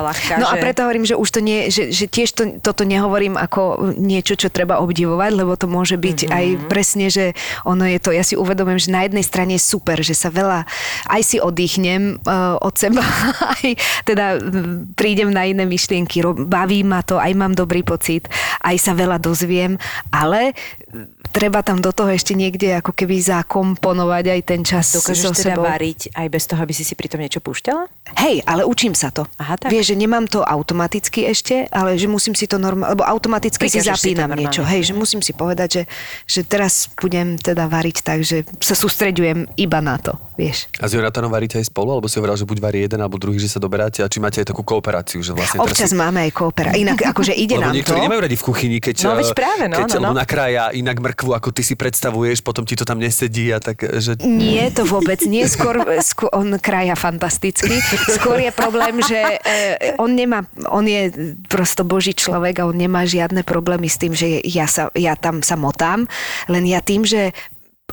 ľahká, 0.00 0.34
No 0.40 0.46
a 0.48 0.54
že- 0.56 0.62
preto 0.62 0.80
hovorím, 0.86 1.04
že 1.04 1.14
už 1.14 1.28
to 1.28 1.40
nie, 1.40 1.68
že, 1.68 1.90
že 1.90 2.06
tiež 2.08 2.28
to, 2.32 2.42
toto 2.62 2.82
nehovorím 2.94 3.34
ako 3.34 3.92
niečo, 3.98 4.38
čo 4.38 4.48
treba 4.48 4.78
obdivovať, 4.78 5.30
lebo 5.34 5.58
to 5.58 5.66
môže 5.66 5.98
byť 5.98 6.18
Mhm. 6.20 6.26
mm-hmm. 6.30 6.38
aj 6.38 6.46
presne, 6.70 7.06
že 7.10 7.24
ono 7.66 7.84
je 7.84 7.98
to, 7.98 8.14
ja 8.14 8.22
si 8.22 8.38
uvedomujem, 8.38 8.80
že 8.80 8.94
na 8.94 9.02
jednej 9.02 9.24
strane 9.26 9.58
je 9.58 9.62
super, 9.62 9.98
že 10.00 10.14
sa 10.14 10.30
veľa, 10.30 10.62
aj 11.10 11.22
si 11.24 11.36
oddychnem 11.40 12.22
uh, 12.22 12.56
od 12.60 12.74
seba, 12.76 13.02
aj 13.58 13.66
teda 14.06 14.38
mm, 14.38 14.94
prídem 14.94 15.34
na 15.34 15.48
iné 15.48 15.66
myšlienky, 15.66 16.22
baví 16.46 16.86
ma 16.86 17.02
to, 17.02 17.18
aj 17.18 17.32
mám 17.34 17.52
dobrý 17.52 17.82
pocit, 17.82 18.30
aj 18.62 18.76
sa 18.78 18.92
veľa 18.94 19.18
dozviem, 19.18 19.76
ale 20.14 20.54
mm, 20.54 21.34
treba 21.34 21.64
tam 21.66 21.82
do 21.82 21.90
toho 21.90 22.14
ešte 22.14 22.36
niekde 22.38 22.78
ako 22.78 22.94
keby 22.94 23.18
zakomponovať 23.18 24.24
aj 24.38 24.40
ten 24.46 24.60
čas 24.62 24.94
Dokážeš 24.94 25.22
so 25.24 25.30
teda 25.34 25.58
sebou. 25.58 25.66
variť 25.66 26.14
aj 26.14 26.26
bez 26.30 26.44
toho, 26.46 26.60
aby 26.62 26.70
si 26.76 26.86
si 26.86 26.94
pri 26.94 27.10
tom 27.10 27.18
niečo 27.18 27.42
púšťala? 27.42 27.90
Hej, 28.20 28.46
ale 28.46 28.62
učím 28.62 28.94
sa 28.94 29.10
to. 29.10 29.26
Aha, 29.40 29.58
tak. 29.58 29.72
Vieš, 29.72 29.94
že 29.94 29.96
nemám 29.98 30.28
to 30.30 30.44
automaticky 30.44 31.26
ešte, 31.26 31.66
ale 31.72 31.96
že 31.98 32.06
musím 32.06 32.36
si 32.36 32.46
to 32.46 32.60
normálne, 32.60 32.83
lebo 32.92 33.02
automaticky 33.06 33.70
si 33.70 33.80
Prikážeš 33.80 33.96
si 33.96 34.12
to 34.12 34.20
zapínam 34.20 34.28
normálne. 34.28 34.42
niečo. 34.50 34.62
Hej, 34.66 34.80
že 34.90 34.92
musím 34.92 35.20
si 35.24 35.32
povedať, 35.32 35.68
že, 35.70 35.82
že 36.28 36.40
teraz 36.44 36.92
budem 37.00 37.40
teda 37.40 37.64
variť 37.70 37.96
tak, 38.04 38.20
že 38.20 38.44
sa 38.60 38.76
sústreďujem 38.76 39.48
iba 39.56 39.78
na 39.80 39.96
to, 39.96 40.20
vieš. 40.36 40.68
A 40.82 40.88
s 40.88 40.94
Jonatanom 40.94 41.32
varíte 41.32 41.56
aj 41.56 41.68
spolu, 41.68 41.96
alebo 41.96 42.06
si 42.10 42.20
hovoril, 42.20 42.36
že 42.36 42.44
buď 42.44 42.58
varí 42.60 42.78
jeden 42.84 43.00
alebo 43.00 43.16
druhý, 43.16 43.40
že 43.40 43.48
sa 43.48 43.58
doberáte 43.62 44.04
a 44.04 44.08
či 44.10 44.20
máte 44.20 44.44
aj 44.44 44.52
takú 44.52 44.60
kooperáciu, 44.60 45.24
že 45.24 45.32
vlastne 45.32 45.62
Občas 45.62 45.90
si... 45.90 45.96
máme 45.96 46.28
aj 46.28 46.30
koopera. 46.36 46.76
Inak 46.76 47.00
akože 47.00 47.32
ide 47.44 47.56
Lebo 47.56 47.70
nám 47.70 47.72
to. 47.72 47.76
niektorí 47.80 47.98
nemajú 48.04 48.20
radi 48.24 48.36
v 48.36 48.44
kuchyni, 48.44 48.78
keď, 48.82 48.94
No, 49.04 49.16
veď 49.16 49.30
eh, 49.30 49.36
práve, 49.36 49.64
no, 49.70 49.76
keď 49.80 49.90
no, 49.96 50.10
no. 50.10 50.10
nakrája 50.16 50.64
inak 50.74 50.96
mrkvu, 51.00 51.30
ako 51.36 51.48
ty 51.54 51.62
si 51.62 51.74
predstavuješ, 51.78 52.42
potom 52.42 52.66
ti 52.66 52.74
to 52.74 52.84
tam 52.84 52.98
nesedí 52.98 53.54
a 53.54 53.62
tak, 53.62 53.80
že... 54.00 54.18
Nie, 54.24 54.68
to 54.74 54.82
vôbec 54.84 55.22
nie. 55.24 55.46
Skôr, 55.46 55.84
skôr 56.02 56.28
on 56.34 56.56
kraja 56.58 56.98
fantasticky. 56.98 57.78
Skôr 58.18 58.42
je 58.42 58.50
problém, 58.50 58.98
že 59.04 59.18
e, 59.44 59.94
on 60.00 60.10
nemá, 60.10 60.42
on 60.72 60.82
je 60.82 61.34
prosto 61.46 61.86
boží 61.86 62.12
človek 62.12 62.60
a 62.60 62.68
on 62.68 62.73
nemá 62.74 63.06
žiadne 63.06 63.46
problémy 63.46 63.86
s 63.86 63.96
tým, 63.96 64.12
že 64.12 64.42
ja, 64.42 64.66
sa, 64.66 64.90
ja 64.98 65.14
tam 65.14 65.40
sa 65.40 65.54
motám. 65.54 66.10
Len 66.50 66.64
ja 66.66 66.82
tým, 66.82 67.06
že 67.06 67.30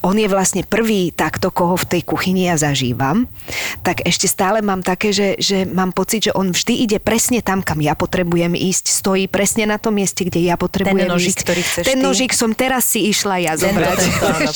on 0.02 0.18
je 0.18 0.26
vlastne 0.26 0.64
prvý 0.66 1.14
takto, 1.14 1.54
koho 1.54 1.78
v 1.78 1.86
tej 1.86 2.02
kuchyni 2.08 2.50
ja 2.50 2.58
zažívam, 2.58 3.30
tak 3.86 4.02
ešte 4.02 4.26
stále 4.26 4.64
mám 4.64 4.82
také, 4.82 5.14
že, 5.14 5.38
že 5.38 5.68
mám 5.68 5.94
pocit, 5.94 6.32
že 6.32 6.34
on 6.34 6.50
vždy 6.50 6.88
ide 6.88 6.98
presne 6.98 7.44
tam, 7.44 7.62
kam 7.62 7.84
ja 7.84 7.94
potrebujem 7.94 8.56
ísť, 8.58 8.88
stojí 8.90 9.28
presne 9.30 9.70
na 9.70 9.78
tom 9.78 10.00
mieste, 10.00 10.26
kde 10.26 10.48
ja 10.48 10.58
potrebujem 10.58 11.06
nožík, 11.06 11.38
ísť. 11.38 11.44
ktorý 11.46 11.62
chceš 11.62 11.84
Ten 11.86 12.00
ty. 12.02 12.06
nožík 12.08 12.32
som 12.34 12.56
teraz 12.56 12.88
si 12.88 13.12
išla 13.12 13.46
ja 13.46 13.54
zobrať. 13.60 14.00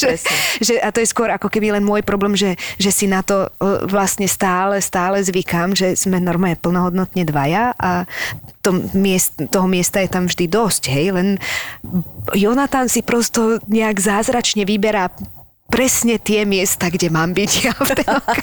že, 0.66 0.74
a 0.82 0.90
to 0.90 1.04
je 1.04 1.08
skôr 1.12 1.30
ako 1.30 1.52
keby 1.52 1.78
len 1.78 1.86
môj 1.86 2.02
problém, 2.02 2.34
že, 2.34 2.58
že 2.82 2.90
si 2.90 3.06
na 3.06 3.22
to 3.22 3.46
e, 3.46 3.86
vlastne 3.86 4.26
stále, 4.26 4.82
stále 4.82 5.22
zvykám, 5.22 5.78
že 5.78 5.94
sme 5.94 6.18
normálne 6.18 6.58
plnohodnotne 6.58 7.22
dvaja 7.28 7.76
a 7.78 8.10
to 8.66 8.74
miest, 8.98 9.38
toho 9.54 9.70
miesta 9.70 10.02
je 10.02 10.10
tam 10.10 10.26
vždy 10.26 10.50
dosť, 10.50 10.84
hej, 10.90 11.14
len 11.14 11.28
Jonatán 12.34 12.90
si 12.90 13.06
prosto 13.06 13.62
nejak 13.70 14.02
zázračne 14.02 14.66
vyberá 14.66 15.14
presne 15.66 16.22
tie 16.22 16.46
miesta, 16.46 16.90
kde 16.94 17.10
mám 17.10 17.34
byť 17.34 17.52
ja 17.66 17.74
v. 17.74 17.90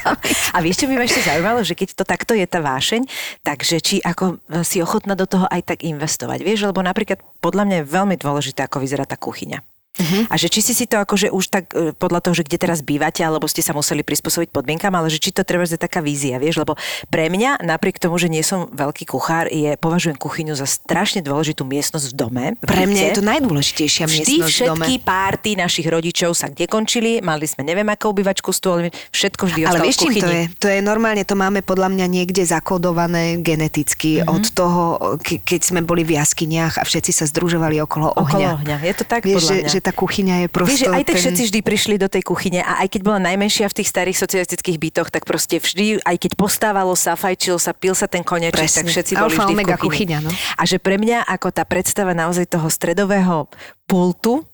A 0.54 0.58
vieš, 0.58 0.84
čo 0.84 0.86
by 0.90 0.94
ma 0.98 1.06
ešte 1.06 1.22
zaujímalo, 1.22 1.62
že 1.62 1.78
keď 1.78 1.88
to 1.94 2.04
takto 2.04 2.34
je 2.34 2.46
tá 2.46 2.58
vášeň, 2.58 3.06
takže 3.46 3.78
či 3.78 3.96
ako 4.02 4.42
e, 4.50 4.66
si 4.66 4.82
ochotná 4.82 5.14
do 5.14 5.26
toho 5.26 5.46
aj 5.46 5.74
tak 5.74 5.78
investovať. 5.86 6.42
Vieš, 6.42 6.74
lebo 6.74 6.82
napríklad 6.82 7.22
podľa 7.38 7.64
mňa 7.66 7.76
je 7.82 7.90
veľmi 7.94 8.16
dôležité, 8.18 8.66
ako 8.66 8.82
vyzerá 8.82 9.06
tá 9.06 9.14
kuchyňa. 9.14 9.71
Uh-huh. 9.92 10.24
A 10.32 10.40
že 10.40 10.48
či 10.48 10.64
si 10.64 10.72
si 10.72 10.88
to 10.88 10.96
akože 10.96 11.28
už 11.28 11.44
tak 11.52 11.76
e, 11.76 11.92
podľa 11.92 12.24
toho, 12.24 12.34
že 12.36 12.48
kde 12.48 12.56
teraz 12.56 12.80
bývate, 12.80 13.20
alebo 13.20 13.44
ste 13.44 13.60
sa 13.60 13.76
museli 13.76 14.00
prispôsobiť 14.00 14.48
podmienkam, 14.48 14.88
ale 14.96 15.12
že 15.12 15.20
či 15.20 15.36
to 15.36 15.44
treba 15.44 15.68
je 15.68 15.76
taká 15.76 16.00
vízia, 16.00 16.40
vieš, 16.40 16.64
lebo 16.64 16.80
pre 17.12 17.28
mňa, 17.28 17.60
napriek 17.60 18.00
tomu, 18.00 18.16
že 18.16 18.32
nie 18.32 18.40
som 18.40 18.72
veľký 18.72 19.04
kuchár, 19.04 19.52
je, 19.52 19.76
považujem 19.76 20.16
kuchyňu 20.16 20.56
za 20.56 20.64
strašne 20.64 21.20
dôležitú 21.20 21.68
miestnosť 21.68 22.06
v 22.08 22.14
dome. 22.16 22.44
v 22.56 22.64
Pre 22.64 22.84
mňa 22.88 23.02
je 23.12 23.16
to 23.20 23.24
najdôležitejšia 23.24 24.04
Vždy 24.08 24.16
miestnosť 24.16 24.56
v 24.56 24.68
dome. 24.72 24.84
všetky 24.84 24.94
párty 25.04 25.50
našich 25.60 25.84
rodičov 25.84 26.32
sa 26.32 26.48
kde 26.48 26.64
končili, 26.72 27.20
mali 27.20 27.44
sme 27.44 27.60
neviem 27.60 27.86
akou 27.92 28.16
obyvačku 28.16 28.48
stôl, 28.48 28.88
všetko 29.12 29.42
vždy 29.44 29.60
Ale 29.68 29.84
vieš, 29.84 30.08
čím 30.08 30.16
to 30.16 30.28
je? 30.28 30.42
To 30.56 30.68
je 30.72 30.80
normálne, 30.80 31.20
to 31.28 31.36
máme 31.36 31.60
podľa 31.60 31.92
mňa 31.92 32.06
niekde 32.08 32.42
zakodované 32.48 33.44
geneticky 33.44 34.24
mm-hmm. 34.24 34.34
od 34.34 34.44
toho, 34.56 34.82
ke- 35.20 35.44
keď 35.44 35.60
sme 35.68 35.80
boli 35.84 36.00
v 36.00 36.16
jaskyniach 36.16 36.80
a 36.80 36.84
všetci 36.88 37.12
sa 37.12 37.24
združovali 37.28 37.76
okolo 37.84 38.08
Okolo 38.12 38.40
ohňa. 38.40 38.50
ohňa. 38.56 38.76
Je 38.82 38.94
to 38.96 39.04
tak, 39.04 39.22
podľa 39.24 39.40
že, 39.40 39.56
mňa. 39.62 39.70
že 39.70 39.80
tá 39.82 39.90
kuchyňa 39.90 40.46
je 40.46 40.48
prosto 40.48 40.86
Vieš, 40.86 40.94
aj 40.94 41.02
tak 41.02 41.16
ten... 41.18 41.22
všetci 41.26 41.42
vždy 41.50 41.60
prišli 41.66 41.94
do 41.98 42.06
tej 42.06 42.22
kuchyne 42.22 42.62
a 42.62 42.86
aj 42.86 42.88
keď 42.94 43.00
bola 43.02 43.18
najmenšia 43.18 43.66
v 43.66 43.74
tých 43.82 43.88
starých 43.90 44.16
socialistických 44.22 44.78
bytoch, 44.78 45.10
tak 45.10 45.26
proste 45.26 45.58
vždy, 45.58 45.98
aj 46.06 46.16
keď 46.22 46.32
postávalo 46.38 46.94
sa, 46.94 47.18
fajčil 47.18 47.58
sa, 47.58 47.74
pil 47.74 47.98
sa 47.98 48.06
ten 48.06 48.22
koneček, 48.22 48.54
Presne. 48.54 48.86
tak 48.86 48.94
všetci 48.94 49.12
boli 49.18 49.34
Alfa, 49.34 49.42
vždy 49.50 49.54
omega 49.58 49.74
v 49.74 49.82
kuchyni. 49.82 50.14
kuchyňa, 50.14 50.18
no. 50.22 50.30
A 50.30 50.62
že 50.62 50.78
pre 50.78 50.96
mňa 50.96 51.26
ako 51.26 51.48
tá 51.50 51.66
predstava 51.66 52.14
naozaj 52.14 52.46
toho 52.46 52.70
stredového 52.70 53.50
pultu 53.90 54.46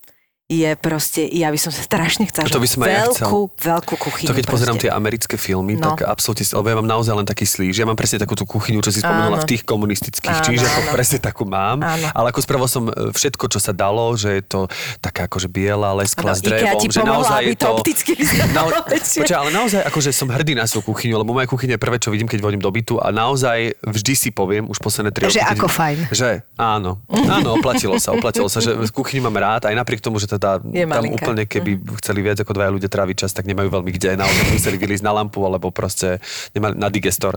je 0.48 0.72
proste, 0.80 1.28
ja 1.28 1.52
by 1.52 1.60
som 1.60 1.68
sa 1.68 1.84
strašne 1.84 2.24
chcela, 2.24 2.48
To 2.48 2.56
by 2.56 2.64
som 2.64 2.80
aj 2.80 2.88
ja 2.88 3.04
veľkú, 3.04 3.40
veľkú 3.52 3.94
kuchyňu. 4.00 4.28
To 4.28 4.32
keď 4.32 4.46
pozerám 4.48 4.80
tie 4.80 4.88
americké 4.88 5.36
filmy, 5.36 5.76
No. 5.76 5.92
tak 5.92 6.08
absolútne, 6.08 6.40
lebo 6.48 6.64
ja 6.64 6.76
mám 6.80 6.88
naozaj 6.88 7.12
len 7.12 7.28
taký 7.28 7.44
slíž. 7.44 7.76
Ja 7.76 7.84
mám 7.84 8.00
presne 8.00 8.16
takú 8.16 8.32
tú 8.32 8.48
kuchyňu, 8.48 8.80
čo 8.80 8.88
si 8.88 9.04
spomenula 9.04 9.36
Áno. 9.36 9.44
v 9.44 9.46
tých 9.46 9.60
komunistických 9.62 10.24
Áno, 10.32 10.46
čížakoch, 10.48 10.88
áno. 10.88 10.94
presne 10.96 11.20
takú 11.20 11.44
mám. 11.44 11.84
Áno. 11.84 12.08
Ale 12.08 12.32
ako 12.32 12.40
spravil 12.40 12.64
som 12.64 12.88
e, 12.88 13.12
všetko, 13.12 13.44
čo 13.46 13.60
sa 13.60 13.76
dalo, 13.76 14.08
že 14.16 14.40
je 14.40 14.42
to 14.42 14.60
taká 14.98 15.28
akože 15.28 15.52
biela, 15.52 15.92
lesklá 15.92 16.32
Áno, 16.32 16.32
s 16.32 16.42
drevom, 16.42 16.80
že 16.80 16.96
pomohla, 16.96 17.12
naozaj 17.12 17.40
je 17.44 17.52
to 17.54 17.68
opticky 17.68 18.12
lepšie. 18.16 19.20
Počkaj, 19.20 19.36
ale 19.38 19.50
naozaj 19.52 19.80
akože 19.84 20.10
som 20.10 20.28
hrdý 20.28 20.56
na 20.56 20.64
svoju 20.64 20.80
kuchyňu, 20.86 21.20
lebo 21.20 21.30
moja 21.30 21.44
kuchyňa 21.44 21.76
je 21.76 21.82
prvé, 21.82 22.00
čo 22.00 22.08
vidím, 22.08 22.24
keď 22.24 22.40
vodím 22.40 22.64
do 22.64 22.72
bytu 22.72 22.96
a 22.96 23.12
naozaj 23.12 23.76
vždy 23.84 24.12
si 24.16 24.28
poviem, 24.32 24.64
už 24.64 24.80
posledné 24.80 25.12
tri 25.12 25.28
Že 25.28 25.44
roky, 25.44 25.52
ako 25.52 25.66
keď- 25.66 25.76
fajn. 25.76 25.98
Že 26.08 26.28
áno, 26.56 26.90
áno, 27.28 27.48
oplatilo 27.54 28.00
sa, 28.00 28.16
oplatilo 28.16 28.48
sa, 28.48 28.58
že 28.58 28.72
kuchyňu 28.88 29.20
mám 29.22 29.36
rád, 29.36 29.68
aj 29.68 29.76
napriek 29.76 30.00
tomu, 30.00 30.16
že 30.16 30.37
teda 30.38 30.62
Je 30.64 30.86
tam 30.86 30.90
malinká. 30.94 31.14
úplne, 31.20 31.42
keby 31.44 31.70
chceli 31.98 32.20
viac 32.22 32.38
ako 32.38 32.52
dvaja 32.54 32.70
ľudia 32.70 32.86
tráviť 32.88 33.16
čas, 33.18 33.34
tak 33.34 33.44
nemajú 33.44 33.68
veľmi 33.68 33.90
kde, 33.90 34.14
naozaj 34.14 34.44
museli 34.48 34.78
vylísť 34.78 35.02
na 35.02 35.12
lampu, 35.12 35.42
alebo 35.42 35.68
proste 35.68 36.22
nemali 36.52 36.74
na 36.74 36.88
digestor. 36.88 37.36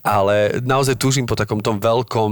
Ale 0.00 0.58
naozaj 0.60 0.96
túžim 0.96 1.24
po 1.24 1.34
takom 1.34 1.60
tom 1.60 1.78
veľkom, 1.78 2.30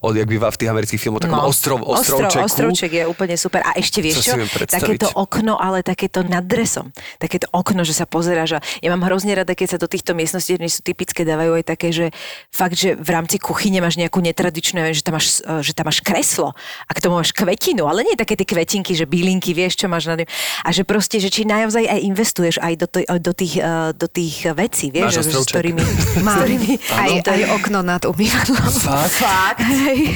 od, 0.00 0.12
jak 0.12 0.26
býva 0.26 0.48
v 0.48 0.56
tých 0.56 0.70
amerických 0.70 1.00
filmoch, 1.00 1.20
takom 1.20 1.36
No. 1.38 1.46
ostrov, 1.46 1.78
Ostrov, 1.80 2.24
ostrovčeku. 2.24 2.44
ostrovček 2.44 2.90
je 2.90 3.04
úplne 3.04 3.36
super. 3.36 3.60
A 3.62 3.76
ešte 3.76 4.00
vieš 4.00 4.24
Čo. 4.24 4.34
Takéto 4.66 5.12
okno, 5.14 5.54
ale 5.54 5.82
takéto 5.82 6.22
nad 6.22 6.42
dresom. 6.42 6.90
Takéto 7.16 7.46
okno, 7.52 7.82
že 7.82 7.92
sa 7.92 8.04
pozeráš 8.04 8.56
a 8.56 8.60
ja 8.80 8.88
mám 8.88 9.04
hrozne 9.04 9.34
rada, 9.34 9.52
keď 9.52 9.68
sa 9.68 9.78
do 9.78 9.86
týchto 9.86 10.12
miestností, 10.12 10.54
ktoré 10.54 10.68
sú 10.68 10.80
typické, 10.80 11.22
dávajú 11.22 11.52
aj 11.54 11.64
také, 11.66 11.92
že 11.92 12.06
fakt, 12.48 12.74
že 12.74 12.94
v 12.94 13.10
rámci 13.10 13.36
kuchyne 13.38 13.78
máš 13.78 13.94
nejakú 13.96 14.18
netradičnú, 14.18 14.80
že 14.90 15.02
tam 15.02 15.14
máš, 15.14 15.42
e, 15.42 15.60
že 15.60 15.72
tam 15.74 15.86
máš 15.86 16.00
kreslo 16.00 16.54
a 16.86 16.92
k 16.94 16.98
tomu 16.98 17.18
máš 17.18 17.30
kvetinu, 17.30 17.84
ale 17.84 18.02
nie 18.02 18.14
také 18.14 18.34
tie 18.34 18.46
kvetinky, 18.46 18.94
že 18.94 19.04
bylinky, 19.04 19.52
vieš, 19.58 19.74
čo 19.74 19.90
máš 19.90 20.06
na 20.06 20.22
ňu. 20.22 20.26
A 20.62 20.68
že 20.70 20.86
proste, 20.86 21.18
že 21.18 21.34
či 21.34 21.42
naozaj 21.42 21.82
aj 21.82 22.00
investuješ 22.06 22.62
aj 22.62 22.74
do, 22.78 22.86
to, 22.86 22.98
do, 23.18 23.32
tých, 23.34 23.58
e, 23.58 23.90
do 23.98 24.06
tých 24.06 24.46
vecí, 24.54 24.94
vieš, 24.94 25.26
že, 25.26 25.34
s 25.34 25.46
ktorými... 25.50 25.82
s 26.22 26.34
ktorými 26.38 26.72
aj, 26.94 27.10
aj 27.26 27.40
okno 27.58 27.82
nad 27.82 28.06
umývadlom. 28.06 28.70
Fakt? 28.78 29.18
Fakt? 29.18 29.66
Hej. 29.66 30.14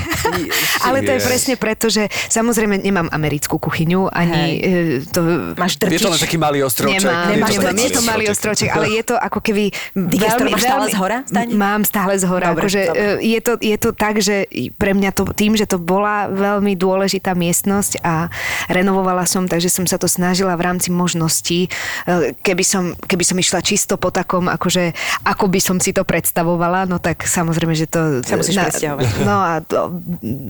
Ale 0.87 1.03
to 1.03 1.11
je 1.19 1.21
presne 1.21 1.55
preto, 1.59 1.91
že 1.91 2.07
samozrejme 2.31 2.79
nemám 2.79 3.11
americkú 3.11 3.59
kuchyňu, 3.59 4.07
ani 4.13 4.43
e, 4.63 4.69
to... 5.11 5.53
Máš 5.59 5.83
Je 5.83 5.99
to 5.99 6.09
len 6.09 6.21
drtič. 6.21 6.25
taký 6.31 6.39
malý 6.39 6.63
ostrovček. 6.63 7.03
Nemám, 7.03 7.51
je 7.51 7.59
to 7.59 7.71
je 7.73 7.91
to 7.91 8.03
malý 8.07 8.25
ostrovček, 8.31 8.69
ale 8.71 8.87
je 8.95 9.03
to 9.03 9.15
ako 9.19 9.39
keby 9.43 9.73
Digestor 9.97 10.47
máš 10.53 10.63
stále 10.63 10.87
zhora, 10.93 11.19
Stani? 11.27 11.53
Mám 11.57 11.83
stále 11.89 12.13
z 12.21 12.25
hora. 12.29 12.53
Dobre, 12.53 12.63
Akože, 12.69 12.81
dobre. 12.87 13.01
e, 13.01 13.33
je, 13.33 13.41
to, 13.41 13.53
je 13.59 13.77
to 13.81 13.91
tak, 13.97 14.15
že 14.21 14.47
pre 14.77 14.93
mňa 14.93 15.11
to 15.17 15.23
tým, 15.33 15.57
že 15.57 15.65
to 15.65 15.81
bola 15.81 16.29
veľmi 16.29 16.77
dôležitá 16.77 17.33
miestnosť 17.33 18.03
a 18.05 18.29
renovovala 18.69 19.25
som, 19.33 19.49
takže 19.49 19.73
som 19.73 19.89
sa 19.89 19.97
to 19.97 20.05
snažila 20.05 20.53
v 20.61 20.69
rámci 20.69 20.93
možností, 20.93 21.73
e, 22.05 22.37
keby 22.45 22.61
som, 22.61 22.93
keby 23.09 23.25
som 23.25 23.41
išla 23.41 23.65
čisto 23.65 23.97
po 23.97 24.13
takom, 24.13 24.53
akože 24.53 24.93
ako 25.25 25.49
by 25.49 25.61
som 25.65 25.81
si 25.81 25.97
to 25.97 26.05
predstavovala, 26.05 26.85
no 26.85 27.01
tak 27.01 27.25
samozrejme, 27.25 27.73
že 27.73 27.89
to... 27.89 28.21
Sa 28.21 28.37
musíš 28.37 28.61
presťahovať. 28.61 29.09
No 29.23 29.39
a 29.39 29.63
to, 29.63 30.03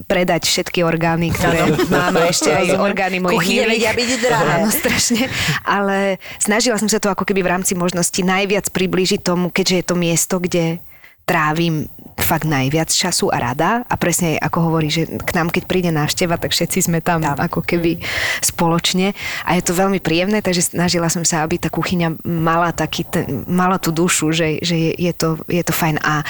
predať 0.08 0.48
všetky 0.48 0.80
orgány, 0.82 1.28
ktoré 1.30 1.70
mám 1.92 2.16
a 2.18 2.26
ešte 2.26 2.48
aj 2.48 2.80
orgány 2.80 3.20
mojich 3.20 3.38
Kuchyne 3.38 3.68
vedia 3.68 3.92
byť 3.92 4.08
drahé. 4.18 4.52
Áno, 4.64 4.68
strašne. 4.72 5.28
Ale 5.62 6.16
snažila 6.40 6.80
som 6.80 6.88
sa 6.88 6.98
to 6.98 7.12
ako 7.12 7.28
keby 7.28 7.44
v 7.44 7.52
rámci 7.52 7.76
možnosti 7.76 8.16
najviac 8.16 8.72
priblížiť 8.72 9.20
tomu, 9.20 9.52
keďže 9.52 9.74
je 9.76 9.84
to 9.84 9.94
miesto, 9.94 10.34
kde 10.40 10.80
trávim 11.24 11.88
fakt 12.22 12.46
najviac 12.46 12.88
času 12.88 13.28
a 13.32 13.40
rada 13.40 13.82
a 13.88 13.94
presne 13.98 14.38
ako 14.38 14.70
hovorí, 14.70 14.88
že 14.88 15.08
k 15.08 15.30
nám 15.34 15.50
keď 15.50 15.62
príde 15.66 15.90
návšteva, 15.90 16.38
tak 16.38 16.54
všetci 16.54 16.88
sme 16.88 16.98
tam, 17.02 17.20
tam. 17.20 17.36
ako 17.36 17.60
keby 17.64 17.98
spoločne 18.40 19.12
a 19.44 19.50
je 19.58 19.62
to 19.64 19.72
veľmi 19.74 19.98
príjemné, 19.98 20.44
takže 20.44 20.72
snažila 20.72 21.10
som 21.10 21.26
sa, 21.26 21.42
aby 21.42 21.58
tá 21.58 21.68
kuchyňa 21.68 22.22
mala 22.24 22.70
taký 22.70 23.04
ten, 23.04 23.44
mala 23.50 23.76
tú 23.76 23.90
dušu, 23.90 24.30
že, 24.32 24.62
že 24.62 24.76
je, 24.78 24.92
je, 24.96 25.12
to, 25.12 25.28
je 25.50 25.62
to 25.64 25.74
fajn 25.74 25.98
a 26.00 26.22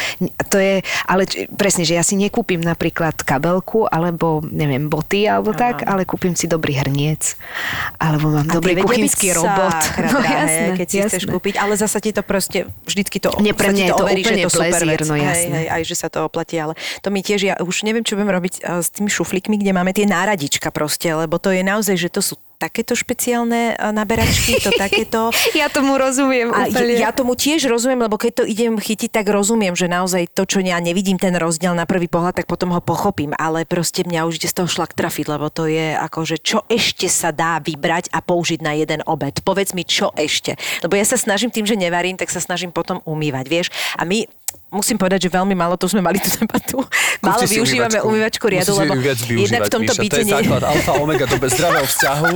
to 0.49 0.57
je, 0.59 0.81
ale 1.07 1.23
presne, 1.55 1.85
že 1.85 1.95
ja 1.99 2.03
si 2.03 2.17
nekúpim 2.17 2.59
napríklad 2.59 3.21
kabelku 3.23 3.87
alebo 3.87 4.41
neviem, 4.43 4.89
boty 4.89 5.29
alebo 5.29 5.53
Aha. 5.55 5.61
tak, 5.61 5.77
ale 5.85 6.09
kúpim 6.09 6.33
si 6.35 6.49
dobrý 6.49 6.79
hrniec 6.79 7.37
alebo 8.01 8.33
mám 8.33 8.49
a 8.49 8.55
dobrý 8.59 8.81
kuchynský 8.81 9.37
robot. 9.37 9.79
no, 10.11 10.19
jasné, 10.25 10.67
keď 10.79 10.87
si 10.89 10.97
jasné. 10.99 11.09
chceš 11.11 11.25
kúpiť, 11.29 11.55
ale 11.61 11.77
zasa 11.77 11.99
ti 12.01 12.11
to 12.15 12.25
proste 12.25 12.67
vždycky 12.89 13.21
to, 13.21 13.35
Nie, 13.39 13.53
pre 13.53 13.71
mňa 13.71 13.85
je 13.87 13.93
to 13.93 14.05
overí, 14.05 14.23
úplne 14.25 14.43
že 14.43 14.49
to 14.49 14.63
no 15.09 15.17
jasné. 15.17 15.57
Hej, 15.57 15.67
hej, 15.67 15.67
aj 15.73 15.83
že 15.89 15.97
sa 15.97 16.09
to 16.13 16.29
oplatí, 16.29 16.61
ale 16.61 16.77
to 17.01 17.09
mi 17.09 17.25
tiež, 17.25 17.41
ja 17.41 17.55
už 17.57 17.89
neviem, 17.89 18.05
čo 18.05 18.21
budem 18.21 18.33
robiť 18.37 18.55
s 18.61 18.89
tými 18.93 19.09
šuflíkmi, 19.09 19.57
kde 19.57 19.73
máme 19.73 19.97
tie 19.97 20.05
náradička 20.05 20.69
proste, 20.69 21.09
lebo 21.09 21.41
to 21.41 21.49
je 21.49 21.65
naozaj, 21.65 21.97
že 21.97 22.13
to 22.13 22.21
sú 22.21 22.35
takéto 22.63 22.95
špeciálne 22.95 23.75
naberačky, 23.91 24.63
to 24.63 24.71
takéto. 24.79 25.35
ja 25.59 25.67
tomu 25.67 25.99
rozumiem 25.99 26.55
a 26.55 26.71
Ja 26.95 27.11
tomu 27.11 27.35
tiež 27.35 27.67
rozumiem, 27.67 28.07
lebo 28.07 28.15
keď 28.15 28.43
to 28.43 28.45
idem 28.47 28.79
chytiť, 28.79 29.11
tak 29.11 29.27
rozumiem, 29.27 29.75
že 29.75 29.91
naozaj 29.91 30.31
to, 30.31 30.47
čo 30.47 30.63
ja 30.63 30.79
nevidím 30.79 31.19
ten 31.19 31.35
rozdiel 31.35 31.75
na 31.75 31.91
prvý 31.91 32.07
pohľad, 32.07 32.39
tak 32.39 32.47
potom 32.47 32.71
ho 32.71 32.79
pochopím, 32.79 33.35
ale 33.35 33.67
proste 33.67 34.07
mňa 34.07 34.31
už 34.31 34.39
ide 34.39 34.47
z 34.47 34.63
toho 34.63 34.71
šlak 34.71 34.95
trafiť, 34.95 35.27
lebo 35.27 35.51
to 35.51 35.67
je 35.67 35.99
ako, 35.99 36.23
že 36.23 36.39
čo 36.39 36.63
ešte 36.71 37.11
sa 37.11 37.35
dá 37.35 37.59
vybrať 37.59 38.15
a 38.15 38.23
použiť 38.23 38.63
na 38.63 38.79
jeden 38.79 39.03
obed. 39.11 39.43
Povedz 39.43 39.75
mi, 39.75 39.83
čo 39.83 40.15
ešte. 40.15 40.55
Lebo 40.87 40.95
ja 40.95 41.03
sa 41.03 41.19
snažím 41.19 41.51
tým, 41.51 41.67
že 41.67 41.75
nevarím, 41.75 42.15
tak 42.15 42.31
sa 42.31 42.39
snažím 42.39 42.71
potom 42.71 43.03
umývať, 43.03 43.47
vieš. 43.51 43.69
A 43.99 44.07
my 44.07 44.31
musím 44.73 44.97
povedať, 44.97 45.29
že 45.29 45.31
veľmi 45.31 45.53
málo, 45.53 45.77
to 45.77 45.85
sme 45.87 46.01
mali 46.01 46.17
tú 46.17 46.33
debatu, 46.33 46.81
málo 47.21 47.45
využívame 47.45 48.01
umývačku 48.01 48.49
riadu, 48.49 48.73
lebo 48.81 48.97
jednak 49.29 49.69
v 49.69 49.73
tomto 49.73 49.93
byte... 49.93 50.13
To 50.17 50.21
je 50.25 50.33
základ 50.33 50.63
alfa, 50.65 50.93
omega 50.97 51.29
do 51.29 51.37
zdravého 51.37 51.87
vzťahu, 51.87 52.31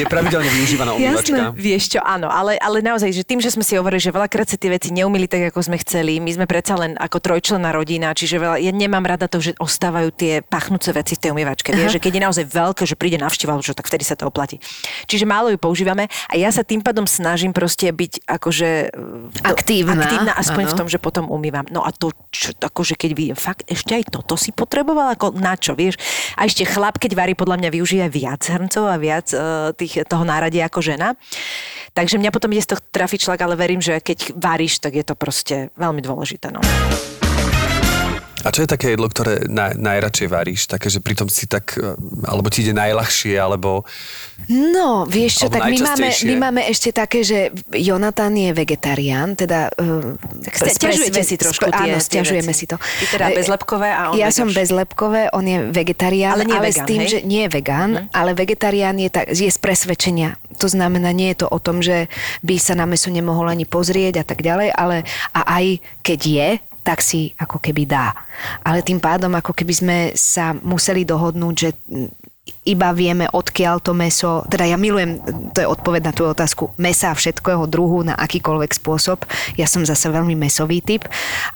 je 0.00 0.04
pravidelne 0.08 0.48
využívaná 0.48 0.90
umývačka. 0.96 1.36
Jasné. 1.36 1.60
Vieš 1.60 1.84
čo, 1.94 2.00
áno, 2.00 2.32
ale, 2.32 2.56
ale 2.56 2.80
naozaj, 2.80 3.12
že 3.12 3.22
tým, 3.22 3.44
že 3.44 3.52
sme 3.52 3.60
si 3.60 3.76
hovorili, 3.76 4.00
že 4.00 4.08
veľakrát 4.08 4.48
sa 4.48 4.56
tie 4.56 4.72
veci 4.72 4.88
neumili 4.90 5.28
tak, 5.28 5.52
ako 5.52 5.60
sme 5.60 5.76
chceli, 5.84 6.18
my 6.18 6.32
sme 6.32 6.46
predsa 6.48 6.74
len 6.80 6.96
ako 6.96 7.20
trojčlenná 7.20 7.70
rodina, 7.70 8.16
čiže 8.16 8.40
veľa, 8.40 8.56
ja 8.64 8.72
nemám 8.72 9.04
rada 9.04 9.28
to, 9.28 9.44
že 9.44 9.52
ostávajú 9.60 10.08
tie 10.16 10.40
pachnúce 10.40 10.88
veci 10.96 11.20
v 11.20 11.20
tej 11.20 11.30
umývačke. 11.36 11.68
Vieš, 11.76 11.98
že 11.98 12.02
keď 12.02 12.12
je 12.16 12.22
naozaj 12.24 12.44
veľké, 12.48 12.82
že 12.88 12.96
príde 12.96 13.20
navšteva, 13.20 13.60
čo, 13.60 13.76
tak 13.76 13.86
vtedy 13.86 14.08
sa 14.08 14.16
to 14.16 14.24
oplatí. 14.24 14.56
Čiže 15.04 15.28
málo 15.28 15.52
ju 15.52 15.58
používame 15.60 16.08
a 16.08 16.34
ja 16.40 16.48
sa 16.48 16.64
tým 16.64 16.80
pádom 16.80 17.04
snažím 17.04 17.52
proste 17.52 17.92
byť 17.92 18.24
akože 18.24 18.94
aktívna, 19.44 20.04
aktívna 20.04 20.32
aspoň 20.32 20.64
ano. 20.64 20.72
v 20.72 20.74
tom, 20.78 20.86
že 20.88 20.98
potom 21.02 21.28
umývam. 21.28 21.66
No 21.74 21.82
a 21.82 21.90
to, 21.90 22.14
čo, 22.30 22.54
akože 22.54 22.94
keď 22.94 23.10
vidím, 23.18 23.34
fakt 23.34 23.66
ešte 23.66 23.98
aj 23.98 24.14
toto 24.14 24.38
si 24.38 24.54
potreboval, 24.54 25.10
ako 25.18 25.34
na 25.34 25.58
čo, 25.58 25.74
vieš? 25.74 25.98
A 26.38 26.46
ešte 26.46 26.62
chlap, 26.62 27.02
keď 27.02 27.18
varí, 27.18 27.34
podľa 27.34 27.58
mňa 27.58 27.70
využije 27.74 28.06
viac 28.06 28.46
hrncov 28.46 28.86
a 28.86 28.94
viac 28.94 29.26
uh, 29.34 29.74
tých, 29.74 30.06
toho 30.06 30.22
náradia 30.22 30.70
ako 30.70 30.78
žena. 30.78 31.18
Takže 31.90 32.22
mňa 32.22 32.30
potom 32.30 32.54
ide 32.54 32.62
z 32.62 32.70
toho 32.74 32.80
trafiť 32.94 33.26
šlak, 33.26 33.40
ale 33.42 33.58
verím, 33.58 33.82
že 33.82 33.98
keď 33.98 34.38
varíš, 34.38 34.78
tak 34.78 34.94
je 34.94 35.02
to 35.02 35.18
proste 35.18 35.74
veľmi 35.74 35.98
dôležité. 35.98 36.54
No. 36.54 36.62
A 38.44 38.52
čo 38.52 38.60
je 38.62 38.68
také 38.68 38.92
jedlo, 38.92 39.08
ktoré 39.08 39.48
naj, 39.48 39.80
najradšej 39.80 40.28
varíš? 40.28 40.68
Také, 40.68 40.92
že 40.92 41.00
pritom 41.00 41.32
si 41.32 41.48
tak, 41.48 41.80
eh, 41.80 41.96
alebo 42.28 42.52
ti 42.52 42.60
ide 42.60 42.76
najľahšie, 42.76 43.40
alebo... 43.40 43.88
No, 44.52 45.08
vieš 45.08 45.40
čo, 45.40 45.46
tak 45.48 45.72
my 45.72 45.78
máme, 45.80 46.08
my 46.12 46.34
máme 46.36 46.62
ešte 46.68 46.92
také, 46.92 47.24
že 47.24 47.48
Jonathan 47.72 48.36
je 48.36 48.52
vegetarián, 48.52 49.32
teda... 49.32 49.72
Uh, 49.80 50.20
tak 50.44 50.76
stiažujete 50.76 51.22
si 51.24 51.40
trošku 51.40 51.72
tie, 51.72 51.96
Áno, 51.96 52.04
stiažujeme 52.04 52.52
si 52.52 52.68
to. 52.68 52.76
Ty 52.76 53.04
teda 53.16 53.26
bezlepkové 53.32 53.88
a 53.88 54.12
on 54.12 54.20
Ja 54.20 54.28
vegaš. 54.28 54.36
som 54.36 54.48
bezlepkové, 54.52 55.32
on 55.32 55.44
je 55.48 55.58
vegetarián, 55.72 56.36
ale, 56.36 56.44
nie 56.44 56.58
ale 56.60 56.68
vegan, 56.68 56.84
s 56.84 56.88
tým, 56.88 57.00
hej? 57.00 57.08
že 57.08 57.18
nie 57.24 57.42
je 57.48 57.50
vegán, 57.56 57.90
hm. 57.96 58.04
ale 58.12 58.30
vegetarián 58.36 58.96
je, 59.00 59.08
tak, 59.08 59.32
je 59.32 59.48
z 59.48 59.60
presvedčenia. 59.62 60.36
To 60.60 60.68
znamená, 60.68 61.08
nie 61.16 61.32
je 61.32 61.42
to 61.42 61.48
o 61.48 61.56
tom, 61.56 61.80
že 61.80 62.12
by 62.44 62.60
sa 62.60 62.76
na 62.76 62.84
meso 62.84 63.08
nemohol 63.08 63.48
ani 63.48 63.64
pozrieť 63.64 64.20
a 64.20 64.24
tak 64.28 64.44
ďalej, 64.44 64.68
ale 64.76 65.08
a 65.32 65.40
aj 65.56 65.80
keď 66.04 66.20
je, 66.20 66.48
tak 66.84 67.00
si 67.00 67.32
ako 67.40 67.58
keby 67.58 67.88
dá. 67.88 68.12
Ale 68.60 68.84
tým 68.84 69.00
pádom 69.00 69.32
ako 69.32 69.56
keby 69.56 69.72
sme 69.72 69.98
sa 70.12 70.52
museli 70.52 71.08
dohodnúť, 71.08 71.54
že 71.56 71.70
iba 72.64 72.92
vieme, 72.96 73.28
odkiaľ 73.28 73.80
to 73.80 73.92
meso, 73.96 74.44
teda 74.48 74.68
ja 74.68 74.76
milujem, 74.76 75.20
to 75.52 75.64
je 75.64 75.68
odpoveď 75.68 76.02
na 76.08 76.12
tú 76.12 76.28
otázku, 76.28 76.72
mesa 76.76 77.12
všetkého 77.12 77.64
druhu 77.68 78.04
na 78.04 78.16
akýkoľvek 78.16 78.72
spôsob. 78.80 79.24
Ja 79.56 79.68
som 79.68 79.84
zase 79.84 80.08
veľmi 80.08 80.36
mesový 80.36 80.84
typ, 80.84 81.08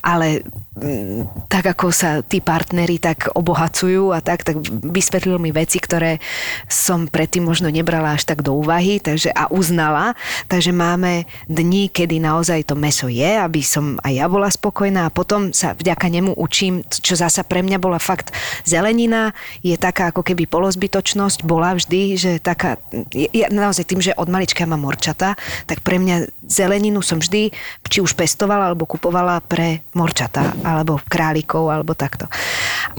ale 0.05 0.45
mm, 0.77 1.49
tak 1.49 1.77
ako 1.77 1.93
sa 1.93 2.21
tí 2.25 2.41
partneri 2.41 3.01
tak 3.01 3.33
obohacujú 3.33 4.17
a 4.17 4.21
tak, 4.25 4.49
tak 4.49 4.61
vysvetlil 4.69 5.37
mi 5.37 5.53
veci, 5.53 5.77
ktoré 5.81 6.25
som 6.69 7.09
predtým 7.09 7.45
možno 7.45 7.69
nebrala 7.69 8.17
až 8.17 8.29
tak 8.29 8.41
do 8.41 8.57
úvahy 8.57 9.01
takže, 9.01 9.33
a 9.33 9.49
uznala. 9.53 10.17
Takže 10.49 10.73
máme 10.73 11.29
dni, 11.49 11.93
kedy 11.93 12.21
naozaj 12.21 12.69
to 12.69 12.77
meso 12.77 13.13
je, 13.13 13.29
aby 13.29 13.61
som 13.61 14.01
aj 14.05 14.13
ja 14.13 14.25
bola 14.29 14.49
spokojná 14.49 15.09
a 15.09 15.13
potom 15.13 15.53
sa 15.53 15.73
vďaka 15.73 16.09
nemu 16.09 16.37
učím, 16.37 16.81
čo 16.85 17.13
zasa 17.13 17.45
pre 17.45 17.61
mňa 17.61 17.77
bola 17.77 18.01
fakt 18.01 18.33
zelenina, 18.65 19.37
je 19.61 19.77
taká 19.77 20.13
ako 20.13 20.25
keby 20.25 20.49
polos 20.49 20.78
zbytočnosť 20.79 21.43
bola 21.43 21.75
vždy, 21.75 22.15
že 22.15 22.33
taká, 22.39 22.79
ja, 23.11 23.51
naozaj 23.51 23.83
tým, 23.91 23.99
že 23.99 24.15
od 24.15 24.31
malička 24.31 24.63
mám 24.63 24.87
morčata, 24.87 25.35
tak 25.67 25.83
pre 25.83 25.99
mňa 25.99 26.31
zeleninu 26.47 27.03
som 27.03 27.19
vždy 27.19 27.51
či 27.91 27.99
už 27.99 28.15
pestovala 28.15 28.71
alebo 28.71 28.87
kupovala 28.87 29.43
pre 29.43 29.83
morčata, 29.99 30.55
alebo 30.63 31.03
králikov, 31.03 31.67
alebo 31.75 31.99
takto. 31.99 32.31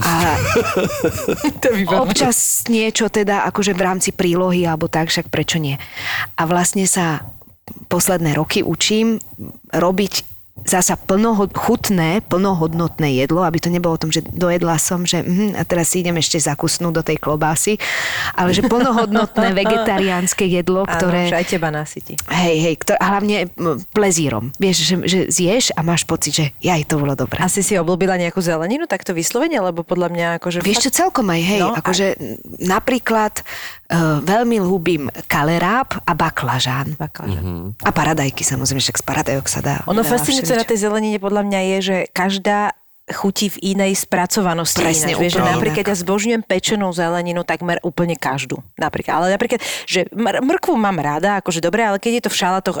A 0.04 0.36
občas 2.04 2.68
niečo 2.68 3.08
teda 3.08 3.48
akože 3.48 3.72
v 3.72 3.80
rámci 3.80 4.10
prílohy 4.12 4.68
alebo 4.68 4.92
tak, 4.92 5.08
však 5.08 5.32
prečo 5.32 5.56
nie. 5.56 5.80
A 6.36 6.42
vlastne 6.44 6.84
sa 6.84 7.24
posledné 7.88 8.34
roky 8.36 8.60
učím 8.66 9.22
robiť 9.70 10.29
zasa 10.64 10.94
plnochutné, 10.96 12.24
plnohodnotné 12.28 13.24
jedlo, 13.24 13.42
aby 13.42 13.58
to 13.58 13.72
nebolo 13.72 13.96
o 13.96 14.02
tom, 14.02 14.12
že 14.12 14.22
dojedla 14.22 14.76
som, 14.76 15.02
že 15.08 15.24
mm, 15.24 15.56
a 15.56 15.62
teraz 15.64 15.92
si 15.92 16.04
idem 16.04 16.16
ešte 16.20 16.36
zakusnúť 16.40 16.92
do 16.92 17.02
tej 17.04 17.16
klobásy, 17.18 17.80
ale 18.36 18.52
že 18.52 18.64
plnohodnotné 18.66 19.52
vegetariánske 19.60 20.44
jedlo, 20.46 20.84
ktoré... 20.84 21.32
Áno, 21.32 21.40
aj 21.40 21.46
teba 21.48 21.68
nasytí. 21.72 22.14
Hej, 22.28 22.56
hej, 22.60 22.74
ktoré, 22.80 22.98
a 23.00 23.06
hlavne 23.16 23.36
plezírom. 23.90 24.52
Vieš, 24.60 24.76
že, 24.84 24.94
že 25.06 25.18
zješ 25.32 25.72
a 25.74 25.80
máš 25.80 26.04
pocit, 26.04 26.32
že 26.32 26.44
aj 26.62 26.86
to 26.86 27.00
bolo 27.00 27.16
dobré. 27.16 27.40
Asi 27.40 27.64
si 27.64 27.74
obľúbila 27.76 28.20
nejakú 28.20 28.38
zeleninu 28.40 28.84
takto 28.84 29.16
vyslovene, 29.16 29.58
lebo 29.58 29.82
podľa 29.82 30.08
mňa 30.12 30.26
akože... 30.40 30.58
Vieš 30.62 30.90
čo, 30.90 31.06
celkom 31.06 31.28
aj, 31.32 31.40
hej, 31.40 31.60
no, 31.62 31.72
akože 31.74 32.06
a... 32.14 32.16
napríklad 32.60 33.42
uh, 33.42 34.18
veľmi 34.22 34.62
ľúbim 34.62 35.10
kaleráb 35.26 35.98
a 36.06 36.12
baklažán. 36.14 36.94
baklažán. 36.94 37.42
Mm-hmm. 37.42 37.86
A 37.86 37.90
paradajky, 37.90 38.42
samozrejme, 38.46 38.80
však 38.82 39.00
z 39.02 39.04
paradajok 39.04 39.46
sa 39.50 39.60
dá. 39.60 39.76
Ono 39.90 40.02
fascinujúce 40.06 40.49
na 40.56 40.66
tej 40.66 40.78
zelenine 40.82 41.18
podľa 41.20 41.42
mňa 41.46 41.60
je, 41.60 41.78
že 41.82 41.96
každá 42.10 42.79
chutí 43.12 43.50
v 43.50 43.74
inej 43.74 44.06
spracovanosti. 44.06 44.80
Presne, 44.80 45.12
ináč, 45.14 45.20
vieš, 45.20 45.32
že 45.38 45.42
napríklad 45.42 45.84
ja 45.86 45.96
zbožňujem 45.96 46.42
pečenú 46.46 46.90
zeleninu 46.94 47.42
takmer 47.42 47.82
úplne 47.82 48.14
každú. 48.14 48.62
Napríklad. 48.78 49.12
Ale 49.22 49.26
napríklad, 49.34 49.60
že 49.86 50.06
mr- 50.14 50.42
mrkvu 50.42 50.74
mám 50.78 50.98
rada, 50.98 51.38
akože 51.42 51.60
dobre, 51.62 51.82
ale 51.84 51.98
keď 51.98 52.12
je 52.18 52.22
to 52.26 52.30
v 52.30 52.36
šalatoch, 52.36 52.76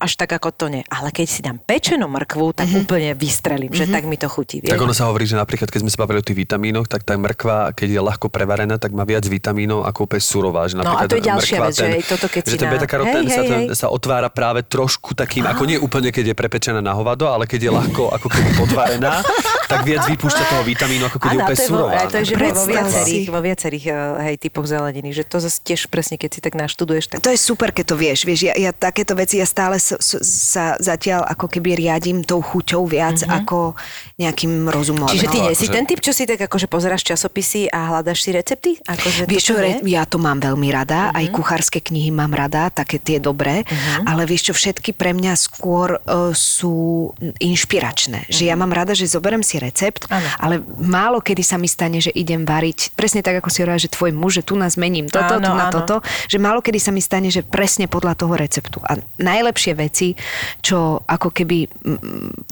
až 0.00 0.12
tak 0.16 0.32
ako 0.36 0.48
to 0.52 0.66
nie. 0.72 0.82
Ale 0.88 1.12
keď 1.12 1.26
si 1.28 1.40
dám 1.44 1.60
pečenú 1.60 2.08
mrkvu, 2.08 2.56
tak 2.56 2.68
mm-hmm. 2.68 2.82
úplne 2.84 3.10
vystrelím, 3.14 3.70
mm-hmm. 3.70 3.80
že 3.80 3.86
mhm. 3.88 3.94
tak 3.94 4.02
mi 4.08 4.16
to 4.16 4.28
chutí. 4.28 4.56
Vieš? 4.64 4.72
Tak 4.72 4.80
ono 4.80 4.94
sa 4.96 5.08
hovorí, 5.08 5.24
že 5.28 5.36
napríklad, 5.36 5.68
keď 5.68 5.80
sme 5.84 5.90
sa 5.92 5.98
bavili 6.04 6.18
o 6.20 6.24
tých 6.24 6.38
vitamínoch, 6.38 6.86
tak 6.88 7.04
tá 7.04 7.14
mrkva, 7.14 7.76
keď 7.76 7.88
je 7.94 8.00
ľahko 8.00 8.26
prevarená, 8.32 8.76
tak 8.80 8.96
má 8.96 9.04
viac 9.04 9.24
vitamínov 9.28 9.84
ako 9.84 10.08
úplne 10.08 10.22
surová. 10.24 10.66
Že 10.66 10.80
no 10.80 10.96
a 10.96 11.04
to 11.04 11.20
je 11.20 11.24
ďalšia 11.24 11.58
vec, 11.60 11.76
ten, 11.76 11.90
že 12.00 12.08
toto 12.08 12.26
keď 12.32 12.42
že 12.48 12.56
ten 12.58 12.68
beta-karotén 12.70 13.24
sa, 13.28 13.42
hej. 13.44 13.64
sa 13.76 13.86
otvára 13.92 14.28
práve 14.32 14.64
trošku 14.64 15.12
takým, 15.12 15.44
ako 15.46 15.62
nie 15.68 15.78
úplne, 15.78 16.10
keď 16.10 16.32
je 16.32 16.34
prepečená 16.34 16.80
na 16.80 16.96
hovado, 16.96 17.28
ale 17.28 17.44
keď 17.44 17.60
je 17.68 17.70
ľahko 17.70 18.02
ako 18.14 18.26
keby 18.30 18.50
podvarená, 18.58 19.20
tak 19.74 19.86
viac 19.86 20.02
vypúšťa 20.06 20.44
toho 20.46 20.62
vitamínu, 20.62 21.04
ako 21.10 21.18
keď 21.18 21.28
je 21.28 21.38
úplne 21.38 21.58
surová. 21.58 21.98
To 22.06 22.16
je, 22.22 22.24
že 22.30 22.34
vo 22.38 22.64
viacerých, 22.64 23.26
vo 23.28 23.40
viacerých 23.42 23.84
eh, 23.90 23.96
hej, 24.30 24.36
typoch 24.38 24.66
zeleniny, 24.66 25.10
že 25.10 25.22
to 25.26 25.42
zase 25.42 25.58
tiež 25.60 25.90
presne, 25.90 26.16
keď 26.16 26.30
si 26.30 26.40
tak 26.40 26.54
naštuduješ. 26.54 27.04
Tak... 27.10 27.18
To 27.26 27.30
je 27.32 27.40
super, 27.40 27.74
keď 27.74 27.84
to 27.92 27.96
vieš. 27.98 28.18
vieš 28.22 28.50
ja, 28.50 28.54
ja 28.54 28.70
takéto 28.70 29.18
veci, 29.18 29.42
ja 29.42 29.46
stále 29.48 29.82
sa, 29.82 29.98
sa 30.00 30.78
zatiaľ 30.78 31.26
ako 31.26 31.46
keby 31.50 31.74
riadím 31.74 32.22
tou 32.22 32.38
chuťou 32.40 32.86
viac 32.86 33.18
mm-hmm. 33.20 33.38
ako 33.44 33.74
nejakým 34.20 34.70
rozumom. 34.70 35.10
Čiže 35.10 35.26
ty 35.28 35.38
no, 35.42 35.44
nie 35.50 35.54
si 35.58 35.66
akože... 35.66 35.74
ten 35.74 35.84
typ, 35.84 36.00
čo 36.00 36.12
si 36.14 36.22
tak 36.24 36.40
akože 36.46 36.66
pozeráš 36.70 37.02
časopisy 37.02 37.66
a 37.68 37.94
hľadaš 37.94 38.18
si 38.22 38.30
recepty? 38.30 38.70
Akože 38.86 39.26
vieš 39.26 39.50
čo, 39.50 39.54
re, 39.58 39.82
ja 39.82 40.06
to 40.06 40.22
mám 40.22 40.38
veľmi 40.38 40.68
rada, 40.70 41.10
mm-hmm. 41.10 41.18
aj 41.18 41.24
kuchárske 41.34 41.78
knihy 41.82 42.14
mám 42.14 42.32
rada, 42.32 42.70
také 42.70 43.02
tie 43.02 43.18
dobré, 43.18 43.66
mm-hmm. 43.66 44.06
ale 44.06 44.22
vieš 44.28 44.50
čo, 44.50 44.54
všetky 44.54 44.94
pre 44.94 45.16
mňa 45.16 45.34
skôr 45.34 45.98
uh, 45.98 46.30
sú 46.32 47.10
inšpiračné. 47.20 48.28
Mm-hmm. 48.28 48.36
Že 48.36 48.42
ja 48.44 48.54
mhm. 48.54 48.60
mám 48.60 48.72
rada, 48.72 48.92
že 48.92 49.10
zoberem 49.10 49.42
si 49.42 49.58
recept, 49.64 50.04
Áno. 50.06 50.28
ale 50.38 50.54
málo 50.76 51.18
kedy 51.18 51.40
sa 51.40 51.56
mi 51.56 51.66
stane, 51.66 51.98
že 51.98 52.12
idem 52.12 52.44
variť, 52.44 52.92
presne 52.92 53.20
tak, 53.20 53.40
ako 53.40 53.48
si 53.48 53.60
hovorila, 53.60 53.80
že 53.80 53.88
tvoj 53.88 54.12
muž, 54.12 54.32
že 54.34 54.44
tu 54.44 54.54
nás 54.54 54.76
mením 54.76 55.08
toto, 55.08 55.38
Áno, 55.38 55.42
tu 55.42 55.52
na 55.52 55.66
áno. 55.68 55.74
toto, 55.74 55.94
že 56.26 56.36
málo 56.36 56.60
kedy 56.60 56.76
sa 56.76 56.90
mi 56.90 57.00
stane, 57.00 57.28
že 57.28 57.40
presne 57.40 57.86
podľa 57.86 58.14
toho 58.14 58.34
receptu. 58.34 58.78
A 58.82 58.94
najlepšie 59.16 59.72
veci, 59.72 60.12
čo 60.60 60.76
ako 61.00 61.30
keby 61.30 61.58
mm, 61.64 61.98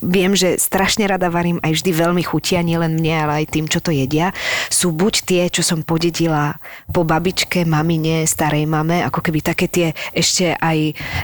viem, 0.02 0.32
že 0.32 0.56
strašne 0.56 1.04
rada 1.04 1.28
varím, 1.28 1.60
aj 1.60 1.72
vždy 1.74 1.90
veľmi 1.92 2.22
chutia, 2.22 2.62
nielen 2.62 2.96
mne, 2.96 3.14
ale 3.20 3.32
aj 3.42 3.50
tým, 3.50 3.66
čo 3.66 3.78
to 3.78 3.90
jedia, 3.90 4.32
sú 4.66 4.90
buď 4.90 5.14
tie, 5.22 5.42
čo 5.46 5.60
som 5.60 5.82
podedila 5.82 6.56
po 6.88 7.02
babičke, 7.02 7.62
mamine, 7.62 8.24
starej 8.24 8.64
mame, 8.64 9.02
ako 9.02 9.20
keby 9.20 9.42
také 9.42 9.66
tie 9.66 9.86
ešte 10.10 10.54
aj 10.54 10.78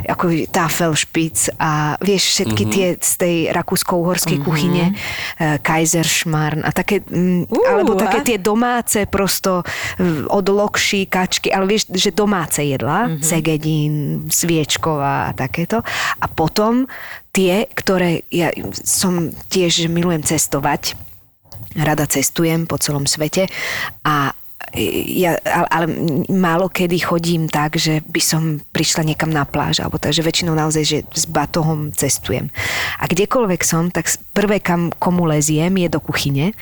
ako 0.07 0.25
táfel 0.51 0.93
špic 0.93 1.49
a 1.57 1.95
vieš 1.99 2.35
všetky 2.35 2.63
Mhm. 2.65 2.71
tie 2.71 2.87
z 2.99 3.13
tej 3.17 3.37
rakúsko-uhorskej 3.53 4.39
kuchyne, 4.43 4.93
eh, 5.39 5.57
Kaiserschmarrn 5.79 6.67
a 6.67 6.75
také, 6.75 6.99
mm, 7.07 7.47
Ú, 7.47 7.63
alebo 7.63 7.95
také 7.95 8.27
tie 8.27 8.39
domáce 8.43 9.07
prosto 9.07 9.63
eh, 9.63 10.27
od 10.27 10.47
lokší, 10.51 11.07
kačky, 11.07 11.55
ale 11.55 11.71
vieš, 11.71 11.95
že 11.95 12.11
domáce 12.11 12.67
jedla, 12.67 13.07
mm-hmm. 13.07 13.23
segedín, 13.23 13.95
sviečková 14.27 15.31
a 15.31 15.37
takéto. 15.39 15.87
A 16.19 16.27
potom 16.27 16.91
tie, 17.31 17.71
ktoré 17.71 18.27
ja 18.35 18.51
som 18.75 19.31
tiež, 19.31 19.87
že 19.87 19.89
milujem 19.89 20.27
cestovať, 20.27 20.99
rada 21.79 22.11
cestujem 22.11 22.67
po 22.67 22.75
celom 22.83 23.07
svete 23.07 23.47
a 24.03 24.35
ja, 25.09 25.39
ale, 25.45 25.69
ale 25.71 25.87
málo 26.29 26.69
kedy 26.69 26.99
chodím 27.01 27.49
tak, 27.49 27.77
že 27.79 28.05
by 28.05 28.21
som 28.21 28.43
prišla 28.73 29.05
niekam 29.05 29.33
na 29.33 29.47
pláž, 29.49 29.81
alebo 29.81 29.97
takže 29.97 30.21
väčšinou 30.21 30.53
naozaj, 30.53 30.83
že 30.85 30.99
s 31.09 31.25
batohom 31.25 31.91
cestujem. 31.95 32.53
A 33.01 33.09
kdekoľvek 33.09 33.61
som, 33.65 33.89
tak 33.89 34.11
prvé, 34.37 34.61
kam 34.61 34.93
komu 34.97 35.25
leziem, 35.25 35.73
je 35.79 35.89
do 35.89 36.01
kuchyne 36.03 36.53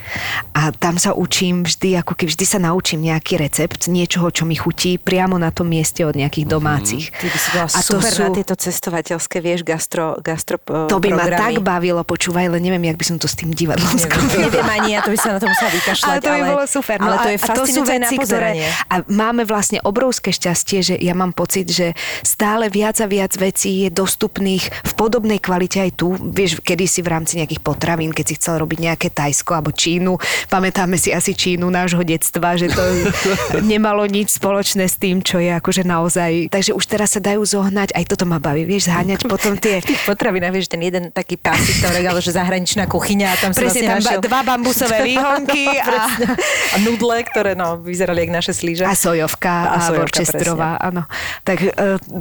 a 0.54 0.70
tam 0.70 0.96
sa 1.00 1.12
učím 1.12 1.66
vždy, 1.66 2.00
ako 2.00 2.14
keby 2.14 2.30
vždy 2.32 2.46
sa 2.46 2.59
naučím 2.62 3.07
nejaký 3.07 3.36
recept, 3.40 3.88
niečoho, 3.88 4.30
čo 4.30 4.46
mi 4.46 4.54
chutí 4.54 4.96
priamo 5.00 5.36
na 5.36 5.50
tom 5.50 5.68
mieste 5.68 6.07
od 6.07 6.14
nejakých 6.14 6.46
domácich. 6.48 7.11
Ty 7.12 7.26
by 7.28 7.38
si 7.38 7.48
bola 7.52 7.66
A 7.66 7.80
to 7.82 7.98
super 7.98 8.12
sú- 8.12 8.22
na 8.22 8.28
tieto 8.32 8.54
cestovateľské, 8.57 9.36
vieš, 9.40 9.61
gastro, 9.66 10.16
gastro 10.22 10.57
eh, 10.62 10.88
To 10.88 10.98
by 11.00 11.11
ma 11.12 11.26
programy. 11.26 11.42
tak 11.42 11.52
bavilo, 11.64 12.00
počúvaj, 12.07 12.46
len 12.52 12.62
neviem, 12.62 12.84
jak 12.92 12.96
by 12.96 13.04
som 13.04 13.16
to 13.18 13.26
s 13.26 13.34
tým 13.34 13.50
divadlom 13.52 13.88
Neviem, 13.96 14.48
neviem 14.48 14.68
ani 14.68 14.88
ja, 14.94 15.00
to 15.02 15.11
by 15.11 15.18
sa 15.18 15.28
na 15.34 15.38
to 15.40 15.46
musela 15.48 15.70
vykašľať. 15.72 16.09
Ale 16.09 16.18
to 16.20 16.30
by 16.30 16.40
bolo 16.46 16.64
super. 16.68 16.96
No 17.00 17.07
ale 17.11 17.16
to 17.18 17.28
je 17.32 17.38
fascinujúce 17.40 17.95
veci, 18.03 18.16
ktoré... 18.20 18.51
A 18.92 19.03
máme 19.09 19.49
vlastne 19.49 19.80
obrovské 19.82 20.34
šťastie, 20.34 20.78
že 20.82 20.94
ja 21.01 21.16
mám 21.16 21.32
pocit, 21.32 21.68
že 21.70 21.97
stále 22.22 22.68
viac 22.68 23.01
a 23.01 23.07
viac 23.09 23.32
vecí 23.36 23.86
je 23.86 23.90
dostupných 23.92 24.64
v 24.66 24.92
podobnej 24.99 25.40
kvalite 25.40 25.80
aj 25.80 25.92
tu. 25.97 26.14
Vieš, 26.16 26.61
kedysi 26.61 27.01
v 27.01 27.12
rámci 27.12 27.40
nejakých 27.40 27.62
potravín, 27.62 28.12
keď 28.12 28.24
si 28.24 28.34
chcel 28.38 28.61
robiť 28.61 28.78
nejaké 28.92 29.09
Tajsko 29.12 29.57
alebo 29.57 29.72
Čínu, 29.72 30.18
pamätáme 30.53 31.01
si 31.01 31.12
asi 31.12 31.32
Čínu 31.32 31.68
nášho 31.68 32.03
detstva, 32.05 32.57
že 32.57 32.72
to 32.72 32.84
nemalo 33.72 34.05
nič 34.05 34.36
spoločné 34.36 34.86
s 34.86 34.97
tým, 35.01 35.24
čo 35.24 35.40
je 35.40 35.53
akože 35.53 35.82
naozaj... 35.86 36.53
Takže 36.53 36.76
už 36.76 36.84
teraz 36.86 37.16
sa 37.16 37.20
dajú 37.20 37.42
zohnať, 37.42 37.97
aj 37.97 38.05
toto 38.09 38.24
ma 38.28 38.36
baví, 38.36 38.68
vieš, 38.68 38.92
zháňať 38.92 39.26
potom 39.32 39.57
tie... 39.57 39.80
tých 39.80 40.03
potravinách, 40.05 40.53
vieš, 40.53 40.68
ten 40.72 40.82
jeden 40.82 41.09
taký 41.11 41.38
pásik 41.40 41.80
tam 41.80 41.92
regálo, 41.94 42.18
že 42.20 42.34
zahraničná 42.34 42.84
kuchyňa 42.90 43.26
a 43.32 43.36
tam 43.36 43.51
Presne 43.57 43.86
vlastne 43.86 43.88
tam 43.88 44.01
ba- 44.03 44.24
dva 44.24 44.40
bambusové 44.42 44.99
výhonky 45.05 45.64
a, 45.84 45.94
a 46.74 46.76
nudle, 46.82 47.22
ktoré 47.26 47.55
no, 47.55 47.80
vyzerali 47.87 48.26
jak 48.26 48.32
naše 48.34 48.53
slíže. 48.53 48.82
A 48.82 48.99
sojovka 48.99 49.70
a, 49.70 49.78
A 49.78 49.80
sojovka, 49.80 50.76
áno. 50.82 51.07
Tak 51.47 51.59
e, 51.62 51.70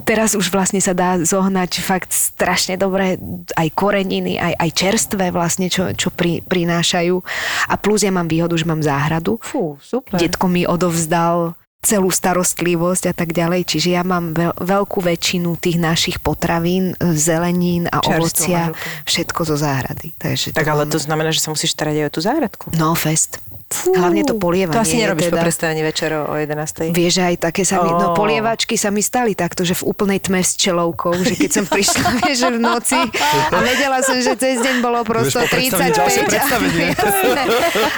teraz 0.05 0.37
už 0.37 0.53
vlastne 0.53 0.77
sa 0.77 0.93
dá 0.93 1.17
zohnať 1.17 1.81
fakt 1.81 2.13
strašne 2.13 2.77
dobre 2.77 3.17
aj 3.57 3.67
koreniny, 3.73 4.37
aj, 4.37 4.53
aj 4.61 4.69
čerstvé 4.77 5.33
vlastne, 5.33 5.67
čo, 5.73 5.91
čo 5.97 6.13
pri, 6.13 6.45
prinášajú. 6.45 7.15
A 7.67 7.75
plus 7.81 8.05
ja 8.05 8.13
mám 8.13 8.29
výhodu, 8.29 8.53
že 8.53 8.69
mám 8.69 8.85
záhradu. 8.85 9.41
Fú, 9.41 9.81
super. 9.81 10.21
Detko 10.21 10.45
mi 10.45 10.69
odovzdal 10.69 11.57
celú 11.85 12.09
starostlivosť 12.09 13.03
a 13.09 13.13
tak 13.13 13.29
ďalej. 13.29 13.61
Čiže 13.69 13.89
ja 13.93 14.01
mám 14.01 14.33
veľ, 14.33 14.57
veľkú 14.57 15.05
väčšinu 15.05 15.53
tých 15.61 15.77
našich 15.77 16.17
potravín, 16.17 16.97
e, 16.97 17.13
zelenín 17.13 17.85
a 17.93 18.01
Čerstvo 18.01 18.17
ovocia, 18.17 18.61
všetko 19.05 19.41
zo 19.45 19.55
záhrady. 19.61 20.17
Takže 20.17 20.57
Tak 20.57 20.65
ale 20.65 20.89
mám- 20.89 20.93
to 20.93 20.97
znamená, 20.97 21.29
že 21.29 21.45
sa 21.45 21.53
musíš 21.53 21.77
starať 21.77 22.01
aj 22.01 22.05
o 22.09 22.11
tú 22.11 22.21
záhradku. 22.25 22.65
No, 22.73 22.97
fest. 22.97 23.37
Hlavne 23.65 24.21
to 24.21 24.35
polievanie. 24.35 24.71
To 24.71 24.79
asi 24.79 24.95
nerobíš 24.95 25.27
po 25.27 25.35
teda- 25.35 25.43
predstavení 25.43 25.81
večer 25.81 26.13
o 26.15 26.31
11. 26.31 26.93
Vieš, 26.93 27.11
že 27.11 27.23
aj 27.23 27.35
také 27.41 27.61
sa 27.61 27.81
mi, 27.81 27.89
no 27.89 28.11
Ó. 28.11 28.15
polievačky 28.15 28.75
sa 28.75 28.87
mi 28.87 29.01
stali 29.01 29.33
takto, 29.33 29.61
že 29.61 29.73
v 29.73 29.89
úplnej 29.89 30.21
tme 30.21 30.37
s 30.37 30.53
čelovkou, 30.53 31.17
že 31.17 31.33
keď 31.35 31.49
som 31.51 31.65
prišla, 31.65 32.01
vieš, 32.21 32.39
v 32.45 32.59
noci 32.59 32.99
a 33.49 33.57
vedela 33.59 33.99
som, 33.99 34.15
že 34.15 34.33
cez 34.35 34.61
deň 34.61 34.75
bolo 34.79 35.01
prosto 35.01 35.37
Vieš, 35.37 35.43
po 35.43 35.49
predstavení 35.49 35.91
ďalšie 35.91 36.21
35. 36.23 36.29
predstavenie. 36.29 36.87
Jasné. 36.95 37.43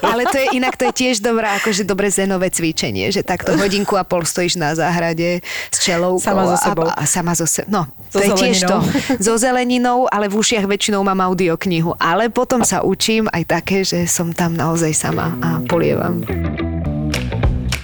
Ale 0.01 0.21
to 0.25 0.37
je 0.37 0.47
inak, 0.53 0.73
to 0.73 0.83
je 0.85 0.93
tiež 0.95 1.15
dobré, 1.19 1.45
akože 1.53 1.83
dobre 1.83 2.07
zenové 2.07 2.47
cvičenie, 2.47 3.11
že 3.11 3.21
takto 3.21 3.51
hodinku 3.53 3.93
a 3.93 4.03
pol 4.03 4.23
stojíš 4.23 4.55
na 4.55 4.71
záhrade 4.71 5.43
s 5.69 5.77
čelovkou. 5.77 6.23
Sama 6.23 6.43
so 6.45 6.55
a- 6.55 6.63
sebou. 6.63 6.85
A, 6.85 6.93
a 6.93 7.03
sama 7.03 7.33
so 7.33 7.43
sebou. 7.43 7.69
No, 7.69 7.81
So 8.07 8.17
to 8.17 8.23
je 8.23 8.31
tiež 8.39 8.57
to. 8.63 8.77
zeleninou. 8.79 9.19
So 9.25 9.33
zeleninou, 9.35 9.97
ale 10.07 10.25
v 10.25 10.35
ušiach 10.37 10.63
väčšinou 10.63 11.03
mám 11.03 11.19
audioknihu. 11.21 11.91
Ale 11.97 12.31
potom 12.31 12.63
sa 12.63 12.79
učím 12.79 13.27
aj 13.27 13.43
také, 13.45 13.83
že 13.83 14.07
som 14.07 14.31
tam 14.31 14.55
naozaj 14.55 14.95
sama 14.95 15.35
a 15.37 15.56
polievam. 15.65 16.21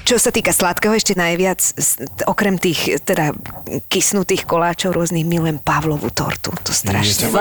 Čo 0.03 0.19
sa 0.19 0.35
týka 0.35 0.51
sladkého, 0.51 0.91
ešte 0.93 1.15
najviac, 1.15 1.63
okrem 2.27 2.59
tých 2.59 2.99
teda 3.07 3.31
kysnutých 3.87 4.43
koláčov 4.43 4.91
rôznych, 4.91 5.23
milujem 5.23 5.63
Pavlovú 5.63 6.11
tortu. 6.11 6.51
To 6.51 6.75
strašne, 6.75 7.31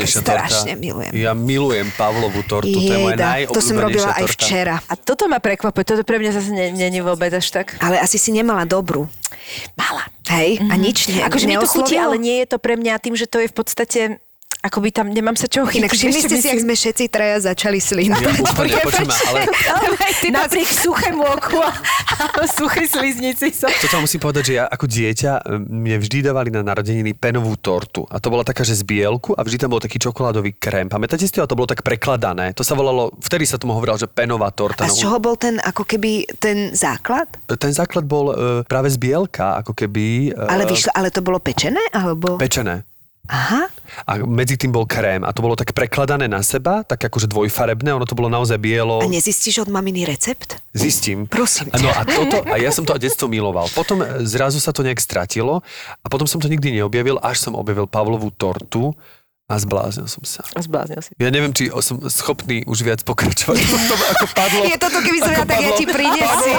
Je 0.00 0.06
strašne 0.06 0.78
milujem. 0.78 1.10
Ja 1.18 1.34
milujem 1.34 1.90
Pavlovú 1.98 2.46
tortu, 2.46 2.70
to 2.70 2.78
je 2.78 2.94
moja 2.94 3.18
Jejda, 3.18 3.26
najobľúbenejšia 3.26 3.52
to 3.52 3.60
som 3.60 3.76
robila 3.76 4.10
aj 4.14 4.24
torta. 4.24 4.34
včera. 4.38 4.74
A 4.86 4.94
toto 4.94 5.26
ma 5.26 5.42
prekvapuje, 5.42 5.82
toto 5.82 6.02
pre 6.06 6.22
mňa 6.22 6.30
zase 6.30 6.50
nie- 6.54 6.70
není 6.70 7.02
vôbec 7.02 7.34
až 7.34 7.50
tak. 7.50 7.74
Ale 7.82 7.98
asi 7.98 8.22
si 8.22 8.30
nemala 8.30 8.62
dobrú. 8.70 9.10
Mala. 9.74 10.06
Hej, 10.30 10.62
a 10.70 10.74
nič 10.78 11.10
ne, 11.10 11.26
Akože 11.26 11.50
mi 11.50 11.58
to 11.58 11.66
chutí, 11.66 11.98
ale 11.98 12.16
nie 12.16 12.38
je 12.46 12.54
to 12.54 12.62
pre 12.62 12.78
mňa 12.78 13.02
tým, 13.02 13.18
že 13.18 13.26
to 13.26 13.42
je 13.42 13.50
v 13.50 13.54
podstate 13.58 14.00
akoby 14.62 14.94
tam 14.94 15.10
nemám 15.10 15.34
sa 15.34 15.50
čoho 15.50 15.66
chytiť. 15.66 15.82
Inak 15.82 15.92
všimli 15.92 16.20
ste 16.22 16.36
si, 16.38 16.48
ak 16.48 16.60
sme 16.62 16.74
všetci 16.78 17.04
traja 17.10 17.42
začali 17.42 17.82
Ja 17.82 17.86
slinovať. 17.90 18.34
úplne, 18.46 18.74
počuj 18.86 19.06
ma, 19.10 19.16
ale 19.26 19.40
napriek 20.30 20.70
suchému 20.86 21.22
oku 21.26 21.58
a, 21.58 21.70
a 22.38 22.42
suchej 22.46 22.86
sliznici 22.86 23.50
som... 23.50 23.66
toto 23.66 23.98
musím 23.98 24.22
povedať, 24.22 24.42
že 24.46 24.54
ja 24.62 24.64
ako 24.70 24.86
dieťa 24.86 25.32
e, 25.42 25.42
mne 25.66 25.96
vždy 25.98 26.18
dávali 26.22 26.54
na 26.54 26.62
narodeniny 26.62 27.10
penovú 27.18 27.58
tortu. 27.58 28.06
A 28.06 28.22
to 28.22 28.30
bola 28.30 28.46
taká, 28.46 28.62
že 28.62 28.78
z 28.78 28.86
bielku 28.86 29.34
a 29.34 29.42
vždy 29.42 29.66
tam 29.66 29.74
bol 29.74 29.82
taký 29.82 29.98
čokoládový 29.98 30.54
krém. 30.54 30.86
Pamätáte 30.86 31.26
si 31.26 31.34
to? 31.34 31.42
A 31.42 31.50
to 31.50 31.58
bolo 31.58 31.66
tak 31.66 31.82
prekladané. 31.82 32.54
To 32.54 32.62
sa 32.62 32.78
volalo, 32.78 33.10
vtedy 33.18 33.42
sa 33.42 33.58
tomu 33.58 33.74
hovorilo, 33.74 33.98
že 33.98 34.06
penová 34.06 34.54
torta. 34.54 34.86
A 34.86 34.88
No, 34.88 34.94
z 34.94 35.02
čoho 35.02 35.18
bol 35.18 35.34
ten, 35.34 35.58
ako 35.58 35.82
keby, 35.82 36.38
ten 36.38 36.70
základ? 36.70 37.26
Ten 37.50 37.74
základ 37.74 38.06
bol 38.06 38.30
e, 38.30 38.34
práve 38.62 38.86
z 38.94 38.96
bielka, 39.02 39.58
ako 39.58 39.74
keby... 39.74 40.30
e, 40.30 40.46
Ale 40.46 40.70
vyšlo, 40.70 40.94
ale 40.94 41.10
to 41.10 41.18
bolo 41.18 41.42
pečené? 41.42 41.82
Alebo... 41.90 42.38
Pečené. 42.38 42.86
Aha. 43.30 43.70
A 44.02 44.18
medzi 44.26 44.58
tým 44.58 44.74
bol 44.74 44.82
krém 44.82 45.22
a 45.22 45.30
to 45.30 45.46
bolo 45.46 45.54
tak 45.54 45.70
prekladané 45.70 46.26
na 46.26 46.42
seba, 46.42 46.82
tak 46.82 47.06
akože 47.06 47.30
dvojfarebné, 47.30 47.94
ono 47.94 48.02
to 48.02 48.18
bolo 48.18 48.26
naozaj 48.26 48.58
bielo. 48.58 48.98
A 48.98 49.06
nezistíš 49.06 49.62
od 49.62 49.70
maminy 49.70 50.02
recept? 50.02 50.58
Zistím. 50.74 51.30
Prosím 51.30 51.70
ťa. 51.70 51.78
No 51.78 51.88
a, 51.94 52.02
toto, 52.02 52.42
a 52.42 52.58
ja 52.58 52.74
som 52.74 52.82
to 52.82 52.98
detstvo 52.98 53.30
miloval. 53.30 53.70
Potom 53.70 54.02
e, 54.02 54.26
zrazu 54.26 54.58
sa 54.58 54.74
to 54.74 54.82
nejak 54.82 54.98
stratilo 54.98 55.62
a 56.02 56.06
potom 56.10 56.26
som 56.26 56.42
to 56.42 56.50
nikdy 56.50 56.74
neobjavil, 56.74 57.22
až 57.22 57.46
som 57.46 57.54
objavil 57.54 57.86
Pavlovú 57.86 58.34
tortu 58.34 58.90
a 59.52 59.60
zbláznil 59.60 60.08
som 60.08 60.24
sa. 60.24 60.40
A 60.56 60.64
zbláznil 60.64 61.04
si. 61.04 61.12
Ja 61.20 61.28
neviem, 61.28 61.52
či 61.52 61.68
som 61.84 62.00
schopný 62.08 62.64
už 62.64 62.80
viac 62.80 63.04
pokračovať 63.04 63.60
tom, 63.60 64.00
ako 64.00 64.24
padlo. 64.32 64.62
Je 64.64 64.76
toto, 64.80 64.98
keby 65.04 65.18
som 65.20 65.32
ja, 65.36 65.44
tak 65.44 65.60
ja 65.60 65.72
ti 65.76 65.84
prinesiem. 65.84 66.58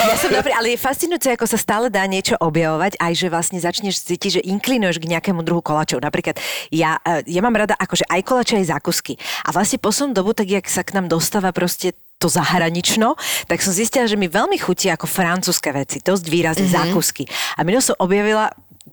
Ja 0.00 0.16
som 0.16 0.30
dobrý, 0.32 0.52
ale 0.56 0.66
je 0.72 0.78
fascinujúce, 0.80 1.28
ako 1.36 1.44
sa 1.44 1.58
stále 1.60 1.92
dá 1.92 2.08
niečo 2.08 2.40
objavovať, 2.40 2.96
aj 2.96 3.12
že 3.12 3.26
vlastne 3.28 3.58
začneš 3.60 4.00
cítiť, 4.00 4.40
že 4.40 4.46
inklinuješ 4.48 4.96
k 5.04 5.12
nejakému 5.12 5.44
druhu 5.44 5.60
koláčov. 5.60 6.00
Napríklad 6.00 6.40
ja, 6.72 6.96
eh, 7.04 7.20
ja 7.28 7.44
mám 7.44 7.52
rada 7.52 7.76
akože 7.76 8.08
aj 8.08 8.20
koláče, 8.24 8.64
aj 8.64 8.72
zákusky. 8.72 9.20
A 9.44 9.52
vlastne 9.52 9.76
poslednú 9.76 10.16
dobu, 10.16 10.32
tak 10.32 10.48
jak 10.48 10.64
sa 10.72 10.80
k 10.80 10.96
nám 10.96 11.12
dostáva 11.12 11.52
proste 11.52 11.92
to 12.24 12.32
zahranično, 12.32 13.20
tak 13.50 13.60
som 13.60 13.74
zistila, 13.74 14.08
že 14.08 14.16
mi 14.16 14.32
veľmi 14.32 14.56
chutí 14.56 14.88
ako 14.88 15.04
francúzske 15.04 15.68
veci, 15.76 16.00
dosť 16.00 16.24
výrazne 16.32 16.64
mm-hmm. 16.64 16.88
zákusky. 16.88 17.28
A 17.58 17.68
minul 17.68 17.84
som 17.84 17.98
objavila, 18.00 18.48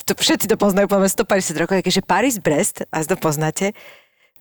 to 0.05 0.13
všetci 0.17 0.49
to 0.49 0.57
poznajú, 0.57 0.87
poviem 0.89 1.09
150 1.09 1.61
rokov, 1.61 1.75
keďže 1.85 2.01
Paris-Brest, 2.05 2.75
a 2.89 2.97
to 3.05 3.15
poznáte, 3.17 3.73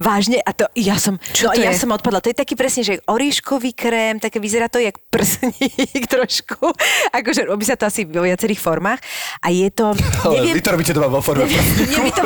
Vážne? 0.01 0.41
A 0.41 0.57
to 0.57 0.65
ja 0.73 0.97
som, 0.97 1.21
Čo 1.21 1.53
no, 1.53 1.55
to 1.55 1.61
ja 1.61 1.77
je? 1.77 1.79
som 1.79 1.93
odpadla. 1.93 2.25
To 2.25 2.33
je 2.33 2.37
taký 2.37 2.57
presne, 2.57 2.81
že 2.81 3.05
oríškový 3.05 3.77
krém, 3.77 4.17
také 4.17 4.41
vyzerá 4.41 4.67
to 4.67 4.81
jak 4.81 4.97
prsník 5.13 6.09
trošku. 6.17 6.73
Akože 7.13 7.45
robí 7.45 7.63
sa 7.63 7.77
to 7.77 7.85
asi 7.85 8.09
vo 8.09 8.25
viacerých 8.25 8.57
formách. 8.57 9.05
A 9.45 9.53
je 9.53 9.69
to, 9.69 9.93
Ale 10.25 10.41
neviem, 10.41 10.57
vy 10.57 10.63
to 10.65 10.71
robíte 10.73 10.93
doma 10.93 11.07
vo 11.07 11.21
forme. 11.21 11.45
nie, 11.53 12.01
my 12.01 12.11
to, 12.11 12.23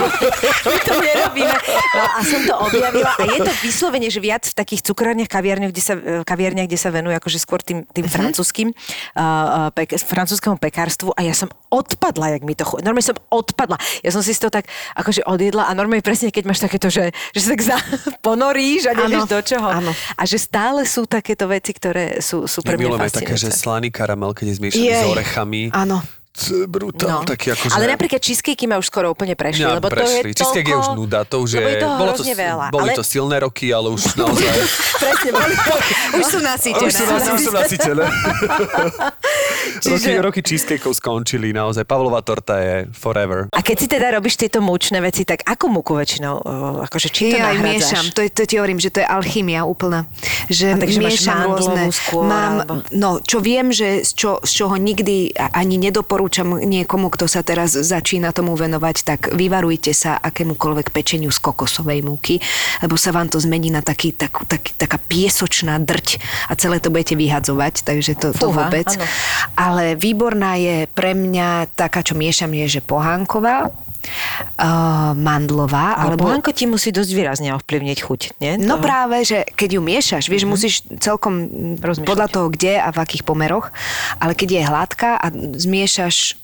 my 0.65 0.79
to 0.81 0.93
nerobíme. 0.95 1.57
No 1.91 2.03
a 2.07 2.19
som 2.23 2.41
to 2.41 2.55
objavila 2.63 3.11
a 3.11 3.23
je 3.27 3.41
to 3.43 3.53
vyslovene, 3.61 4.07
že 4.07 4.23
viac 4.23 4.47
v 4.47 4.55
takých 4.55 4.87
cukrárniach, 4.87 5.27
kaviarniach, 5.27 5.73
kde 5.75 5.83
sa, 5.83 5.95
kaviarniach, 6.23 6.71
kde 6.71 6.79
sa 6.79 6.95
venujú 6.95 7.19
akože 7.19 7.39
skôr 7.43 7.59
tým, 7.59 7.83
tým 7.91 8.07
Mhm. 8.07 8.13
francúzským, 8.15 8.69
uh, 8.71 9.75
pek, 9.75 9.99
francúzskému 9.99 10.61
pekárstvu 10.61 11.11
a 11.11 11.27
ja 11.27 11.35
som 11.35 11.51
odpadla, 11.69 12.39
jak 12.39 12.47
mi 12.47 12.55
to. 12.55 12.63
Normálne 12.79 13.03
som 13.03 13.19
odpadla. 13.27 13.75
Ja 14.01 14.15
som 14.15 14.23
si 14.23 14.31
toho 14.31 14.53
tak 14.53 14.71
akože 14.95 15.27
odjedla 15.27 15.67
a 15.67 15.75
normálne 15.75 16.05
presne, 16.05 16.31
keď 16.31 16.45
máš 16.47 16.63
takéto, 16.63 16.87
že, 16.87 17.11
že 17.33 17.41
sa 17.41 17.57
tak 17.57 17.64
za, 17.69 17.77
ponoríš 18.21 18.91
a 18.91 18.93
nevieš 18.93 19.25
do 19.29 19.41
čoho. 19.41 19.69
áno. 19.69 19.93
A 20.15 20.23
že 20.29 20.37
stále 20.37 20.85
sú 20.85 21.09
takéto 21.09 21.49
veci, 21.49 21.73
ktoré 21.73 22.21
sú, 22.21 22.45
sú 22.45 22.61
pre 22.61 22.77
mňa 22.77 23.09
také, 23.09 23.35
že 23.35 23.49
slaný 23.51 23.89
karamel, 23.89 24.37
keď 24.37 24.53
je 24.53 24.55
zmiešaný 24.61 24.89
s 24.93 25.07
orechami. 25.09 25.63
Áno. 25.73 26.05
To 26.35 26.67
brutál, 26.67 27.23
taký 27.23 27.55
ako. 27.55 27.71
No. 27.71 27.79
Ale 27.79 27.87
napríklad 27.87 28.19
cheesecakey 28.19 28.67
ma 28.67 28.75
už 28.75 28.91
skoro 28.91 29.07
úplne 29.07 29.39
prešli, 29.39 29.63
Mňa 29.63 29.79
lebo 29.79 29.87
to 29.87 29.95
prešli. 29.95 30.19
je 30.19 30.35
Cheesecake 30.35 30.67
je 30.67 30.75
už 30.75 30.89
nuda, 30.99 31.23
to 31.23 31.39
už 31.39 31.51
je... 31.55 31.63
Je 31.63 31.79
toho 31.79 31.95
bolo 31.95 32.11
to, 32.11 32.27
veľa. 32.27 32.67
Boli 32.75 32.91
ale... 32.91 32.99
to 32.99 33.05
silné 33.07 33.37
roky, 33.39 33.71
ale 33.71 33.87
už 33.89 34.03
naozaj... 34.19 34.51
Presne, 34.99 35.31
boli 35.31 35.55
to... 35.55 35.75
Už 36.19 36.25
sú 36.27 36.39
nasýtené. 36.43 36.85
už 36.85 36.93
sú, 36.93 37.05
už 37.07 37.41
sú 37.41 37.53
nasýtené. 37.55 38.03
roky, 38.03 39.95
Čiže- 40.11 40.19
roky 40.19 40.41
cheesecakeov 40.43 40.95
skončili, 40.95 41.55
naozaj. 41.55 41.87
Pavlova 41.87 42.19
torta 42.19 42.59
je 42.59 42.75
forever. 42.91 43.47
A 43.55 43.63
keď 43.63 43.77
si 43.79 43.87
teda 43.87 44.11
robíš 44.11 44.35
tieto 44.35 44.59
mučné 44.59 44.99
veci, 44.99 45.23
tak 45.23 45.47
akú 45.47 45.71
muku 45.71 45.95
väčšinou, 45.95 46.35
o, 46.35 46.53
akože 46.83 47.15
čím 47.15 47.31
to 47.31 47.39
Ja 47.39 47.55
miešam, 47.55 48.11
to, 48.11 48.27
je, 48.27 48.35
to 48.35 48.43
ti 48.43 48.59
hovorím, 48.59 48.83
že 48.83 48.91
to 48.91 48.99
je 48.99 49.07
alchymia 49.07 49.63
úplná. 49.63 50.11
Že 50.51 50.67
A 50.75 50.83
takže 50.83 50.99
máš 50.99 51.11
miešam 51.15 51.37
mandlovú 51.47 51.79
rôzne. 51.79 51.83
skôr, 51.95 52.23
Mám, 52.27 52.55
alebo- 52.59 52.83
no, 52.91 53.23
čo 53.23 53.39
viem, 53.39 53.71
že 53.71 54.03
z, 54.03 54.11
čo, 54.19 54.31
z 54.43 54.51
čoho 54.51 54.75
nikdy 54.75 55.31
ani 55.55 55.79
nedoporúčam 56.25 56.57
niekomu, 56.57 57.13
kto 57.13 57.29
sa 57.29 57.45
teraz 57.45 57.77
začína 57.77 58.33
tomu 58.33 58.57
venovať, 58.57 58.97
tak 59.05 59.21
vyvarujte 59.37 59.93
sa 59.93 60.17
akémukoľvek 60.17 60.89
pečeniu 60.89 61.29
z 61.29 61.37
kokosovej 61.37 62.01
múky, 62.01 62.41
lebo 62.81 62.97
sa 62.97 63.13
vám 63.13 63.29
to 63.29 63.37
zmení 63.37 63.69
na 63.69 63.85
taký, 63.85 64.17
takú, 64.17 64.49
taký, 64.49 64.73
taká 64.81 64.97
piesočná 64.97 65.77
drť 65.77 66.17
a 66.49 66.57
celé 66.57 66.81
to 66.81 66.89
budete 66.89 67.21
vyhadzovať, 67.21 67.85
takže 67.85 68.17
to, 68.17 68.33
to 68.33 68.49
Fúha, 68.49 68.73
vôbec. 68.73 68.89
áno. 68.89 69.05
Ale 69.53 70.01
výborná 70.01 70.57
je 70.57 70.89
pre 70.89 71.13
mňa 71.13 71.77
taká, 71.77 72.01
čo 72.01 72.17
miešam, 72.17 72.57
je, 72.57 72.81
že 72.81 72.81
pohánková, 72.81 73.69
uh, 74.05 75.13
mandlová, 75.17 75.99
Ale 75.99 76.15
alebo 76.15 76.29
pohánko 76.29 76.51
ti 76.53 76.65
musí 76.69 76.95
dosť 76.95 77.11
výrazne 77.13 77.49
ovplyvniť 77.57 77.99
chuť, 77.99 78.21
nie? 78.41 78.53
No 78.61 78.79
Toho- 78.79 78.85
práve, 78.85 79.17
že 79.25 79.45
keď 79.57 79.79
ju 79.79 79.81
miešaš, 79.81 80.25
vieš, 80.29 80.45
musíš 80.47 80.75
celkom 81.01 81.35
Rozmýšľať. 81.81 82.09
podľa 82.09 82.27
toho, 82.31 82.47
kde 82.53 82.79
a 82.79 82.89
v 82.93 82.99
akých 83.03 83.25
pomeroch, 83.27 83.73
ale 84.21 84.33
keď 84.37 84.49
je 84.51 84.63
hladká 84.69 85.11
a 85.19 85.27
zmiešaš, 85.35 86.39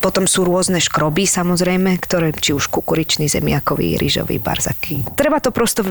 potom 0.00 0.24
sú 0.24 0.44
rôzne 0.44 0.80
škroby 0.80 1.28
samozrejme, 1.28 1.96
ktoré 2.00 2.32
či 2.34 2.56
už 2.56 2.68
kukuričný, 2.68 3.30
zemiakový, 3.30 3.96
rýžový, 4.00 4.40
barzaký. 4.40 5.04
Treba 5.14 5.38
to 5.38 5.54
prosto 5.54 5.84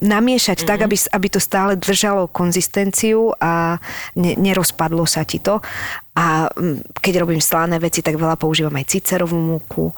namiešať 0.00 0.64
tak, 0.64 0.88
aby, 0.88 0.96
aby 0.96 1.26
to 1.28 1.40
stále 1.42 1.76
držalo 1.76 2.30
konzistenciu 2.30 3.36
a 3.36 3.76
ne, 4.16 4.32
nerozpadlo 4.40 5.04
sa 5.04 5.26
ti 5.28 5.36
to. 5.36 5.60
A 6.16 6.48
keď 7.00 7.24
robím 7.24 7.40
slané 7.40 7.76
veci, 7.76 8.00
tak 8.00 8.16
veľa 8.16 8.40
používam 8.40 8.72
aj 8.76 8.88
cicerovú 8.88 9.36
múku 9.36 9.92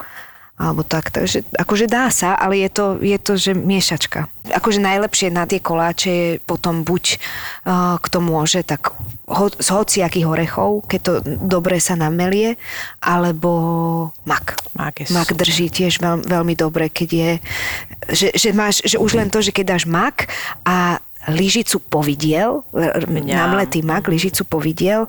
alebo 0.55 0.87
tak, 0.87 1.11
takže 1.11 1.43
akože 1.59 1.91
dá 1.91 2.07
sa, 2.15 2.39
ale 2.39 2.63
je 2.63 2.71
to, 2.71 2.87
je 3.03 3.19
to 3.19 3.33
že 3.35 3.53
miešačka. 3.59 4.31
Akože 4.55 4.79
najlepšie 4.79 5.35
na 5.35 5.51
tie 5.51 5.59
koláče 5.59 6.11
je 6.11 6.29
potom 6.47 6.87
buď 6.87 7.19
uh, 7.67 7.99
kto 7.99 8.23
môže, 8.23 8.63
tak 8.63 8.95
ho, 9.27 9.47
z 9.51 9.69
hociakých 9.75 10.31
orechov, 10.31 10.87
keď 10.87 11.01
to 11.03 11.13
dobre 11.43 11.83
sa 11.83 11.99
namelie, 11.99 12.55
alebo 13.03 13.51
mak. 14.23 14.63
Mak 14.79 14.95
je 15.03 15.07
mak 15.11 15.35
super. 15.35 15.43
drží 15.43 15.67
tiež 15.75 15.99
veľ, 15.99 16.23
veľmi 16.23 16.55
dobre, 16.55 16.87
keď 16.87 17.09
je, 17.11 17.31
že, 18.15 18.29
že 18.39 18.49
máš, 18.55 18.79
že 18.87 18.95
už 18.95 19.19
len 19.19 19.35
to, 19.35 19.43
že 19.43 19.51
keď 19.51 19.75
dáš 19.75 19.85
mak 19.91 20.31
a 20.63 21.03
lyžicu 21.27 21.81
povidiel, 21.81 22.61
Mňam. 23.07 23.33
namletý 23.33 23.81
mak, 23.81 24.07
lyžicu 24.07 24.43
povidiel, 24.43 25.07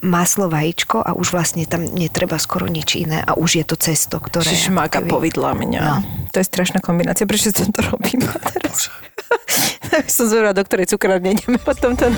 maslo, 0.00 0.46
vajíčko 0.46 0.98
a 0.98 1.12
už 1.12 1.30
vlastne 1.30 1.64
tam 1.64 1.84
netreba 1.84 2.36
skoro 2.36 2.64
nič 2.64 2.96
iné 2.96 3.20
a 3.20 3.34
už 3.34 3.60
je 3.60 3.64
to 3.64 3.76
cesto, 3.76 4.16
ktoré... 4.16 4.46
Čiže 4.46 4.70
máka 4.70 4.98
ako 4.98 5.04
keby- 5.04 5.12
povedla 5.12 5.50
mňa. 5.52 5.80
No. 5.80 5.96
To 6.30 6.36
je 6.36 6.46
strašná 6.46 6.78
kombinácia, 6.78 7.24
prečo 7.24 7.50
som 7.56 7.68
to 7.68 7.80
robím 7.82 8.22
teraz? 8.22 8.88
som 10.06 10.24
zvedala, 10.24 10.52
do 10.52 10.62
ktorej 10.62 10.86
cukrárne 10.86 11.34
ideme 11.34 11.56
potom 11.56 11.92
ten... 11.92 12.12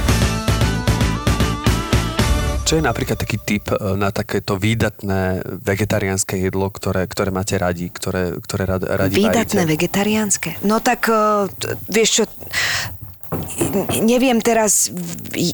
Čo 2.63 2.79
je 2.79 2.89
napríklad 2.89 3.19
taký 3.19 3.37
typ 3.37 3.69
e, 3.69 3.99
na 3.99 4.09
takéto 4.09 4.57
výdatné 4.57 5.45
vegetariánske 5.61 6.41
jedlo, 6.41 6.73
ktoré, 6.73 7.05
ktoré 7.05 7.29
máte 7.29 7.61
radi, 7.61 7.91
ktoré, 7.91 8.33
ktoré 8.39 8.65
rad, 8.65 8.83
radi 8.87 9.19
Výdatné 9.19 9.61
varíte? 9.61 9.73
vegetariánske. 9.77 10.51
No 10.63 10.81
tak, 10.81 11.05
t- 11.53 11.69
vieš 11.87 12.09
čo, 12.17 12.25
neviem 14.03 14.39
teraz, 14.41 14.93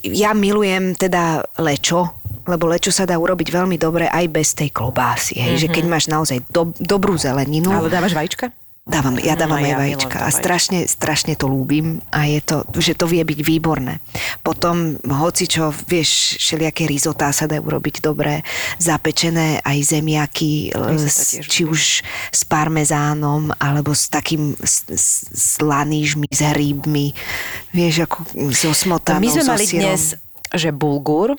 ja 0.02 0.34
milujem 0.34 0.98
teda 0.98 1.46
lečo, 1.62 2.18
lebo 2.48 2.64
lečo 2.64 2.88
sa 2.88 3.04
dá 3.04 3.14
urobiť 3.20 3.48
veľmi 3.52 3.76
dobre 3.76 4.08
aj 4.08 4.24
bez 4.32 4.56
tej 4.56 4.72
klobásy, 4.72 5.36
hej, 5.36 5.66
že 5.66 5.68
keď 5.68 5.84
máš 5.84 6.08
naozaj 6.08 6.40
do, 6.48 6.72
dobrú 6.80 7.14
zeleninu. 7.20 7.68
Ale 7.68 7.92
dávaš 7.92 8.16
vajíčka? 8.16 8.50
Dávam, 8.88 9.20
ja 9.20 9.36
dávam 9.36 9.60
No, 9.60 9.68
aj 9.68 9.68
ja 9.68 9.76
vajíčka. 9.76 10.16
A 10.24 10.32
strašne, 10.32 10.88
strašne 10.88 11.36
to 11.36 11.44
ľúbim 11.44 12.00
a 12.08 12.24
je 12.24 12.40
to, 12.40 12.64
že 12.80 12.96
to 12.96 13.04
vie 13.04 13.20
byť 13.20 13.40
výborné. 13.44 14.00
Potom 14.40 14.96
hoci 15.04 15.44
čo, 15.44 15.68
vieš, 15.84 16.40
všelijaké 16.40 16.88
risotá 16.88 17.28
sa 17.28 17.44
dajú 17.44 17.68
urobiť 17.68 18.00
dobre, 18.00 18.40
zapečené 18.80 19.60
aj 19.60 19.78
zemiaky, 19.92 20.72
Risotto 20.72 21.04
s, 21.04 21.36
či 21.44 21.68
už 21.68 21.80
s 22.32 22.40
parmezánom, 22.48 23.52
alebo 23.60 23.92
s 23.92 24.08
takým 24.08 24.56
s, 24.64 24.88
s, 24.88 25.28
s 25.28 25.60
lanížmi, 25.60 26.24
s 26.32 26.40
hríbmi, 26.40 27.12
vieš, 27.76 28.08
ako 28.08 28.24
so 28.56 28.72
smotanou, 28.72 29.20
My 29.20 29.28
sme 29.28 29.44
so 29.44 29.52
mali 29.52 29.64
syrom. 29.68 29.84
dnes, 29.84 30.02
že 30.48 30.72
bulgur, 30.72 31.36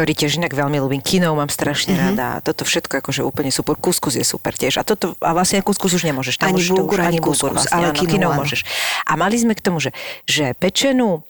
ktorý 0.00 0.16
tiež 0.16 0.40
inak 0.40 0.56
veľmi 0.56 0.80
ľúbim. 0.80 1.04
Kinov 1.04 1.36
mám 1.36 1.52
strašne 1.52 1.92
Mhm. 1.92 2.00
rada. 2.00 2.28
Toto 2.40 2.64
všetko 2.64 3.04
akože 3.04 3.20
úplne 3.20 3.52
super. 3.52 3.76
Kuskus 3.76 4.16
je 4.16 4.24
super 4.24 4.56
tiež. 4.56 4.80
A 4.80 4.82
toto, 4.82 5.12
a 5.20 5.36
vlastne 5.36 5.60
kuskus 5.60 5.92
už 5.92 6.08
nemôžeš. 6.08 6.40
Tam 6.40 6.56
Ani 6.56 6.64
bulgur, 6.64 7.04
ani 7.04 7.20
kuskus, 7.20 7.52
vlastne, 7.52 7.68
ale 7.68 7.92
áno, 7.92 8.00
kinov 8.00 8.32
áno. 8.32 8.40
môžeš. 8.40 8.64
A 9.04 9.12
mali 9.14 9.36
sme 9.36 9.52
k 9.52 9.60
tomu, 9.60 9.76
že, 9.76 9.92
že 10.24 10.56
pečenú 10.56 11.20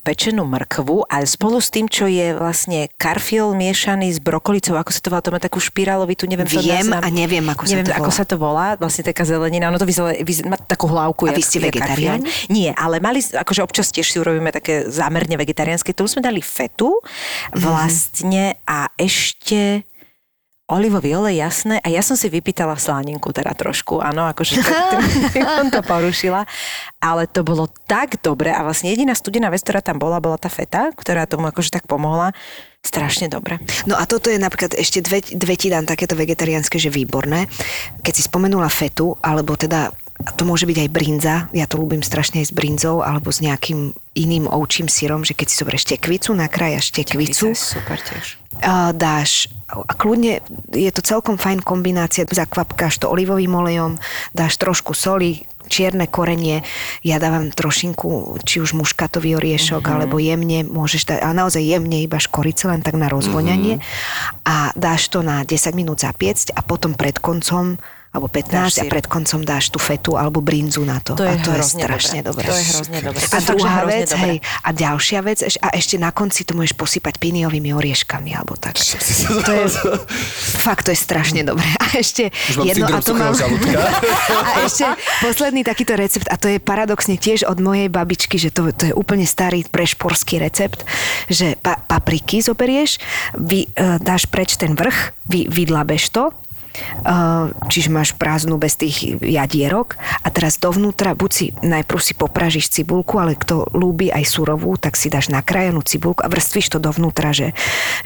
pečenú 0.00 0.42
mrkvu 0.42 1.04
a 1.06 1.20
spolu 1.22 1.58
s 1.58 1.68
tým, 1.68 1.86
čo 1.86 2.04
je 2.04 2.32
vlastne 2.32 2.88
karfiol 2.96 3.52
miešaný 3.52 4.08
s 4.08 4.18
brokolicou, 4.18 4.74
ako 4.74 4.90
sa 4.90 5.00
to 5.00 5.08
volá, 5.08 5.20
to 5.20 5.30
má 5.30 5.38
takú 5.38 5.58
špirálovitú, 5.58 6.24
neviem, 6.24 6.48
Viem 6.48 6.88
nazvám. 6.88 7.02
a 7.04 7.08
neviem, 7.08 7.44
ako 7.44 7.62
sa 7.62 7.70
neviem, 7.70 7.86
to 7.86 7.92
ako 7.92 8.02
volá. 8.02 8.16
sa 8.16 8.24
to 8.24 8.36
volá, 8.36 8.66
vlastne 8.76 9.02
taká 9.02 9.22
zelenina, 9.22 9.68
ono 9.68 9.76
to 9.76 9.84
vyzerá, 9.84 10.16
má 10.44 10.56
takú 10.56 10.88
hlavku. 10.88 11.28
A 11.28 11.32
vy 11.32 11.42
ste 11.42 11.60
vegetariáni? 11.60 12.24
Nie, 12.48 12.72
ale 12.72 12.98
mali, 12.98 13.20
akože 13.20 13.60
občas 13.60 13.88
tiež 13.88 14.08
si 14.08 14.16
urobíme 14.16 14.48
také 14.48 14.88
zámerne 14.88 15.36
vegetariánske. 15.36 15.92
Tomu 15.92 16.08
sme 16.08 16.20
dali 16.20 16.40
fetu 16.40 16.90
Mhm. 17.52 17.60
vlastne 17.60 18.44
a 18.64 18.88
ešte 18.96 19.84
olivový 20.72 21.14
olej, 21.14 21.38
jasné. 21.38 21.76
A 21.84 21.88
ja 21.92 22.00
som 22.00 22.16
si 22.16 22.32
vypýtala 22.32 22.80
slaninku 22.80 23.30
teda 23.30 23.52
trošku, 23.52 24.00
áno, 24.00 24.24
akože 24.32 24.64
som 25.36 25.68
to 25.74 25.80
porušila. 25.84 26.48
Ale 26.98 27.28
to 27.28 27.44
bolo 27.44 27.68
tak 27.86 28.18
dobre 28.24 28.50
a 28.50 28.64
vlastne 28.64 28.90
jediná 28.90 29.12
studená 29.12 29.52
vec, 29.52 29.60
ktorá 29.60 29.84
tam 29.84 30.00
bola, 30.00 30.18
bola 30.18 30.40
tá 30.40 30.48
feta, 30.48 30.90
ktorá 30.96 31.28
tomu 31.28 31.46
akože 31.52 31.70
tak 31.70 31.84
pomohla. 31.84 32.32
Strašne 32.82 33.30
dobre. 33.30 33.62
No 33.86 33.94
a 33.94 34.10
toto 34.10 34.26
je 34.26 34.42
napríklad 34.42 34.74
ešte 34.74 34.98
dve, 35.06 35.22
dve 35.22 35.54
ti 35.54 35.70
dám 35.70 35.86
takéto 35.86 36.18
vegetariánske, 36.18 36.82
že 36.82 36.90
výborné. 36.90 37.46
Keď 38.02 38.12
si 38.18 38.26
spomenula 38.26 38.66
fetu, 38.66 39.14
alebo 39.22 39.54
teda 39.54 39.94
to 40.24 40.42
môže 40.44 40.64
byť 40.64 40.78
aj 40.86 40.90
brinza, 40.90 41.34
ja 41.50 41.66
to 41.66 41.76
ľúbim 41.76 42.00
strašne 42.00 42.40
aj 42.42 42.50
s 42.50 42.54
brinzou, 42.54 43.02
alebo 43.02 43.32
s 43.32 43.40
nejakým 43.40 43.90
iným 44.14 44.46
ovčím 44.46 44.86
syrom, 44.86 45.24
že 45.24 45.32
keď 45.32 45.46
si 45.48 45.56
zoberieš 45.58 45.84
tekvicu, 45.88 46.30
nakrájaš 46.32 46.92
tekvicu, 46.92 47.50
je 47.50 47.58
super 47.58 47.98
tiež. 47.98 48.38
dáš, 48.92 49.48
a 49.72 49.92
kľudne 49.96 50.44
je 50.70 50.90
to 50.92 51.00
celkom 51.00 51.40
fajn 51.40 51.64
kombinácia, 51.64 52.28
zakvapkáš 52.28 53.00
to 53.00 53.08
olivovým 53.08 53.50
olejom, 53.56 53.96
dáš 54.30 54.60
trošku 54.60 54.92
soli, 54.92 55.48
čierne 55.72 56.04
korenie, 56.04 56.60
ja 57.00 57.16
dávam 57.16 57.48
trošinku, 57.48 58.36
či 58.44 58.60
už 58.60 58.76
muškatový 58.76 59.40
oriešok, 59.40 59.80
Mhm. 59.80 59.86
mm-hmm. 59.88 59.96
alebo 59.96 60.16
jemne, 60.20 60.58
môžeš 60.68 61.02
dať, 61.08 61.18
ale 61.24 61.34
naozaj 61.34 61.62
jemne 61.64 61.98
iba 62.04 62.20
škorice, 62.20 62.68
len 62.68 62.84
tak 62.84 63.00
na 63.00 63.08
rozvoňanie 63.08 63.80
Mhm. 63.80 63.84
a 64.44 64.56
dáš 64.76 65.08
to 65.08 65.24
na 65.24 65.42
10 65.42 65.72
minút 65.72 66.04
zapiecť 66.04 66.52
a 66.52 66.60
potom 66.60 66.92
pred 66.92 67.16
koncom 67.16 67.80
alebo 68.12 68.28
15 68.28 68.52
Dáš 68.52 68.72
a 68.76 68.84
pred 68.92 69.08
koncom 69.08 69.40
dáš 69.40 69.72
tú 69.72 69.80
fetu 69.80 70.20
alebo 70.20 70.44
brinzu 70.44 70.84
na 70.84 71.00
to. 71.00 71.16
To 71.16 71.24
je 71.24 71.32
a 71.32 71.40
to 71.40 71.50
je 71.56 71.64
strašne 71.64 72.20
dobré. 72.20 72.44
dobré. 72.44 72.52
To 72.52 72.54
je 72.60 72.64
hrozne 72.68 72.98
dobré. 73.00 73.24
A 73.24 73.36
je 73.40 73.46
druhá 73.48 73.80
vec, 73.88 74.08
dobré. 74.12 74.20
hej, 74.20 74.36
a 74.60 74.68
ďalšia 74.76 75.20
vec, 75.24 75.38
a 75.40 75.68
ešte 75.72 75.96
na 75.96 76.12
konci 76.12 76.44
to 76.44 76.52
môžeš 76.52 76.76
posypať 76.76 77.16
piniovými 77.16 77.72
orieškami, 77.72 78.36
alebo 78.36 78.60
tak. 78.60 78.76
To 79.42 79.52
je, 79.54 79.66
fakt, 80.60 80.84
to 80.86 80.90
je 80.92 80.98
strašne 81.00 81.40
dobré. 81.40 81.64
A 81.80 81.96
ešte 81.96 82.28
jedno, 82.52 82.84
a 82.92 83.00
to 83.00 83.16
mám... 83.16 83.32
A 84.52 84.68
ešte 84.68 84.84
posledný 85.24 85.64
takýto 85.64 85.96
recept, 85.96 86.28
a 86.28 86.36
to 86.36 86.52
je 86.52 86.58
paradoxne 86.60 87.16
tiež 87.16 87.48
od 87.48 87.58
mojej 87.64 87.88
babičky, 87.88 88.36
že 88.36 88.52
to, 88.52 88.70
to 88.76 88.92
je 88.92 88.94
úplne 88.94 89.24
starý 89.24 89.64
prešporský 89.64 90.36
recept, 90.36 90.84
že 91.32 91.56
pa, 91.58 91.80
papriky 91.80 92.44
zoberieš, 92.44 93.00
vy, 93.40 93.72
uh, 93.72 93.96
dáš 94.02 94.28
preč 94.28 94.60
ten 94.60 94.76
vrch, 94.76 95.16
vy, 95.32 95.48
vydlabeš 95.48 96.12
to, 96.12 96.34
čiže 97.68 97.88
máš 97.92 98.16
prázdnu 98.16 98.56
bez 98.56 98.76
tých 98.78 99.18
jadierok 99.20 99.96
a 100.22 100.28
teraz 100.32 100.56
dovnútra, 100.56 101.12
buď 101.16 101.30
si 101.30 101.46
najprv 101.60 102.00
si 102.00 102.12
popražíš 102.16 102.72
cibulku, 102.72 103.18
ale 103.20 103.36
kto 103.36 103.68
ľúbi 103.72 104.08
aj 104.08 104.24
surovú, 104.28 104.76
tak 104.80 104.96
si 104.96 105.12
dáš 105.12 105.28
nakrájanú 105.28 105.84
cibulku 105.84 106.24
a 106.24 106.28
vrstvíš 106.32 106.72
to 106.72 106.78
dovnútra, 106.80 107.34
že, 107.36 107.52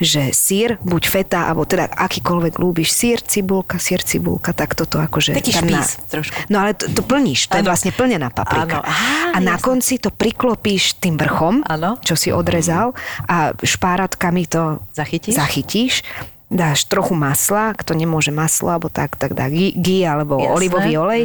že 0.02 0.34
sír, 0.34 0.78
buď 0.82 1.02
feta, 1.06 1.40
alebo 1.50 1.64
teda 1.64 1.90
akýkoľvek 1.92 2.54
ľúbiš, 2.58 2.88
sír, 2.90 3.18
cibulka, 3.22 3.78
sír, 3.78 4.02
cibulka, 4.02 4.50
tak 4.52 4.74
toto 4.74 4.98
akože... 4.98 5.36
Taký 5.36 5.52
tam 5.54 5.66
špís 5.68 5.88
trošku. 6.10 6.36
No 6.50 6.62
ale 6.62 6.74
to, 6.74 6.90
to 6.90 7.02
plníš, 7.02 7.48
to 7.50 7.58
je 7.58 7.64
Áno. 7.64 7.70
vlastne 7.70 7.90
plnená 7.94 8.28
paprika. 8.30 8.82
Áno. 8.82 8.88
Á, 8.88 9.36
a 9.36 9.38
na 9.42 9.56
konci 9.60 9.98
to 10.02 10.10
priklopíš 10.10 10.98
tým 10.98 11.16
vrchom, 11.16 11.62
Áno. 11.66 11.98
čo 12.02 12.14
si 12.18 12.32
odrezal 12.34 12.92
a 13.28 13.52
špáratkami 13.56 14.44
to 14.48 14.82
Zachytíš? 14.92 15.34
zachytíš 15.36 15.94
dáš 16.46 16.86
trochu 16.86 17.18
masla, 17.18 17.74
kto 17.74 17.98
nemôže 17.98 18.30
maslo, 18.30 18.70
alebo 18.70 18.86
tak, 18.86 19.18
tak 19.18 19.34
dá 19.34 19.50
ghee, 19.50 20.06
alebo 20.06 20.38
Jasné. 20.38 20.54
olivový 20.54 20.92
olej, 20.94 21.22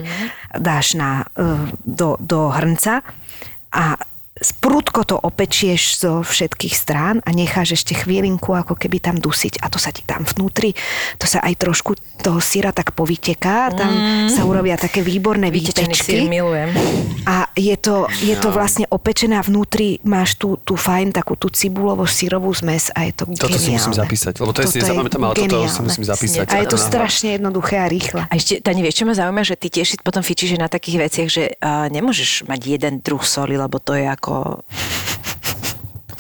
dáš 0.58 0.98
na, 0.98 1.30
e, 1.38 1.78
do, 1.86 2.18
do 2.18 2.50
hrnca 2.50 3.06
a 3.70 4.02
sprúdko 4.42 5.06
to 5.06 5.16
opečieš 5.22 6.02
zo 6.02 6.12
všetkých 6.26 6.74
strán 6.74 7.22
a 7.22 7.30
necháš 7.30 7.78
ešte 7.78 7.94
chvílinku 7.94 8.58
ako 8.58 8.74
keby 8.74 8.98
tam 8.98 9.22
dusiť 9.22 9.62
a 9.62 9.70
to 9.70 9.78
sa 9.78 9.94
ti 9.94 10.02
tam 10.02 10.26
vnútri, 10.26 10.74
to 11.22 11.30
sa 11.30 11.46
aj 11.46 11.54
trošku 11.62 11.94
toho 12.22 12.42
syra 12.42 12.74
tak 12.74 12.94
povyteká, 12.98 13.74
tam 13.74 13.92
sa 14.30 14.42
urobia 14.46 14.78
také 14.78 15.06
výborné 15.06 15.54
Vytečený 15.54 15.94
výtečky 15.94 16.16
milujem. 16.26 16.70
a 17.26 17.50
je 17.54 17.74
to, 17.78 18.10
je 18.22 18.34
to 18.38 18.50
vlastne 18.50 18.86
opečené 18.90 19.38
a 19.38 19.44
vnútri 19.46 20.02
máš 20.06 20.38
tú, 20.38 20.58
tú 20.62 20.74
fajn 20.74 21.14
takú 21.14 21.38
tú 21.38 21.50
cibulovo-sírovú 21.50 22.50
zmes 22.54 22.90
a 22.98 23.06
je 23.10 23.14
to 23.14 23.24
Toto 23.30 23.58
si 23.58 23.70
musím 23.70 23.94
geniálne. 23.94 24.02
zapísať, 24.06 24.34
lebo 24.42 24.52
to 24.54 24.60
je 24.66 24.68
si 24.70 24.80
Toto 24.82 24.90
nezapamätám, 24.90 25.22
ale 25.22 25.34
toto 25.38 25.46
si 25.46 25.50
geniálne. 25.54 25.86
musím 25.86 26.04
zapísať. 26.06 26.46
A 26.50 26.56
je 26.62 26.68
to 26.70 26.78
strašne 26.82 27.30
jednoduché 27.38 27.76
a 27.78 27.88
rýchle. 27.90 28.22
A 28.26 28.34
ešte, 28.34 28.58
Tani, 28.62 28.82
vieš, 28.82 29.02
čo 29.02 29.06
ma 29.06 29.14
zaujíma, 29.14 29.44
že 29.46 29.56
ty 29.58 29.68
tiež 29.70 29.88
si 29.94 29.96
potom 30.02 30.26
fičíš 30.26 30.58
na 30.58 30.66
takých 30.66 30.98
veciach, 31.10 31.30
že 31.30 31.44
uh, 31.58 31.86
nemôžeš 31.94 32.50
mať 32.50 32.60
jeden 32.66 32.94
druh 33.06 33.22
soli, 33.22 33.54
lebo 33.58 33.78
to 33.78 33.94
je 33.94 34.06
ako... 34.06 34.31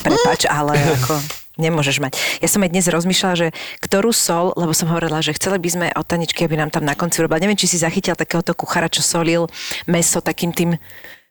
Prepač, 0.01 0.49
ale 0.49 0.75
ako... 0.77 1.41
Nemôžeš 1.59 1.99
mať. 1.99 2.15
Ja 2.39 2.47
som 2.49 2.63
aj 2.63 2.71
dnes 2.73 2.87
rozmýšľala, 2.87 3.35
že 3.35 3.47
ktorú 3.83 4.15
sol, 4.15 4.55
lebo 4.55 4.71
som 4.73 4.87
hovorila, 4.89 5.19
že 5.19 5.35
chceli 5.35 5.59
by 5.59 5.69
sme 5.69 5.87
od 5.93 6.07
Taničky, 6.07 6.47
aby 6.47 6.55
nám 6.55 6.71
tam 6.71 6.87
na 6.87 6.95
konci 6.95 7.21
urobila. 7.21 7.43
Neviem, 7.43 7.59
či 7.59 7.69
si 7.69 7.77
zachytil 7.77 8.15
takéhoto 8.15 8.55
kuchára, 8.55 8.87
čo 8.87 9.03
solil 9.03 9.51
meso 9.85 10.23
takým 10.23 10.55
tým 10.55 10.79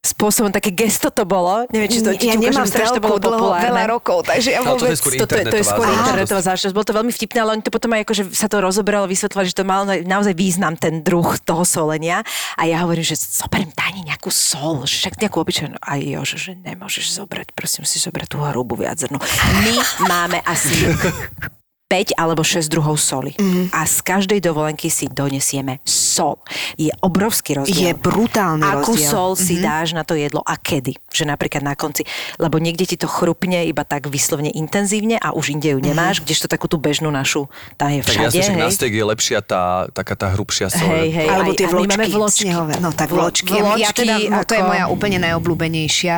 spôsobom, 0.00 0.48
také 0.48 0.72
gesto 0.72 1.12
to 1.12 1.28
bolo. 1.28 1.68
Neviem, 1.68 1.92
či 1.92 2.00
to, 2.00 2.16
či 2.16 2.32
ja 2.32 2.34
ti 2.34 2.40
ukážem, 2.40 2.56
nemám 2.56 2.66
strašne 2.66 2.96
to 2.96 3.04
bolo 3.04 3.20
dlho, 3.20 3.36
populárne. 3.36 3.68
veľa 3.68 3.84
rokov, 3.84 4.18
takže 4.24 4.48
ja 4.48 4.60
vôbec... 4.64 4.96
skôr 4.96 5.12
to, 5.12 5.26
to, 5.28 5.36
je- 5.36 5.46
to 5.46 5.58
je 5.60 5.66
skôr 5.68 5.84
internetová 5.84 6.40
záležitosť. 6.40 6.72
Bolo 6.72 6.86
to 6.88 6.96
veľmi 6.96 7.12
vtipné, 7.12 7.38
ale 7.38 7.50
oni 7.52 7.62
to 7.62 7.68
potom 7.68 7.90
aj 7.92 8.00
akože 8.08 8.22
sa 8.32 8.48
to 8.48 8.56
rozoberalo, 8.58 9.04
vysvetľovali, 9.04 9.46
že 9.46 9.56
to 9.60 9.64
mal 9.68 9.84
na- 9.84 10.00
naozaj 10.00 10.32
význam 10.32 10.72
ten 10.80 11.04
druh 11.04 11.36
toho 11.44 11.68
solenia. 11.68 12.24
A 12.56 12.64
ja 12.64 12.80
hovorím, 12.80 13.04
že 13.04 13.20
zoberiem 13.20 13.76
Tani 13.76 14.00
nejakú 14.00 14.32
sol, 14.32 14.88
však 14.88 15.20
nejakú 15.20 15.36
obyčajnú. 15.36 15.76
A 15.76 16.00
jo, 16.00 16.24
že, 16.24 16.36
že 16.40 16.52
nemôžeš 16.56 17.20
zobrať, 17.20 17.52
prosím 17.52 17.84
si 17.84 18.00
zobrať 18.00 18.32
tú 18.32 18.40
hrubú 18.40 18.80
viaczrnú. 18.80 19.20
My 19.60 19.74
máme 20.08 20.40
asi 20.48 20.88
5 21.90 22.14
alebo 22.14 22.40
6 22.40 22.70
druhov 22.70 22.94
soli. 22.96 23.34
Mhm. 23.34 23.74
A 23.74 23.82
z 23.82 23.98
každej 24.00 24.38
dovolenky 24.40 24.86
si 24.86 25.10
donesieme 25.10 25.82
sol. 25.82 26.38
Je 26.76 26.94
obrovský 27.00 27.52
Je 27.52 27.58
rozdiel. 27.58 27.98
brutálny 27.98 28.62
Akú 28.62 28.94
rozdiel. 28.94 29.10
sol 29.10 29.30
si 29.34 29.58
Mhm. 29.58 29.62
dáš 29.64 29.88
na 29.90 30.02
to 30.02 30.14
jedlo 30.14 30.38
a 30.40 30.54
kedy. 30.54 30.94
Že 31.08 31.24
napríklad 31.26 31.60
na 31.60 31.74
konci. 31.74 32.06
Lebo 32.36 32.56
niekde 32.56 32.86
ti 32.86 32.94
to 32.94 33.04
chrupne 33.04 33.66
iba 33.66 33.82
tak 33.82 34.06
vyslovne 34.06 34.48
intenzívne 34.48 35.18
a 35.18 35.32
už 35.32 35.50
inde 35.50 35.66
ju 35.68 35.78
Mhm. 35.78 35.84
nemáš, 35.84 36.16
kdežto 36.20 36.46
takú 36.46 36.64
tú 36.64 36.78
bežnú 36.78 37.10
našu, 37.10 37.50
tá 37.74 37.90
je 37.90 38.00
Tak 38.00 38.14
všade. 38.22 38.24
jasne, 38.30 38.42
že 38.44 38.54
na 38.54 38.66
hej. 38.66 38.72
steak 38.72 38.92
je 38.92 39.04
lepšia 39.04 39.38
tá, 39.40 39.62
taká 39.90 40.14
tá 40.14 40.30
hrubšia 40.30 40.70
sol. 40.70 40.86
Hej, 40.86 41.10
hej, 41.10 41.26
Alebo 41.26 41.50
aj- 41.50 41.58
tie 41.58 41.66
my 41.66 41.74
máme 41.84 42.06
vločky, 42.06 42.14
vločky. 42.14 42.42
snehové. 42.46 42.74
No 42.78 42.88
tak 42.92 43.08
Vlo- 43.08 43.26
vločky. 43.26 43.50
ja 43.50 43.62
vločky 43.66 43.98
teda, 43.98 44.14
no, 44.30 44.38
to 44.44 44.54
je 44.54 44.62
moja 44.62 44.84
úplne 44.86 45.18
najobľúbenejšia. 45.18 46.16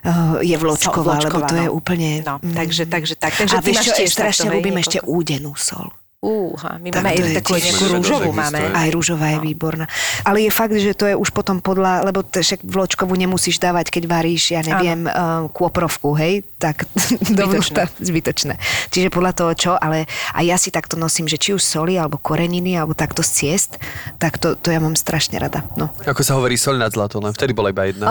Uh, 0.00 0.38
je 0.40 0.54
vločková, 0.54 1.18
lebo 1.18 1.42
to 1.42 1.54
je 1.56 1.66
no. 1.66 1.74
úplne... 1.74 2.22
No, 2.22 2.38
mm. 2.38 2.54
takže, 2.54 2.86
takže 2.86 3.14
tak. 3.14 3.34
Takže 3.34 3.56
A 3.56 3.60
ty 3.60 3.72
vieš 3.72 3.82
čo, 3.82 3.92
hej, 3.96 4.06
ľúbim 4.46 4.70
niekoľko. 4.70 4.84
ešte 4.84 4.98
údenú 5.08 5.56
sol. 5.56 5.88
Úha, 6.18 6.82
my 6.82 6.90
Tak 6.90 6.98
máme 6.98 7.14
aj 7.14 7.30
takú 7.38 7.54
nejakú 7.54 7.84
rúžovú 7.94 8.30
máme. 8.34 8.58
Aj 8.74 8.90
rúžová 8.90 9.38
je 9.38 9.54
výborná. 9.54 9.86
Ale 10.26 10.42
je 10.42 10.50
fakt, 10.50 10.74
že 10.74 10.90
to 10.90 11.06
je 11.06 11.14
už 11.14 11.30
potom 11.30 11.62
podľa, 11.62 12.02
lebo 12.02 12.26
t- 12.26 12.42
však 12.42 12.66
vločkovú 12.66 13.14
nemusíš 13.14 13.62
dávať, 13.62 13.94
keď 13.94 14.18
varíš, 14.18 14.50
ja 14.50 14.66
neviem, 14.66 15.06
uh, 15.06 15.46
kôprovku, 15.54 16.18
hej, 16.18 16.42
tak 16.58 16.90
dovnútra 17.38 17.86
zbytočné. 18.02 18.58
Čiže 18.90 19.14
podľa 19.14 19.30
toho 19.30 19.52
čo, 19.54 19.72
ale 19.78 20.10
a 20.34 20.42
ja 20.42 20.58
si 20.58 20.74
takto 20.74 20.98
nosím, 20.98 21.30
že 21.30 21.38
či 21.38 21.54
už 21.54 21.62
soli, 21.62 21.94
alebo 21.94 22.18
koreniny, 22.18 22.74
alebo 22.74 22.98
takto 22.98 23.22
z 23.22 23.30
ciest, 23.54 23.78
tak 24.18 24.42
to, 24.42 24.58
to 24.58 24.74
ja 24.74 24.82
mám 24.82 24.98
strašne 24.98 25.38
rada. 25.38 25.62
No. 25.78 25.94
Ako 26.02 26.26
sa 26.26 26.34
hovorí, 26.34 26.58
sol 26.58 26.82
nad 26.82 26.90
zlato, 26.90 27.22
len 27.22 27.30
vtedy 27.30 27.54
bola 27.54 27.70
iba 27.70 27.86
jedna. 27.86 28.10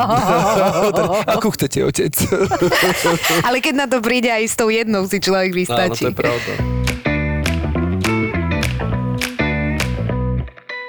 Ako 1.27 1.51
chcete, 1.59 1.83
otec? 1.83 2.15
Ale 3.51 3.59
keď 3.59 3.73
na 3.83 3.85
to 3.91 3.99
príde 3.99 4.31
aj 4.31 4.47
s 4.47 4.55
tou 4.55 4.71
jednou 4.71 5.03
si 5.11 5.19
človek 5.19 5.51
Áno, 5.51 5.59
vystačí. 5.59 6.07
to 6.07 6.15
je 6.15 6.15
pravda. 6.15 6.86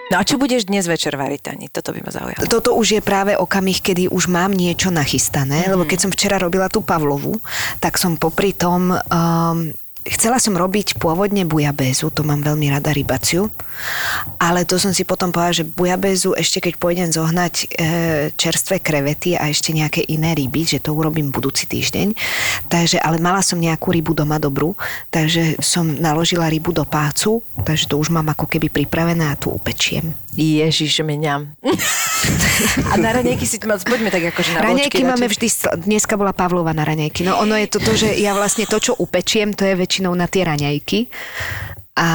No 0.08 0.16
a 0.16 0.24
čo 0.24 0.40
budeš 0.40 0.64
dnes 0.64 0.88
večer 0.88 1.14
variť, 1.14 1.40
Tani? 1.42 1.66
Toto 1.68 1.92
by 1.92 2.00
ma 2.00 2.08
zaujalo. 2.08 2.48
Toto 2.48 2.72
už 2.72 2.96
je 2.96 3.02
práve 3.04 3.36
okamih, 3.36 3.78
kedy 3.78 4.08
už 4.08 4.24
mám 4.26 4.50
niečo 4.50 4.88
nachystané, 4.88 5.68
Mhm. 5.68 5.70
lebo 5.70 5.84
keď 5.84 5.98
som 6.00 6.10
včera 6.10 6.36
robila 6.36 6.66
tú 6.66 6.80
Pavlovu, 6.80 7.36
tak 7.78 7.96
som 7.96 8.16
popri 8.16 8.52
tom... 8.52 8.96
Um, 9.08 9.72
Chcela 10.08 10.40
som 10.40 10.56
robiť 10.56 10.96
pôvodne 10.96 11.44
bujabézu, 11.44 12.08
to 12.08 12.24
mám 12.24 12.40
veľmi 12.40 12.72
rada 12.72 12.90
rybaciu, 12.96 13.52
ale 14.40 14.64
to 14.64 14.80
som 14.80 14.92
si 14.96 15.04
potom 15.04 15.28
povedala, 15.28 15.60
že 15.60 15.68
bujabézu 15.68 16.32
ešte 16.32 16.64
keď 16.64 16.74
pôjdem 16.80 17.08
zohnať 17.12 17.54
e, 17.54 17.66
čerstvé 18.34 18.80
krevety 18.80 19.36
a 19.36 19.52
ešte 19.52 19.76
nejaké 19.76 20.08
iné 20.08 20.32
ryby, 20.32 20.64
že 20.64 20.80
to 20.80 20.96
urobím 20.96 21.28
budúci 21.28 21.68
týždeň. 21.68 22.16
Takže, 22.72 22.98
ale 23.04 23.20
mala 23.20 23.44
som 23.44 23.60
nejakú 23.60 23.92
rybu 23.92 24.16
doma 24.16 24.40
dobrú, 24.40 24.72
takže 25.12 25.60
som 25.60 25.84
naložila 25.84 26.48
rybu 26.48 26.72
do 26.72 26.88
pácu, 26.88 27.44
takže 27.62 27.88
to 27.88 28.00
už 28.00 28.08
mám 28.08 28.32
ako 28.32 28.48
keby 28.48 28.72
pripravené 28.72 29.28
a 29.28 29.36
tu 29.36 29.52
upečiem. 29.52 30.27
Ježiš, 30.38 31.02
mňam. 31.02 31.58
a 32.90 32.94
na 32.94 33.10
raňajky 33.10 33.42
si 33.42 33.58
mal, 33.66 33.82
poďme 33.82 34.14
tak 34.14 34.30
akože 34.30 34.50
na 34.54 34.60
vločky 34.70 35.02
máme 35.02 35.26
vždy, 35.26 35.46
dneska 35.82 36.14
bola 36.14 36.30
Pavlova 36.30 36.70
na 36.70 36.86
raňajky. 36.86 37.26
No 37.26 37.42
ono 37.42 37.58
je 37.58 37.66
to 37.66 37.82
to, 37.82 37.98
že 37.98 38.14
ja 38.22 38.38
vlastne 38.38 38.62
to, 38.70 38.78
čo 38.78 38.94
upečiem, 38.94 39.50
to 39.50 39.66
je 39.66 39.74
väčšinou 39.74 40.14
na 40.14 40.30
tie 40.30 40.46
raňajky. 40.46 41.10
A 41.98 42.08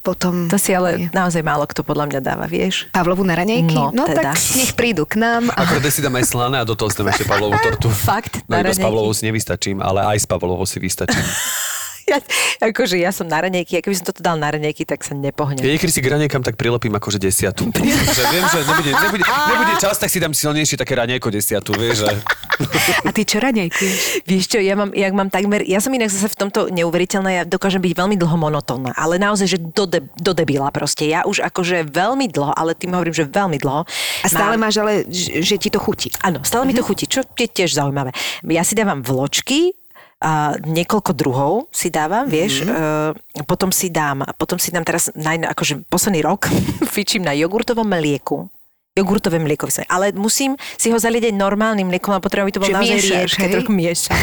potom... 0.00 0.48
To 0.48 0.56
si 0.56 0.72
ale 0.72 1.12
naozaj 1.12 1.44
málo 1.44 1.68
kto 1.68 1.84
podľa 1.84 2.08
mňa 2.08 2.20
dáva, 2.24 2.48
vieš? 2.48 2.88
Pavlovu 2.88 3.20
na 3.20 3.36
raňajky? 3.36 3.76
No, 3.76 3.92
no 3.92 4.08
teda. 4.08 4.32
tak 4.32 4.40
nech 4.56 4.72
prídu 4.72 5.04
k 5.04 5.20
nám. 5.20 5.48
A... 5.52 5.68
Akorát 5.68 5.92
si 5.92 6.00
dám 6.00 6.16
aj 6.16 6.24
slané 6.24 6.56
a 6.56 6.64
do 6.64 6.72
toho 6.72 6.88
si 6.88 6.96
dám 6.96 7.12
ešte 7.12 7.28
Pavlovú 7.28 7.60
tortu. 7.60 7.92
Fakt? 7.92 8.40
No 8.48 8.56
Na 8.56 8.64
iba 8.64 8.72
s? 8.72 8.80
Pavlovou 8.80 9.12
si 9.12 9.28
nevystačím, 9.28 9.84
ale 9.84 10.08
aj 10.16 10.24
s 10.24 10.26
Pavlovou 10.26 10.64
si 10.64 10.80
vystačím. 10.80 11.20
Ja, 12.06 12.22
akože 12.62 13.02
ja 13.02 13.10
som 13.10 13.26
na 13.26 13.42
raňajky, 13.42 13.78
a 13.78 13.80
keby 13.82 13.94
som 13.98 14.06
toto 14.06 14.22
dal 14.22 14.38
na 14.38 14.46
raňajky, 14.46 14.86
tak 14.86 15.02
sa 15.02 15.10
nepohnem. 15.10 15.58
Ja 15.58 15.74
niekedy 15.74 15.90
si 15.90 15.98
k 15.98 16.06
raňajkám 16.06 16.38
tak 16.46 16.54
prilepím 16.54 16.94
akože 16.94 17.18
desiatu. 17.18 17.66
že 18.16 18.22
viem, 18.30 18.46
že 18.46 18.62
nebude, 18.62 18.90
nebude, 18.94 19.24
nebude 19.26 19.74
čas, 19.82 19.98
tak 19.98 20.06
si 20.06 20.22
dám 20.22 20.30
silnejšie 20.30 20.78
také 20.78 20.94
raňajko 20.94 21.34
desiatu, 21.34 21.74
vieš, 21.74 22.06
že... 22.06 22.14
a 23.02 23.10
ty 23.10 23.26
čo 23.26 23.42
raňajky? 23.42 23.86
Vieš 24.22 24.44
čo, 24.54 24.62
ja 24.62 24.78
mám, 24.78 24.94
jak 24.94 25.12
mám 25.18 25.34
takmer, 25.34 25.66
ja 25.66 25.82
som 25.82 25.90
inak 25.90 26.14
zase 26.14 26.30
v 26.30 26.46
tomto 26.46 26.70
neuveriteľná, 26.70 27.30
ja 27.32 27.42
dokážem 27.42 27.82
byť 27.82 27.98
veľmi 27.98 28.14
dlho 28.14 28.38
monotónna, 28.38 28.94
ale 28.94 29.18
naozaj, 29.18 29.46
že 29.50 29.58
do, 29.58 29.90
de, 29.90 30.06
do 30.14 30.30
debila 30.30 30.70
proste. 30.70 31.10
Ja 31.10 31.26
už 31.26 31.42
akože 31.42 31.90
veľmi 31.90 32.30
dlho, 32.30 32.54
ale 32.54 32.78
tým 32.78 32.94
hovorím, 32.94 33.18
že 33.18 33.26
veľmi 33.26 33.58
dlho. 33.58 33.82
A 34.22 34.26
stále 34.30 34.54
mám- 34.54 34.70
máš 34.70 34.78
ale, 34.78 35.06
že 35.10 35.56
že 35.56 35.62
ti 35.62 35.70
to 35.70 35.78
chutí. 35.78 36.10
Áno, 36.26 36.42
stále 36.42 36.66
mi 36.66 36.74
to 36.74 36.82
chutí, 36.82 37.06
čo 37.06 37.22
je 37.22 37.46
tiež 37.46 37.78
zaujímavé. 37.78 38.10
Ja 38.50 38.66
si 38.66 38.74
dávam 38.74 38.98
vločky, 39.00 39.74
a 40.16 40.56
niekoľko 40.56 41.12
druhov 41.12 41.52
si 41.68 41.92
dávam, 41.92 42.24
vieš, 42.24 42.64
mm-hmm. 42.64 43.44
potom 43.44 43.68
si 43.68 43.92
dám, 43.92 44.24
potom 44.40 44.56
si 44.56 44.72
dám 44.72 44.80
teraz, 44.80 45.12
naj, 45.12 45.44
akože 45.52 45.84
posledný 45.92 46.24
rok 46.24 46.48
fičím 46.94 47.20
na 47.20 47.36
jogurtovom 47.36 47.84
mlieku, 47.84 48.48
jogurtové 48.96 49.36
mlieko, 49.36 49.68
ale 49.92 50.16
musím 50.16 50.56
si 50.80 50.88
ho 50.88 50.96
zalieť 50.96 51.36
normálnym 51.36 51.84
mliekom 51.84 52.16
a 52.16 52.20
potrebujem, 52.24 52.48
aby 52.48 52.54
to 52.56 52.62
bolo 52.64 52.76
naozaj 52.80 53.28
hej? 53.28 53.52
trochu 53.52 53.72
miešam. 53.76 54.16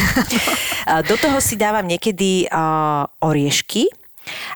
Do 1.09 1.15
toho 1.21 1.37
si 1.37 1.53
dávam 1.61 1.85
niekedy 1.85 2.49
uh, 2.49 3.05
oriešky, 3.21 3.85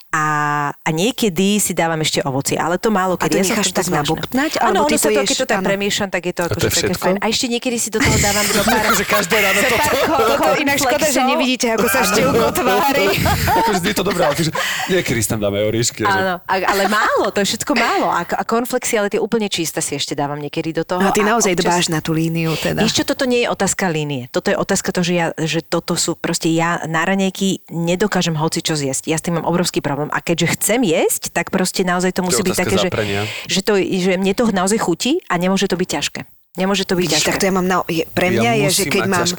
a, 0.10 0.26
a 0.72 0.90
niekedy 0.90 1.60
si 1.60 1.72
dávam 1.72 2.00
ešte 2.00 2.22
ovocie, 2.22 2.56
ale 2.56 2.76
to 2.76 2.88
málo 2.88 3.14
A 3.14 3.20
kedy. 3.20 3.30
to 3.30 3.38
ja 3.38 3.46
necháš 3.46 3.70
tak 3.70 3.88
nabobtnať, 3.88 4.52
Áno, 4.58 4.84
ono 4.84 4.96
sa 4.96 5.08
to 5.08 5.14
to, 5.14 5.22
keď 5.22 5.38
to 5.38 5.46
áno. 5.54 5.68
premiešam, 5.68 6.08
tak 6.08 6.24
je 6.24 6.34
to 6.34 6.44
to 6.46 6.56
je 6.56 6.64
akože 6.64 6.80
také 6.82 6.96
fajn. 6.96 7.16
A 7.18 7.26
ešte 7.28 7.46
niekedy 7.46 7.76
si 7.76 7.90
do 7.90 8.00
toho 8.00 8.16
dávam 8.16 8.46
zo 8.50 8.64
pár... 8.64 8.88
Akože 8.88 9.04
každé 9.04 9.36
ráno 9.38 9.60
toto. 9.62 9.78
ko- 10.08 10.38
ko- 10.40 10.56
Inak 10.58 10.78
škoda, 10.78 11.08
že 11.08 11.22
nevidíte, 11.22 11.68
ako 11.70 11.86
sa 11.86 12.00
števko 12.04 12.46
tvári. 12.52 13.08
Akože 13.60 13.80
je 13.84 13.94
to 13.94 14.04
dobré, 14.04 14.22
ale 14.22 14.34
akože 14.34 14.52
niekedy 14.94 15.20
si 15.20 15.28
tam 15.28 15.40
dáme 15.40 15.60
oriešky. 15.62 16.02
a 16.02 16.08
že- 16.08 16.16
Áno, 16.18 16.34
a, 16.40 16.54
ale 16.56 16.84
málo, 16.88 17.26
to 17.30 17.40
je 17.40 17.48
všetko 17.50 17.72
málo. 17.74 18.08
A, 18.08 18.24
a 18.24 18.44
cornflakesy, 18.44 18.96
ale 18.96 19.08
tie 19.08 19.20
úplne 19.20 19.48
čisté 19.48 19.80
si 19.80 19.92
ešte 19.94 20.14
dávam 20.14 20.38
niekedy 20.38 20.72
do 20.72 20.88
toho. 20.88 21.04
No 21.04 21.10
a 21.10 21.14
ty 21.14 21.20
a 21.20 21.28
naozaj 21.28 21.52
občas- 21.52 21.64
dbáš 21.64 21.86
na 21.90 22.00
tú 22.00 22.12
líniu 22.12 22.56
teda. 22.56 22.80
Čo, 22.88 23.04
toto 23.04 23.28
nie 23.28 23.44
je 23.44 23.52
otázka 23.52 23.92
línie. 23.92 24.32
Toto 24.32 24.48
je 24.48 24.56
otázka 24.56 24.90
to, 24.90 25.04
že, 25.04 25.14
ja, 25.14 25.28
že 25.36 25.60
toto 25.60 25.94
sú 25.94 26.16
proste 26.16 26.48
ja 26.48 26.80
na 26.88 27.04
raňajky 27.04 27.68
nedokážem 27.70 28.34
hoci 28.34 28.64
čo 28.64 28.74
zjesť. 28.74 29.12
Ja 29.12 29.20
s 29.20 29.24
tým 29.24 29.36
mám 29.36 29.46
obrovský 29.46 29.84
problém. 29.84 29.97
Problém. 29.98 30.14
A 30.14 30.22
keďže 30.22 30.48
chcem 30.54 30.80
jesť, 30.84 31.34
tak 31.34 31.50
proste 31.50 31.82
naozaj 31.82 32.14
to 32.14 32.22
musí 32.22 32.40
byť 32.40 32.54
otázka 32.54 32.62
také, 32.64 32.76
že, 32.78 32.88
záprenia. 32.88 33.22
že, 33.46 33.60
to, 33.60 33.74
že 33.76 34.12
mne 34.16 34.32
to 34.32 34.44
naozaj 34.52 34.78
chutí 34.78 35.26
a 35.26 35.36
nemôže 35.36 35.66
to 35.66 35.74
byť 35.74 35.90
ťažké. 35.90 36.22
Nemôže 36.56 36.86
to 36.86 36.98
byť 36.98 37.02
Vidíš, 37.04 37.22
ťažké. 37.22 37.30
tak 37.30 37.38
to 37.38 37.46
ja 37.46 37.54
mám 37.54 37.66
na, 37.66 37.86
je, 37.86 38.02
pre 38.08 38.34
mňa 38.34 38.42
Ja 38.44 38.54
je, 38.58 38.68
že 38.72 38.84
keď 38.88 39.02
mám... 39.06 39.30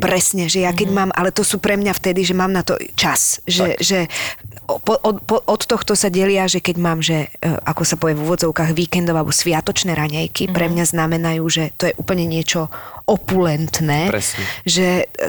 Presne, 0.00 0.48
že 0.48 0.64
ja 0.64 0.72
keď 0.72 0.88
Mhm. 0.88 0.96
mám, 0.96 1.10
ale 1.12 1.28
to 1.28 1.44
sú 1.44 1.60
pre 1.60 1.76
mňa 1.76 1.92
vtedy, 1.92 2.24
že 2.24 2.32
mám 2.32 2.48
na 2.50 2.64
to 2.64 2.80
čas. 2.94 3.44
Že, 3.44 3.76
že 3.76 4.08
po, 4.64 4.96
od, 4.96 5.20
po, 5.20 5.44
od 5.44 5.60
tohto 5.60 5.92
sa 5.92 6.08
delia, 6.08 6.48
že 6.48 6.64
keď 6.64 6.76
mám, 6.78 7.04
že 7.04 7.28
e, 7.36 7.44
ako 7.44 7.84
sa 7.84 8.00
povie 8.00 8.16
v 8.16 8.24
úvodzovkách 8.24 8.72
víkendové 8.72 9.20
alebo 9.20 9.28
sviatočné 9.30 9.92
raňajky, 9.92 10.48
Mhm. 10.48 10.54
pre 10.56 10.66
mňa 10.66 10.84
znamenajú, 10.88 11.44
že 11.46 11.64
to 11.76 11.84
je 11.84 11.94
úplne 11.94 12.24
niečo 12.24 12.72
opulentné. 13.04 14.08
Presne. 14.08 14.44
Že 14.64 14.86
e, 15.04 15.28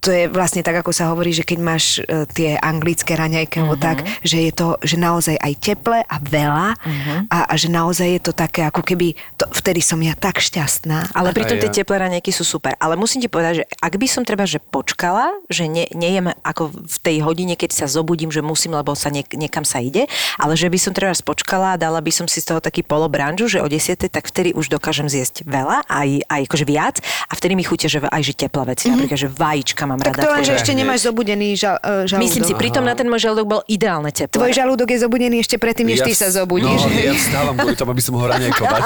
to 0.00 0.10
je 0.10 0.24
vlastne 0.26 0.60
tak, 0.60 0.74
ako 0.74 0.90
sa 0.90 1.08
hovorí, 1.08 1.30
že 1.30 1.44
keď 1.44 1.58
máš 1.60 1.84
e, 2.00 2.24
tie 2.26 2.50
anglické 2.56 3.12
raňajky, 3.12 3.60
Mhm. 3.60 3.76
tak, 3.76 3.96
že 4.20 4.40
je 4.40 4.52
to 4.52 4.66
že 4.80 4.96
naozaj 4.96 5.36
aj 5.36 5.52
teple 5.56 6.00
a 6.00 6.16
veľa 6.18 6.68
Mhm. 6.80 7.14
a, 7.28 7.38
a 7.46 7.54
že 7.54 7.68
naozaj 7.68 8.08
je 8.10 8.22
to 8.22 8.32
také, 8.32 8.64
ako 8.64 8.80
keby, 8.80 9.12
to, 9.36 9.44
vtedy 9.52 9.78
som 9.78 10.00
ja 10.00 10.12
tak 10.14 10.40
šťastná. 10.40 11.12
Ale 11.12 11.30
pritom 11.30 11.56
A 11.56 11.60
tie 11.60 11.68
ja. 11.68 11.76
teplé 11.76 12.00
raňajky 12.00 12.30
sú 12.30 12.42
super. 12.42 12.72
Ale 12.76 12.96
musím 12.96 13.20
ti 13.20 13.28
povedať, 13.28 13.60
že 13.60 13.68
ak 13.76 13.94
by 13.94 14.06
som 14.06 14.24
treba, 14.24 14.44
že 14.44 14.56
počkala, 14.58 15.36
že 15.46 15.68
ne, 15.68 15.84
nejem 15.92 16.32
ako 16.40 16.72
v 16.72 16.98
tej 16.98 17.20
hodine, 17.20 17.52
keď 17.52 17.70
sa 17.74 17.86
zobudím, 17.86 18.32
že 18.32 18.40
musím, 18.40 18.72
lebo 18.72 18.96
sa 18.96 19.08
niek- 19.08 19.32
niekam 19.32 19.62
sa 19.62 19.78
ide, 19.78 20.08
ale 20.36 20.56
že 20.56 20.66
by 20.66 20.78
som 20.78 20.96
treba 20.96 21.12
počkala 21.20 21.74
a 21.74 21.80
dala 21.80 22.00
by 22.00 22.08
som 22.08 22.24
si 22.24 22.40
z 22.40 22.48
toho 22.48 22.60
taký 22.60 22.80
polobranžu, 22.80 23.46
že 23.46 23.60
o 23.60 23.68
10, 23.68 24.08
tak 24.08 24.24
vtedy 24.24 24.56
už 24.56 24.70
dokážem 24.70 25.06
zjesť 25.06 25.44
veľa, 25.44 25.84
aj, 25.84 26.08
aj 26.24 26.40
akože 26.48 26.64
viac 26.64 26.96
a 27.28 27.32
vtedy 27.34 27.52
mi 27.52 27.62
chutia, 27.62 27.86
že 27.86 28.00
aj 28.00 28.22
že 28.22 28.32
teplé 28.32 28.64
veci, 28.66 28.88
mm-hmm. 28.88 28.94
napríklad, 28.96 29.18
že 29.18 29.28
vajíčka 29.28 29.84
mám 29.90 29.98
Tak 29.98 30.14
rada. 30.14 30.22
to 30.22 30.28
len, 30.30 30.42
že 30.46 30.52
ešte 30.54 30.72
nemáš 30.72 31.10
zobudený 31.10 31.58
žal, 31.58 31.76
e, 31.82 32.06
žalúdok. 32.06 32.22
Myslím 32.22 32.44
si, 32.46 32.52
pritom 32.54 32.86
na 32.86 32.94
ten 32.94 33.10
môj 33.10 33.26
žalúdok 33.26 33.46
bol 33.58 33.62
ideálne 33.66 34.14
teplé. 34.14 34.30
Tvoj 34.38 34.52
žalúdok 34.54 34.88
je 34.94 34.98
zobudený 35.02 35.42
ešte 35.42 35.58
predtým, 35.58 35.90
než 35.90 36.06
ty 36.06 36.14
sa 36.14 36.30
zobudíš. 36.30 36.86
No, 36.86 36.94
ja 36.94 37.12
vstávam 37.18 37.54
kvôli 37.58 37.74
tomu, 37.74 37.90
aby 37.90 38.02
som 38.02 38.14
ho 38.14 38.24
raňajkovať. 38.30 38.84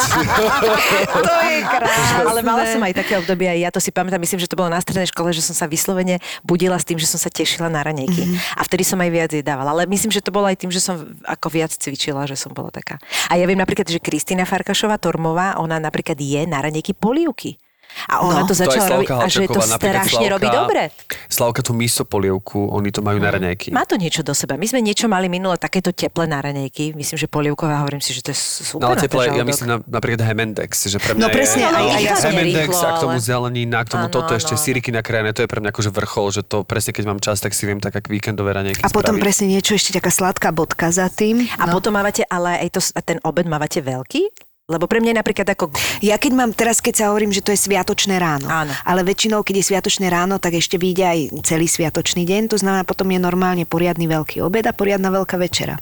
to 1.29 1.35
je 1.45 1.59
krásne. 1.69 2.25
Ale 2.25 2.41
mala 2.41 2.65
som 2.65 2.81
aj 2.81 2.95
také 2.97 3.21
obdobie, 3.21 3.47
aj 3.53 3.59
ja 3.61 3.71
to 3.71 3.81
si 3.85 3.93
pamätám, 3.93 4.21
myslím, 4.25 4.41
že 4.41 4.49
to 4.49 4.57
bolo 4.57 4.73
na 4.73 4.81
strednej 4.81 5.09
škole, 5.13 5.31
že 5.37 5.45
som 5.45 5.53
sa 5.53 5.69
vyslovene 5.69 6.23
budila 6.41 6.81
s 6.81 6.89
tým, 6.89 6.97
že 6.97 7.05
som 7.05 7.21
sa 7.21 7.29
tešila 7.29 7.69
na 7.69 7.85
ranejky. 7.85 8.25
Mm-hmm. 8.25 8.57
A 8.57 8.63
vtedy 8.65 8.83
som 8.87 8.97
aj 9.03 9.11
viac 9.13 9.31
jedávala. 9.31 9.77
Ale 9.77 9.91
myslím, 9.91 10.15
že 10.15 10.25
to 10.25 10.33
bolo 10.33 10.49
aj 10.49 10.57
tým, 10.57 10.73
že 10.73 10.81
som 10.81 11.03
ako 11.27 11.47
viac 11.53 11.75
cvičila, 11.75 12.25
že 12.25 12.39
som 12.39 12.55
bola 12.55 12.73
taká. 12.73 12.97
A 13.29 13.37
ja 13.37 13.45
viem 13.45 13.59
napríklad, 13.59 13.85
že 13.85 14.01
Kristýna 14.01 14.47
Farkašová 14.47 14.97
Tormová, 14.97 15.59
ona 15.61 15.77
napríklad 15.83 16.17
je 16.17 16.43
na 16.47 16.63
ranejky 16.63 16.95
polievky. 16.95 17.59
A 18.07 18.21
ona 18.21 18.43
No. 18.43 18.47
to 18.47 18.55
začala 18.55 18.87
robiť 18.91 19.09
a 19.13 19.27
že 19.27 19.47
to 19.47 19.61
strašne 19.61 20.27
robí 20.29 20.47
dobre. 20.47 20.91
Slavka 21.27 21.61
tú 21.61 21.73
miso 21.73 22.03
polievku, 22.03 22.69
oni 22.69 22.91
to 22.91 23.01
majú 23.01 23.17
na 23.17 23.31
raňajky. 23.31 23.71
Má 23.71 23.83
to 23.83 23.95
niečo 23.95 24.21
do 24.21 24.33
seba. 24.33 24.55
My 24.55 24.65
sme 24.65 24.81
niečo 24.81 25.07
mali 25.07 25.27
minule 25.27 25.57
takéto 25.57 25.91
teplé 25.91 26.27
na 26.27 26.39
ranejky. 26.39 26.93
Myslím, 26.93 27.17
že 27.17 27.27
polievková, 27.27 27.81
hovorím 27.81 27.99
si, 27.99 28.11
že 28.11 28.21
to 28.21 28.31
je 28.31 28.39
super. 28.39 28.81
No 28.81 28.87
ale 28.89 28.97
na 28.97 29.03
teplé, 29.03 29.23
ja 29.31 29.43
myslím 29.43 29.69
na, 29.69 29.77
napríklad 29.81 30.21
Hemendex, 30.23 30.71
že 30.85 30.99
pre 30.99 31.13
mňa 31.13 31.23
No 31.23 31.29
presne, 31.29 31.61
je, 31.61 31.67
aj- 31.67 31.89
aj 31.89 32.05
Hemendex 32.25 32.69
nerýchlo, 32.69 32.81
a 32.81 32.91
k 32.91 32.99
tomu 33.01 33.13
ale- 33.13 33.25
zelenina, 33.25 33.79
k 33.81 33.89
tomu 33.91 34.07
Áno, 34.07 34.13
toto 34.13 34.33
ešte 34.33 34.53
áno. 34.53 34.61
síriky 34.61 34.91
nakrájené, 34.91 35.31
to 35.31 35.41
je 35.41 35.49
pre 35.49 35.59
mňa 35.59 35.71
akože 35.71 35.91
vrchol, 35.91 36.27
že 36.31 36.43
to 36.43 36.63
presne 36.63 36.93
keď 36.93 37.05
mám 37.07 37.19
čas, 37.19 37.39
tak 37.39 37.53
si 37.53 37.65
viem 37.65 37.79
tak 37.79 37.95
ako 37.95 38.09
víkendové 38.09 38.53
raňajky 38.53 38.81
A 38.81 38.89
potom 38.89 39.15
spraviť. 39.15 39.23
presne 39.23 39.47
niečo, 39.49 39.73
ešte 39.73 39.95
taká 39.95 40.11
sladká 40.11 40.51
bodka 40.51 40.89
za 40.89 41.07
tým. 41.09 41.47
A 41.55 41.65
No. 41.65 41.73
potom 41.73 41.93
mávate, 41.93 42.23
ale 42.25 42.59
aj 42.61 42.69
to, 42.71 42.81
ten 43.01 43.19
obed 43.23 43.45
mávate 43.45 43.79
veľký? 43.79 44.44
Lebo 44.65 44.89
pre 44.89 44.97
mňa 45.05 45.13
je 45.13 45.21
napríklad 45.21 45.49
ako 45.53 45.77
Ja 46.01 46.17
keď 46.17 46.33
mám, 46.33 46.51
teraz 46.57 46.81
keď 46.81 46.95
sa 46.97 47.05
hovorím, 47.13 47.37
že 47.37 47.45
to 47.45 47.53
je 47.53 47.61
sviatočné 47.61 48.17
ráno, 48.17 48.49
Áno. 48.49 48.73
ale 48.89 49.05
väčšinou, 49.05 49.45
keď 49.45 49.61
je 49.61 49.69
sviatočné 49.69 50.09
ráno, 50.09 50.41
tak 50.41 50.57
ešte 50.57 50.81
vyjde 50.81 51.05
aj 51.05 51.19
celý 51.45 51.69
sviatočný 51.69 52.25
deň, 52.25 52.49
to 52.49 52.57
znamená, 52.57 52.81
potom 52.89 53.13
je 53.13 53.21
normálne 53.21 53.69
poriadny 53.69 54.09
veľký 54.09 54.41
obed 54.41 54.65
a 54.65 54.73
poriadna 54.73 55.13
veľká 55.13 55.37
večera. 55.37 55.77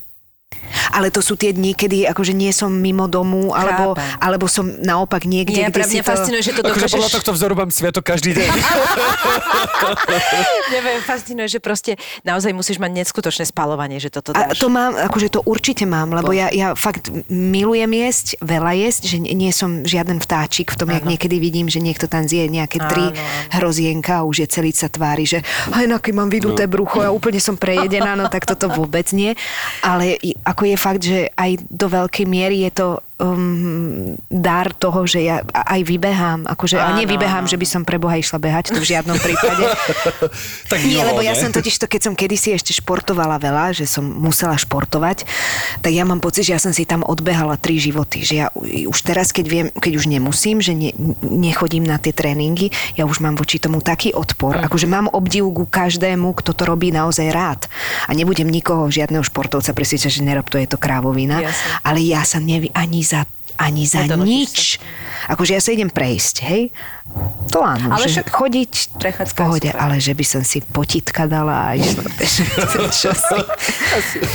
Ale 0.93 1.13
to 1.13 1.21
sú 1.21 1.37
tie 1.37 1.53
dni, 1.53 1.73
kedy 1.73 2.09
akože 2.09 2.33
nie 2.33 2.53
som 2.53 2.73
mimo 2.73 3.09
domu, 3.09 3.53
alebo, 3.53 3.97
Chápem. 3.97 4.09
alebo 4.21 4.45
som 4.49 4.67
naopak 4.69 5.25
niekde, 5.29 5.65
Nie, 5.65 5.69
kde 5.69 5.85
si 5.85 5.97
mňa 6.01 6.05
to... 6.05 6.11
fascinuje, 6.13 6.43
že 6.43 6.53
to 6.57 6.61
Akože 6.65 6.89
podľa 6.93 7.11
tohto 7.13 7.31
vzoru 7.33 7.55
mám 7.57 7.71
sviatok 7.73 8.05
každý 8.05 8.37
deň. 8.37 8.49
Neviem, 10.73 11.01
fascinuje, 11.05 11.49
že 11.49 11.61
proste 11.61 11.97
naozaj 12.25 12.53
musíš 12.57 12.81
mať 12.81 12.93
neskutočné 13.05 13.45
spalovanie, 13.49 14.01
že 14.01 14.09
toto 14.09 14.33
A 14.33 14.53
dáš. 14.53 14.61
to 14.61 14.69
mám, 14.73 14.97
akože 14.97 15.29
to 15.29 15.41
určite 15.45 15.85
mám, 15.85 16.13
lebo 16.13 16.33
ja, 16.33 16.49
ja 16.49 16.73
fakt 16.73 17.13
milujem 17.29 17.93
jesť, 17.93 18.41
veľa 18.41 18.73
jesť, 18.77 19.03
že 19.13 19.17
nie, 19.21 19.51
som 19.53 19.85
žiaden 19.85 20.19
vtáčik 20.23 20.73
v 20.73 20.77
tom, 20.79 20.89
jak 20.89 21.05
niekedy 21.05 21.37
vidím, 21.37 21.69
že 21.69 21.81
niekto 21.85 22.09
tam 22.09 22.25
zje 22.25 22.49
nejaké 22.49 22.81
tri 22.89 23.13
áno. 23.13 23.17
hrozienka 23.53 24.25
a 24.25 24.27
už 24.27 24.45
je 24.45 24.49
celý 24.49 24.73
sa 24.73 24.89
tvári, 24.89 25.29
že 25.29 25.45
aj 25.73 25.85
na 25.87 25.99
mám 26.13 26.29
vyduté 26.29 26.67
brucho 26.67 26.99
a 27.01 27.15
úplne 27.15 27.39
som 27.39 27.55
prejedená, 27.55 28.19
no 28.19 28.27
tak 28.27 28.45
toto 28.45 28.67
vôbec 28.67 29.07
nie. 29.15 29.39
Ale 29.83 30.19
i- 30.19 30.35
ako 30.43 30.63
je 30.67 30.77
fakt, 30.77 31.03
že 31.03 31.19
aj 31.39 31.63
do 31.71 31.87
veľkej 31.87 32.27
miery 32.27 32.67
je 32.67 32.71
to 32.75 32.89
um, 33.21 34.17
dar 34.29 34.73
toho, 34.73 35.05
že 35.05 35.23
ja 35.23 35.45
a- 35.53 35.77
aj 35.77 35.81
vybehám. 35.85 36.41
Akože, 36.49 36.81
a 36.81 36.93
Áno, 36.93 37.01
nebybehám, 37.03 37.45
áno. 37.47 37.51
že 37.51 37.61
by 37.61 37.67
som 37.69 37.83
pre 37.85 38.01
Boha 38.01 38.17
išla 38.19 38.39
behať, 38.41 38.73
to 38.75 38.81
v 38.81 38.89
žiadnom 38.97 39.19
prípade. 39.21 39.65
tak 40.71 40.79
Nie, 40.83 41.05
lebo 41.07 41.21
ja 41.21 41.37
som 41.37 41.53
totiž 41.53 41.77
to, 41.79 41.87
keď 41.87 42.01
som 42.11 42.15
kedysi 42.17 42.57
ešte 42.57 42.73
športovala 42.73 43.39
veľa, 43.39 43.77
že 43.77 43.85
som 43.87 44.03
musela 44.05 44.57
športovať, 44.57 45.25
tak 45.85 45.93
ja 45.93 46.03
mám 46.09 46.19
pocit, 46.19 46.49
že 46.49 46.55
ja 46.57 46.61
som 46.63 46.75
si 46.75 46.89
tam 46.89 47.05
odbehala 47.07 47.57
tri 47.61 47.79
životy. 47.79 48.25
Že 48.25 48.35
ja 48.35 48.47
už 48.89 48.99
teraz, 49.05 49.31
keď 49.31 49.47
viem, 49.47 49.67
keď 49.73 49.93
už 49.99 50.07
nemusím, 50.11 50.59
že 50.59 50.73
ne, 50.75 50.91
nechodím 51.23 51.87
na 51.87 51.97
tie 52.01 52.11
tréningy, 52.15 52.73
ja 52.99 53.07
už 53.07 53.23
mám 53.23 53.39
voči 53.39 53.63
tomu 53.63 53.85
taký 53.85 54.13
odpor. 54.15 54.59
Mm. 54.59 54.65
Akože 54.67 54.87
mám 54.91 55.07
obdiv 55.11 55.47
ku 55.53 55.65
každému, 55.69 56.35
kto 56.39 56.55
to 56.55 56.63
robí 56.67 56.91
naozaj 56.91 57.29
rád. 57.31 57.61
A 58.09 58.15
nebudem 58.15 58.49
nikoho, 58.49 58.89
žiadneho 58.91 59.23
športovca 59.23 59.71
presvedčať, 59.75 60.21
že 60.21 60.27
nerob 60.27 60.49
to, 60.51 60.59
je 60.59 60.69
to 60.69 60.79
krávovina. 60.79 61.43
Jasne. 61.43 61.69
Ale 61.87 61.99
ja 62.03 62.23
sa 62.27 62.39
nevi 62.43 62.69
ani 62.75 63.03
za 63.13 63.21
ani 63.61 63.85
za 63.85 64.09
nič. 64.09 64.81
Akože 65.29 65.55
ja 65.55 65.63
sa 65.63 65.71
idem 65.71 65.93
prejsť, 65.93 66.37
hej? 66.49 66.63
To 67.49 67.61
áno, 67.61 67.93
Ale 67.93 68.09
že 68.09 68.17
však 68.17 68.33
chodiť 68.33 68.73
v 68.73 68.97
prechádzka 68.97 69.37
je 69.37 69.45
pohode, 69.45 69.69
super. 69.69 69.77
ale 69.79 69.95
že 69.99 70.13
by 70.13 70.25
som 70.25 70.41
si 70.41 70.65
potitka 70.65 71.29
dala 71.29 71.69
a 71.69 71.77
išla. 71.77 72.09
Čo 72.91 73.13
si? 73.13 73.39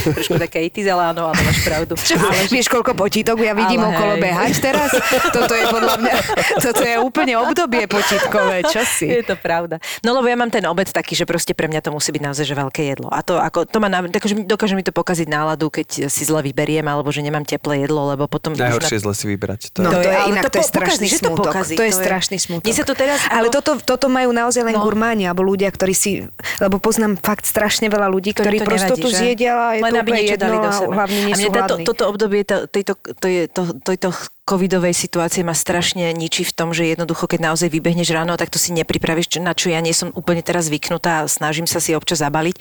Trošku 0.06 0.38
také 0.38 0.62
itis, 0.62 0.86
ale 0.86 1.10
áno, 1.10 1.26
ale 1.26 1.40
máš 1.40 1.58
pravdu. 1.60 1.98
Čo, 1.98 2.14
vieš, 2.46 2.68
koľko 2.68 2.94
potítok 2.94 3.40
ja 3.40 3.52
vidím 3.52 3.82
Ale 3.82 3.90
okolo 3.90 4.12
hej. 4.14 4.22
behať 4.22 4.52
teraz? 4.60 4.90
Toto 5.28 5.50
je 5.50 5.64
podľa 5.66 5.94
mňa, 5.98 6.14
toto 6.60 6.82
je 6.84 6.96
úplne 6.96 7.34
obdobie 7.36 7.84
potítkové, 7.84 8.62
čo 8.64 8.86
si? 8.86 9.10
Je 9.10 9.24
to 9.24 9.34
pravda. 9.34 9.82
No 10.00 10.14
lebo 10.14 10.26
ja 10.26 10.36
mám 10.36 10.48
ten 10.48 10.62
obed 10.62 10.86
taký, 10.86 11.12
že 11.12 11.24
proste 11.24 11.52
pre 11.52 11.66
mňa 11.66 11.80
to 11.80 11.90
musí 11.90 12.10
byť 12.10 12.22
naozaj 12.22 12.44
že 12.44 12.54
veľké 12.54 12.82
jedlo. 12.86 13.10
A 13.10 13.18
to, 13.20 13.34
ako, 13.36 13.66
to 13.66 13.78
má, 13.78 13.90
takže 13.90 14.46
dokáže 14.46 14.72
mi 14.72 14.86
to 14.86 14.94
pokaziť 14.94 15.26
náladu, 15.26 15.66
keď 15.68 16.06
si 16.06 16.22
zle 16.22 16.38
vyberiem, 16.40 16.84
alebo 16.84 17.10
že 17.10 17.18
nemám 17.20 17.42
teplé 17.42 17.82
jedlo, 17.82 18.06
lebo 18.06 18.26
potom... 18.26 18.54
Najhoršie 18.54 18.94
na- 18.94 18.96
je 18.96 19.02
zle 19.02 19.14
si 19.16 19.24
vybrať. 19.26 19.60
To 19.74 19.78
No, 19.80 19.90
To 19.90 19.96
to, 19.96 20.00
je- 20.00 20.06
je, 20.06 20.14
ale 20.14 20.30
inak 20.30 20.42
to 20.44 20.50
to, 20.50 20.58
je 20.58 20.66
strašný 20.66 21.06
že 21.08 21.18
to 21.18 21.20
smutok. 21.26 21.50
to 21.50 21.58
je 21.64 21.74
to 21.74 21.84
je- 21.84 21.94
strašný 21.96 22.38
smutok. 22.38 22.57
Mne 22.60 22.74
sa 22.74 22.82
to 22.82 22.92
teraz 22.92 23.20
Ale 23.26 23.46
ako- 23.46 23.54
toto, 23.54 23.72
toto 23.78 24.06
majú 24.06 24.30
naozaj 24.30 24.62
len 24.62 24.72
No. 24.72 24.82
gurmáni, 24.82 25.24
alebo 25.24 25.42
ľudia, 25.42 25.68
ktorí 25.68 25.92
si... 25.92 26.24
Lebo 26.58 26.78
poznám 26.78 27.16
fakt 27.16 27.44
strašne 27.44 27.86
veľa 27.86 28.06
ľudí, 28.06 28.32
ktorí 28.32 28.58
to 28.58 28.66
prosto 28.66 28.94
tu 28.94 29.08
zjedia 29.08 29.52
a 29.54 29.66
je 29.72 29.80
Len 29.80 29.90
to 29.90 29.98
aby 29.98 30.10
niečo 30.12 30.34
jedno 30.34 30.44
dali 30.44 30.56
do 30.58 30.70
seba. 30.70 30.92
hlavne 30.94 31.18
nie 31.20 31.32
a 31.32 31.36
mňa 31.36 31.50
táto, 31.52 31.74
toto 31.84 32.02
obdobie 32.06 32.40
to, 32.42 32.56
tejto, 32.64 32.92
to 32.96 33.26
je, 33.26 33.42
to, 33.46 33.62
tejto 33.78 34.08
covidovej 34.48 34.96
situácie 34.96 35.44
ma 35.44 35.52
strašne 35.52 36.08
ničí 36.16 36.40
v 36.48 36.56
tom, 36.56 36.72
že 36.72 36.88
jednoducho, 36.88 37.28
keď 37.28 37.52
naozaj 37.52 37.68
vybehneš 37.68 38.16
ráno, 38.16 38.32
tak 38.40 38.48
to 38.48 38.56
si 38.56 38.72
nepripravíš, 38.72 39.36
čo- 39.36 39.44
na 39.44 39.52
čo 39.52 39.68
ja 39.68 39.84
nie 39.84 39.92
som 39.92 40.08
úplne 40.16 40.40
teraz 40.40 40.72
zvyknutá 40.72 41.20
a 41.20 41.28
snažím 41.28 41.68
sa 41.68 41.84
si 41.84 41.92
občas 41.92 42.24
zabaliť, 42.24 42.56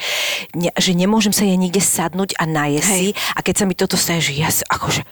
ne, 0.59 0.75
že 0.75 0.91
nemôžem 0.91 1.31
sa 1.31 1.47
ja 1.47 1.55
nikde 1.55 1.79
sadnúť 1.79 2.35
a 2.35 2.43
najesť 2.43 2.91
si 2.91 3.07
a 3.15 3.39
keď 3.39 3.55
sa 3.55 3.63
mi 3.63 3.73
toto 3.79 3.95
stane, 3.95 4.19
že 4.19 4.35
ja 4.35 4.51
akože 4.51 5.07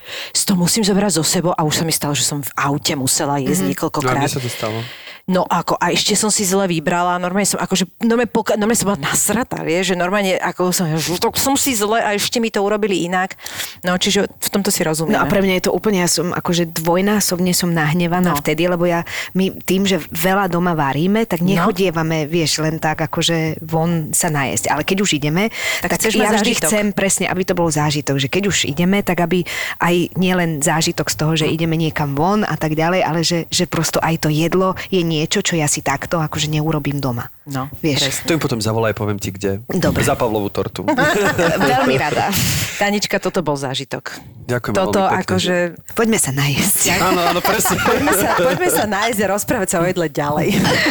to 0.45 0.53
musím 0.59 0.83
zobrať 0.83 1.17
zo 1.17 1.23
sebou 1.23 1.55
a 1.55 1.63
už 1.63 1.81
sa 1.81 1.83
mi 1.87 1.93
stalo, 1.95 2.11
že 2.13 2.27
som 2.27 2.43
v 2.43 2.51
aute 2.59 2.93
musela 2.99 3.39
jesť 3.39 3.47
mm-hmm. 3.47 3.63
No 3.65 3.65
a 3.65 3.71
niekoľkokrát. 3.71 4.19
mne 4.19 4.29
sa 4.29 4.41
to 4.43 4.51
stalo. 4.51 4.77
No 5.25 5.41
ako, 5.41 5.73
a 5.75 5.89
ešte 5.89 6.13
som 6.13 6.29
si 6.29 6.45
zle 6.45 6.69
vybrala, 6.69 7.17
normálne 7.17 7.49
som, 7.49 7.57
akože, 7.57 7.97
normálne, 7.99 8.29
poka- 8.29 8.53
normálne 8.53 8.77
som 8.77 8.93
bola 8.93 9.01
nasratá, 9.03 9.57
vieš, 9.59 9.89
že 9.89 9.95
normálne, 9.95 10.37
ako 10.37 10.69
som, 10.69 10.85
to 11.17 11.33
som 11.33 11.57
si 11.57 11.73
zle 11.73 11.97
a 11.97 12.13
ešte 12.13 12.37
mi 12.37 12.47
to 12.47 12.61
urobili 12.61 13.09
inak. 13.09 13.33
No, 13.81 13.95
čiže 13.95 14.29
v 14.29 14.49
tomto 14.51 14.69
si 14.69 14.85
rozumieme. 14.85 15.17
No 15.17 15.21
a 15.21 15.25
pre 15.25 15.41
mňa 15.41 15.57
je 15.57 15.65
to 15.65 15.73
úplne, 15.73 15.97
ja 15.97 16.05
som 16.05 16.29
akože 16.29 16.69
dvojnásobne 16.71 17.51
som 17.51 17.73
nahnevaná 17.73 18.27
No. 18.27 18.37
vtedy, 18.37 18.65
lebo 18.65 18.85
ja, 18.85 19.01
my 19.33 19.49
tým, 19.59 19.83
že 19.83 19.97
veľa 20.05 20.45
doma 20.45 20.73
varíme, 20.73 21.23
tak 21.23 21.41
No. 21.41 21.49
nechodievame, 21.49 22.25
vieš, 22.25 22.61
len 22.61 22.77
tak 22.77 23.01
akože 23.01 23.57
von 23.61 24.13
sa 24.13 24.29
najesť. 24.29 24.69
Ale 24.69 24.81
keď 24.83 24.97
už 24.99 25.11
ideme, 25.15 25.49
Tak 25.81 25.89
tak, 25.95 26.05
ja 26.11 26.29
vždy 26.31 26.53
zážitok. 26.53 26.69
chcem 26.69 26.85
presne, 26.91 27.25
aby 27.25 27.41
to 27.41 27.53
bol 27.53 27.65
zážitok, 27.67 28.17
že 28.17 28.29
keď 28.29 28.43
už 28.45 28.57
ideme, 28.67 29.01
tak 29.01 29.17
aby 29.19 29.41
aj 29.79 29.95
nielen 30.13 30.61
zážitok 30.61 31.09
z 31.09 31.15
toho, 31.15 31.33
že 31.33 31.45
ideme 31.47 31.73
niekam 31.73 32.13
von 32.13 32.41
a 32.41 32.53
tak 32.53 32.73
ďalej, 32.73 33.01
ale 33.01 33.19
že, 33.21 33.49
že 33.49 33.65
prosto 33.65 33.97
aj 33.97 34.21
to 34.21 34.29
jedlo 34.29 34.77
je 34.87 35.01
niečo, 35.15 35.39
čo 35.39 35.53
ja 35.53 35.65
si 35.65 35.79
takto 35.79 36.17
akože 36.17 36.47
neurobím 36.49 36.99
doma. 36.99 37.31
No, 37.45 37.69
Vieš, 37.77 38.25
To 38.25 38.33
im 38.33 38.41
potom 38.41 38.57
zavolaj, 38.57 38.91
poviem 38.91 39.15
ti 39.15 39.29
kde. 39.29 39.61
Dobre. 39.69 40.01
Za 40.01 40.13
Pavlovú 40.13 40.49
tortu. 40.49 40.81
veľmi 41.71 41.95
rada. 42.03 42.33
Tanička, 42.75 43.15
toto 43.17 43.39
bol 43.39 43.55
zážitok. 43.55 44.17
Ďakujem 44.45 44.73
Toto 44.73 44.99
veľmi 44.99 45.09
pekne. 45.11 45.21
akože... 45.23 45.55
Poďme 45.93 46.17
sa 46.17 46.31
najesť. 46.31 46.97
Áno, 46.99 47.21
áno, 47.23 47.39
presne. 47.39 47.77
Poďme 47.79 48.11
sa, 48.13 48.29
poďme 48.35 48.69
sa 48.69 48.85
nájsť 48.85 49.19
a 49.19 49.27
rozprávať 49.27 49.67
sa 49.67 49.77
o 49.79 49.85
jedle 49.85 50.07
ďalej. 50.07 50.47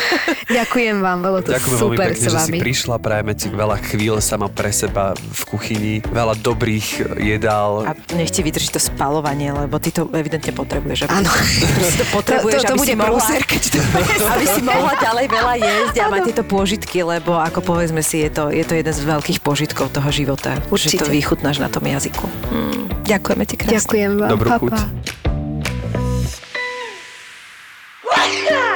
Ďakujem 0.59 0.97
vám, 0.99 1.19
bolo 1.21 1.39
to 1.41 1.51
Ďakujem 1.51 1.75
veľmi 1.75 1.91
super 1.91 2.09
pekne, 2.09 2.15
s 2.15 2.25
že 2.25 2.31
si 2.31 2.37
vami. 2.47 2.59
prišla. 2.61 2.95
Prajeme 2.99 3.33
ti 3.33 3.47
veľa 3.49 3.77
chvíľ 3.83 4.15
sama 4.19 4.47
pre 4.47 4.71
seba 4.71 5.05
v 5.15 5.43
kuchyni. 5.45 5.95
Veľa 6.05 6.35
dobrých 6.37 6.87
jedál. 7.19 7.83
A 7.85 7.93
nech 8.13 8.29
ti 8.29 8.41
vydrží 8.41 8.69
to 8.69 8.79
spalovanie, 8.79 9.51
lebo 9.51 9.77
ty 9.77 9.91
to 9.91 10.07
evidentne 10.13 10.51
potrebuješ. 10.51 11.09
Áno. 11.09 11.27
Proste 11.27 11.95
to 11.97 12.07
potrebuješ, 12.13 12.53
To- 12.55 12.61
to- 12.61 12.69
to 12.69 12.71
aby 12.71 12.81
bude 12.81 12.89
si 12.89 12.97
mohla, 12.97 13.11
prúser, 13.13 13.43
keď 13.43 13.63
to 13.67 13.79
aby 14.23 14.47
si 14.47 14.61
mohla 14.63 14.95
ďalej 15.01 15.27
veľa 15.27 15.55
jesť 15.59 15.97
a 16.03 16.07
mať 16.13 16.23
tieto 16.31 16.45
pôžitky, 16.47 17.03
lebo 17.03 17.35
ako 17.35 17.61
povedzme 17.65 18.01
si, 18.05 18.23
je 18.23 18.31
to, 18.31 18.45
je 18.55 18.63
to 18.63 18.75
jeden 18.79 18.95
z 18.95 19.01
veľkých 19.03 19.39
požitkov 19.43 19.91
toho 19.91 20.09
života. 20.15 20.55
Že 20.55 20.67
to 20.67 20.75
Určite. 20.75 21.11
vychutnáš 21.11 21.59
na 21.59 21.69
tom 21.73 21.83
jazyku. 21.83 22.27
Mm. 22.51 22.83
Ďakujeme 23.05 23.45
ti 23.49 23.55
krásne. 23.59 23.75
Ďakujem 23.81 24.13
vám. 24.21 24.31
Dobrú 24.31 24.49
pa, 24.51 24.59
chuť. 24.63 24.77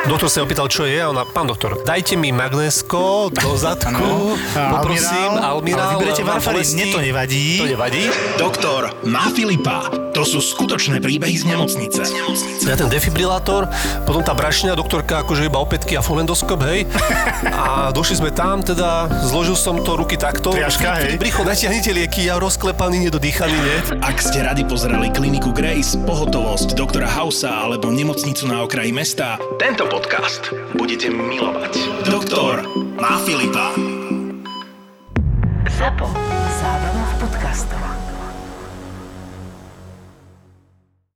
Doktor 0.09 0.29
sa 0.33 0.41
opýtal, 0.41 0.73
čo 0.73 0.89
je 0.89 0.97
a 0.97 1.13
ona, 1.13 1.29
pán 1.29 1.45
doktor, 1.45 1.85
dajte 1.85 2.17
mi 2.17 2.33
magnésko 2.33 3.29
do 3.29 3.51
zadku, 3.61 4.41
poprosím, 4.57 5.37
almirál. 5.37 6.01
Ale 6.01 6.01
vyberete 6.01 6.23
bolesti. 6.25 6.75
mne 6.81 6.87
to 6.89 6.99
nevadí. 7.05 7.47
To 7.61 7.67
nevadí. 7.69 8.03
Doktor 8.41 8.97
má 9.05 9.29
Filipa. 9.37 9.93
To 10.17 10.25
sú 10.25 10.41
skutočné 10.41 10.99
príbehy 10.99 11.37
z 11.37 11.45
nemocnice. 11.47 12.01
Z 12.03 12.11
nemocnice. 12.11 12.65
Ja 12.67 12.75
ten 12.75 12.91
defibrilátor, 12.91 13.69
potom 14.03 14.25
tá 14.25 14.33
brašňa, 14.35 14.75
doktorka 14.75 15.23
akože 15.23 15.47
iba 15.47 15.61
opätky 15.61 15.95
a 15.95 16.03
fonendoskop, 16.03 16.59
hej. 16.67 16.89
A 17.45 17.95
došli 17.95 18.19
sme 18.19 18.31
tam, 18.33 18.65
teda 18.65 19.07
zložil 19.29 19.55
som 19.55 19.79
to 19.79 19.95
ruky 19.95 20.19
takto. 20.19 20.51
Triaška, 20.51 20.91
hej. 21.05 21.13
Bricho, 21.21 21.47
natiahnite 21.47 21.95
lieky, 21.95 22.27
ja 22.27 22.41
rozklepaný, 22.41 23.07
nedodýchaný, 23.07 23.57
nie? 23.63 23.79
Ak 24.03 24.19
ste 24.19 24.43
radi 24.43 24.67
pozerali 24.67 25.13
kliniku 25.13 25.53
Grace, 25.55 25.95
pohotovosť 26.03 26.75
doktora 26.75 27.07
Hausa 27.07 27.69
alebo 27.69 27.93
nemocnicu 27.93 28.49
na 28.51 28.65
okraji 28.67 28.91
mesta, 28.91 29.39
tento 29.59 29.91
podcast 29.91 30.55
budete 30.79 31.11
milovať. 31.11 32.07
Doktor 32.07 32.63
má 32.95 33.19
Filipa. 33.27 33.75
ZAPO. 35.67 36.07
Zábrná 36.63 37.05
v 37.05 37.15
podcastovách. 37.27 38.08